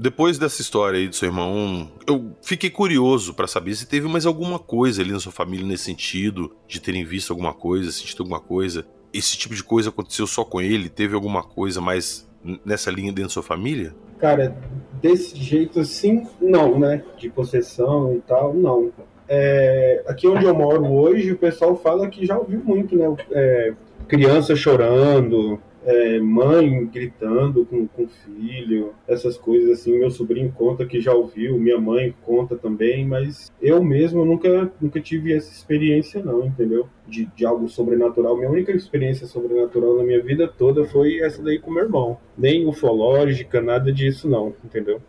Depois 0.01 0.39
dessa 0.39 0.61
história 0.61 0.97
aí 0.97 1.09
do 1.09 1.15
seu 1.15 1.27
irmão, 1.27 1.91
eu 2.07 2.31
fiquei 2.41 2.69
curioso 2.69 3.33
para 3.33 3.47
saber 3.47 3.75
se 3.75 3.85
teve 3.85 4.07
mais 4.07 4.25
alguma 4.25 4.57
coisa 4.57 5.01
ali 5.01 5.11
na 5.11 5.19
sua 5.19 5.33
família 5.33 5.65
nesse 5.65 5.83
sentido, 5.83 6.55
de 6.65 6.79
terem 6.79 7.03
visto 7.03 7.31
alguma 7.31 7.53
coisa, 7.53 7.91
sentido 7.91 8.23
alguma 8.23 8.39
coisa. 8.39 8.85
Esse 9.11 9.37
tipo 9.37 9.53
de 9.53 9.61
coisa 9.61 9.89
aconteceu 9.89 10.25
só 10.25 10.45
com 10.45 10.61
ele? 10.61 10.87
Teve 10.87 11.15
alguma 11.15 11.43
coisa 11.43 11.81
mais 11.81 12.25
nessa 12.63 12.89
linha 12.89 13.11
dentro 13.11 13.23
da 13.23 13.29
sua 13.29 13.43
família? 13.43 13.93
Cara, 14.19 14.55
desse 15.01 15.35
jeito 15.35 15.81
assim, 15.81 16.25
não, 16.39 16.79
né? 16.79 17.03
De 17.17 17.29
possessão 17.29 18.15
e 18.15 18.21
tal, 18.21 18.53
não. 18.53 18.93
É, 19.27 20.01
aqui 20.07 20.29
onde 20.29 20.45
eu 20.45 20.55
moro 20.55 20.89
hoje, 20.93 21.33
o 21.33 21.37
pessoal 21.37 21.75
fala 21.75 22.07
que 22.07 22.25
já 22.25 22.37
ouviu 22.37 22.61
muito, 22.63 22.95
né? 22.95 23.13
É, 23.31 23.73
criança 24.07 24.55
chorando, 24.55 25.59
é, 25.85 26.19
mãe 26.19 26.85
gritando 26.85 27.65
com, 27.65 27.87
com 27.87 28.07
filho, 28.07 28.93
essas 29.07 29.37
coisas 29.37 29.79
assim. 29.79 29.97
Meu 29.97 30.11
sobrinho 30.11 30.51
conta 30.51 30.85
que 30.85 30.99
já 30.99 31.13
ouviu, 31.13 31.57
minha 31.57 31.79
mãe 31.79 32.13
conta 32.23 32.55
também, 32.55 33.05
mas 33.05 33.51
eu 33.61 33.83
mesmo 33.83 34.25
nunca, 34.25 34.71
nunca 34.79 34.99
tive 34.99 35.33
essa 35.33 35.51
experiência, 35.51 36.23
não, 36.23 36.45
entendeu? 36.45 36.87
De, 37.07 37.25
de 37.25 37.45
algo 37.45 37.67
sobrenatural. 37.67 38.37
Minha 38.37 38.49
única 38.49 38.71
experiência 38.71 39.27
sobrenatural 39.27 39.97
na 39.97 40.03
minha 40.03 40.21
vida 40.21 40.47
toda 40.47 40.85
foi 40.85 41.19
essa 41.19 41.41
daí 41.41 41.59
com 41.59 41.71
meu 41.71 41.83
irmão. 41.83 42.17
Nem 42.37 42.67
ufológica, 42.67 43.61
nada 43.61 43.91
disso, 43.91 44.29
não, 44.29 44.53
entendeu? 44.63 45.01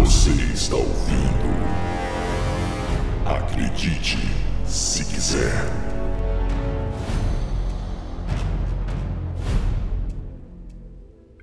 Você 0.00 0.30
está 0.52 0.76
ouvindo. 0.76 1.34
Acredite 3.26 4.18
se 4.64 5.04
quiser. 5.04 6.13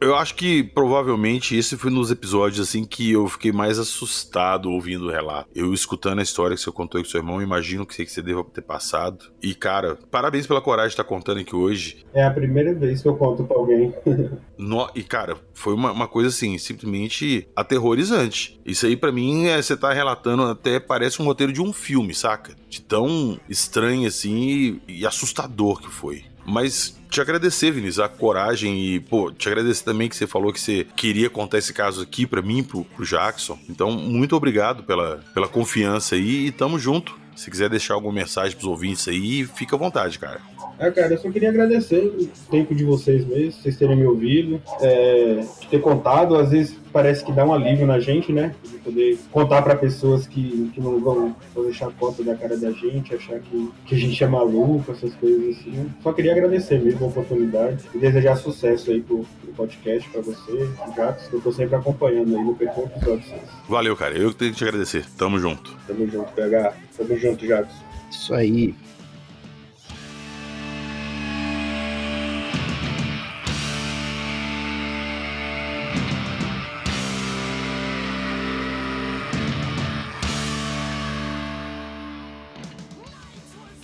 Eu 0.02 0.16
acho 0.16 0.34
que 0.34 0.64
provavelmente 0.64 1.56
esse 1.56 1.78
foi 1.78 1.92
um 1.92 1.94
dos 1.94 2.10
episódios 2.10 2.68
assim 2.68 2.84
que 2.84 3.12
eu 3.12 3.28
fiquei 3.28 3.52
mais 3.52 3.78
assustado 3.78 4.72
ouvindo 4.72 5.06
o 5.06 5.12
relato. 5.12 5.48
Eu 5.54 5.72
escutando 5.76 6.18
a 6.18 6.24
história 6.24 6.56
que 6.56 6.62
você 6.64 6.72
contou 6.72 7.00
com 7.00 7.08
seu 7.08 7.20
irmão, 7.20 7.40
imagino 7.40 7.86
que 7.86 8.04
você 8.04 8.20
deva 8.20 8.44
ter 8.44 8.64
passado. 8.64 9.26
E 9.44 9.54
cara, 9.54 10.00
parabéns 10.10 10.48
pela 10.48 10.60
coragem 10.60 10.90
de 10.90 10.94
estar 10.94 11.04
contando 11.04 11.42
aqui 11.42 11.56
hoje. 11.56 12.04
É 12.16 12.24
a 12.24 12.32
primeira 12.32 12.74
vez 12.74 13.04
que 13.04 13.08
eu 13.08 13.16
conto 13.16 13.44
pra 13.44 13.56
alguém. 13.56 13.94
no, 14.58 14.90
e 14.96 15.04
cara, 15.04 15.38
foi 15.54 15.76
uma, 15.76 15.92
uma, 15.92 16.08
coisa 16.08 16.30
assim, 16.30 16.58
simplesmente 16.58 17.48
aterrorizante. 17.56 18.60
Isso 18.66 18.88
aí 18.88 18.98
para 18.98 19.12
mim 19.12 19.50
é 19.50 19.62
você 19.62 19.78
tá 19.78 19.94
relatando 19.94 20.42
até 20.42 20.80
parece 20.80 21.22
um 21.22 21.26
roteiro 21.26 21.54
de 21.54 21.62
um 21.62 21.72
filme, 21.72 22.16
saca? 22.16 22.56
De 22.68 22.82
tão 22.82 23.40
estranho 23.48 24.08
assim 24.08 24.82
e, 24.88 25.02
e 25.02 25.06
assustador 25.06 25.80
que 25.80 25.92
foi. 25.92 26.24
Mas 26.52 27.00
te 27.10 27.22
agradecer, 27.22 27.72
Vinícius, 27.72 28.00
a 28.00 28.10
coragem 28.10 28.78
e, 28.78 29.00
pô, 29.00 29.32
te 29.32 29.48
agradecer 29.48 29.86
também 29.86 30.10
que 30.10 30.16
você 30.18 30.28
falou 30.28 30.52
que 30.52 30.60
você 30.60 30.86
queria 30.98 31.30
contar 31.30 31.60
esse 31.60 31.72
caso 31.72 32.02
aqui 32.02 32.26
para 32.28 32.42
mim, 32.42 32.62
pro, 32.62 32.84
pro 32.84 33.06
Jackson. 33.06 33.58
Então, 33.70 33.90
muito 33.90 34.36
obrigado 34.36 34.84
pela, 34.84 35.24
pela 35.34 35.48
confiança 35.48 36.16
aí 36.16 36.48
e 36.48 36.52
tamo 36.52 36.78
junto. 36.78 37.18
Se 37.38 37.50
quiser 37.50 37.70
deixar 37.70 37.94
alguma 37.94 38.14
mensagem 38.14 38.52
pros 38.52 38.68
ouvintes 38.68 39.08
aí, 39.08 39.46
fica 39.46 39.78
à 39.78 39.80
vontade, 39.80 40.20
cara. 40.20 40.42
Ah, 40.82 40.90
cara, 40.90 41.14
eu 41.14 41.18
só 41.20 41.30
queria 41.30 41.50
agradecer 41.50 42.00
o 42.00 42.28
tempo 42.50 42.74
de 42.74 42.84
vocês 42.84 43.24
mesmo, 43.24 43.52
vocês 43.52 43.78
terem 43.78 43.96
me 43.96 44.08
ouvido, 44.08 44.60
é, 44.82 45.46
ter 45.70 45.80
contado. 45.80 46.36
Às 46.36 46.50
vezes 46.50 46.76
parece 46.92 47.24
que 47.24 47.32
dá 47.32 47.46
um 47.46 47.54
alívio 47.54 47.86
na 47.86 48.00
gente, 48.00 48.34
né? 48.34 48.56
De 48.64 48.80
poder 48.80 49.20
contar 49.32 49.62
para 49.62 49.76
pessoas 49.76 50.26
que, 50.26 50.72
que 50.74 50.82
não 50.82 51.00
vão, 51.00 51.36
deixar 51.64 51.92
conta 51.92 52.24
da 52.24 52.36
cara 52.36 52.58
da 52.58 52.72
gente, 52.72 53.14
achar 53.14 53.40
que, 53.40 53.72
que 53.86 53.94
a 53.94 53.98
gente 53.98 54.24
é 54.24 54.28
maluco, 54.28 54.92
essas 54.92 55.14
coisas 55.14 55.60
assim. 55.60 55.88
Só 56.02 56.12
queria 56.14 56.32
agradecer 56.32 56.82
mesmo 56.82 57.06
a 57.06 57.10
oportunidade 57.10 57.84
e 57.94 58.00
desejar 58.00 58.36
sucesso 58.38 58.90
aí 58.90 59.02
pro, 59.02 59.24
pro 59.40 59.54
podcast 59.54 60.10
para 60.10 60.22
você, 60.22 60.68
Gatos, 60.98 61.28
que 61.28 61.36
eu 61.36 61.42
tô 61.42 61.52
sempre 61.52 61.76
acompanhando 61.76 62.36
aí 62.36 62.44
no 62.44 62.56
percurso 62.56 62.90
episódio 62.96 63.24
6. 63.30 63.42
Valeu, 63.70 63.96
cara. 63.96 64.18
Eu 64.18 64.32
que 64.32 64.38
tenho 64.38 64.52
que 64.52 64.58
te 64.58 64.64
agradecer. 64.64 65.06
Tamo 65.16 65.38
junto. 65.38 65.78
Tamo 65.86 66.08
junto, 66.08 66.32
PH. 66.34 66.74
Tamo 66.98 67.18
junto, 67.18 67.46
Jacos. 67.46 67.76
Isso 68.10 68.34
aí. 68.34 68.74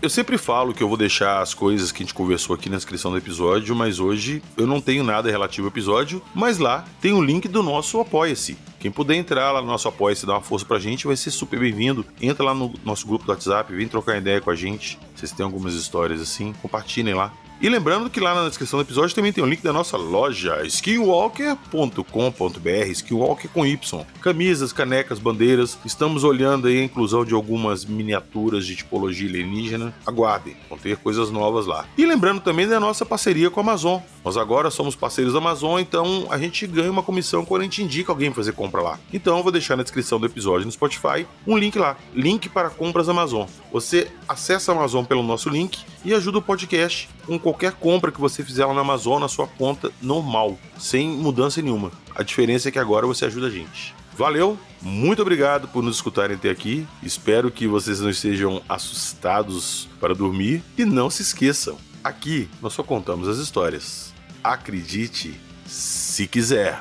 Eu 0.08 0.12
sempre 0.12 0.38
falo 0.38 0.74
que 0.74 0.82
eu 0.82 0.88
vou 0.88 0.96
deixar 0.96 1.42
as 1.42 1.54
coisas 1.54 1.92
que 1.92 2.02
a 2.02 2.06
gente 2.06 2.14
conversou 2.14 2.56
aqui 2.56 2.70
na 2.70 2.78
descrição 2.78 3.12
do 3.12 3.18
episódio, 3.18 3.76
mas 3.76 4.00
hoje 4.00 4.42
eu 4.56 4.66
não 4.66 4.80
tenho 4.80 5.04
nada 5.04 5.30
relativo 5.30 5.68
ao 5.68 5.70
episódio, 5.70 6.22
mas 6.34 6.60
lá 6.60 6.86
tem 7.02 7.12
o 7.12 7.22
link 7.22 7.46
do 7.50 7.62
nosso 7.62 8.00
Apoia-se. 8.00 8.58
Quem 8.80 8.90
puder 8.90 9.16
entrar 9.16 9.52
lá 9.52 9.62
no 9.62 9.68
nosso 9.68 9.86
Apoia-se 9.90 10.24
e 10.24 10.26
dar 10.26 10.36
uma 10.36 10.42
força 10.42 10.66
pra 10.66 10.80
gente 10.80 11.06
vai 11.06 11.18
ser 11.18 11.30
super 11.30 11.60
bem-vindo. 11.60 12.06
Entra 12.22 12.46
lá 12.46 12.54
no 12.54 12.74
nosso 12.86 13.06
grupo 13.06 13.26
do 13.26 13.32
WhatsApp, 13.34 13.76
vem 13.76 13.86
trocar 13.86 14.18
ideia 14.18 14.40
com 14.40 14.50
a 14.50 14.56
gente. 14.56 14.98
Vocês 15.14 15.34
têm 15.34 15.44
algumas 15.44 15.74
histórias 15.74 16.22
assim, 16.22 16.54
compartilhem 16.62 17.14
lá. 17.14 17.34
E 17.60 17.70
lembrando 17.70 18.10
que 18.10 18.20
lá 18.20 18.36
na 18.36 18.48
descrição 18.48 18.78
do 18.78 18.84
episódio 18.84 19.16
também 19.16 19.34
tem 19.34 19.44
o 19.44 19.48
link 19.48 19.64
da 19.64 19.74
nossa 19.74 19.98
loja, 19.98 20.64
skinwalker.com.br, 20.66 22.92
skinwalker 22.92 23.50
com 23.50 23.66
Y. 23.66 24.06
Camisas, 24.22 24.72
canecas, 24.72 25.18
bandeiras. 25.18 25.78
Estamos 25.84 26.24
olhando 26.24 26.68
aí 26.68 26.80
a 26.80 26.84
inclusão 26.84 27.26
de 27.26 27.34
algumas 27.34 27.84
miniaturas 27.84 28.66
de 28.66 28.76
tipologia 28.76 29.28
alienígena. 29.28 29.94
Aguardem, 30.06 30.56
vão 30.70 30.78
ter 30.78 30.98
coisas 30.98 31.32
novas 31.32 31.66
lá. 31.66 31.86
E 31.98 32.06
lembrando 32.06 32.42
também 32.42 32.68
da 32.68 32.80
nossa 32.80 33.04
parceria 33.04 33.50
com 33.50 33.60
a 33.60 33.64
Amazon. 33.64 34.02
Nós 34.28 34.36
agora 34.36 34.70
somos 34.70 34.94
parceiros 34.94 35.32
da 35.32 35.40
Amazon, 35.40 35.80
então 35.80 36.28
a 36.30 36.38
gente 36.38 36.68
ganha 36.68 36.92
uma 36.92 37.02
comissão 37.02 37.46
quando 37.46 37.62
a 37.62 37.64
gente 37.64 37.82
indica 37.82 38.12
alguém 38.12 38.34
fazer 38.34 38.52
compra 38.52 38.82
lá. 38.82 39.00
Então 39.14 39.38
eu 39.38 39.42
vou 39.42 39.54
deixar 39.54 39.78
na 39.78 39.84
descrição 39.84 40.20
do 40.20 40.26
episódio 40.26 40.66
no 40.66 40.72
Spotify 40.74 41.26
um 41.48 41.58
link 41.58 41.80
lá, 41.80 41.96
link 42.14 42.50
para 42.50 42.70
compras 42.70 43.08
Amazon. 43.08 43.48
Você 43.72 44.12
acessa 44.28 44.74
a 44.74 44.76
Amazon 44.76 45.06
pelo 45.06 45.24
nosso 45.24 45.48
link 45.48 45.80
e 46.04 46.14
ajuda 46.14 46.40
o 46.40 46.42
podcast 46.42 47.08
com 47.26 47.40
qualquer 47.40 47.72
compra 47.72 48.12
que 48.12 48.20
você 48.20 48.44
fizer 48.44 48.66
lá 48.66 48.74
na 48.74 48.82
Amazon 48.82 49.22
na 49.22 49.30
sua 49.30 49.48
conta 49.48 49.94
normal, 50.02 50.60
sem 50.78 51.08
mudança 51.08 51.62
nenhuma. 51.62 51.90
A 52.14 52.22
diferença 52.22 52.68
é 52.68 52.72
que 52.74 52.80
agora 52.80 53.08
você 53.08 53.24
ajuda 53.24 53.48
a 53.48 53.50
gente. 53.50 53.96
Valeu, 54.18 54.60
muito 54.82 55.22
obrigado 55.22 55.70
por 55.70 55.82
nos 55.82 55.96
escutarem 55.96 56.36
até 56.36 56.50
aqui. 56.50 56.86
Espero 57.02 57.50
que 57.50 57.66
vocês 57.66 58.02
não 58.02 58.10
estejam 58.10 58.62
assustados 58.68 59.88
para 60.02 60.14
dormir 60.14 60.62
e 60.78 60.84
não 60.84 61.10
se 61.10 61.22
esqueçam. 61.22 61.78
Aqui 62.04 62.50
nós 62.62 62.74
só 62.74 62.84
contamos 62.84 63.30
as 63.30 63.38
histórias. 63.38 64.17
Acredite 64.50 65.34
se 65.66 66.26
quiser. 66.26 66.80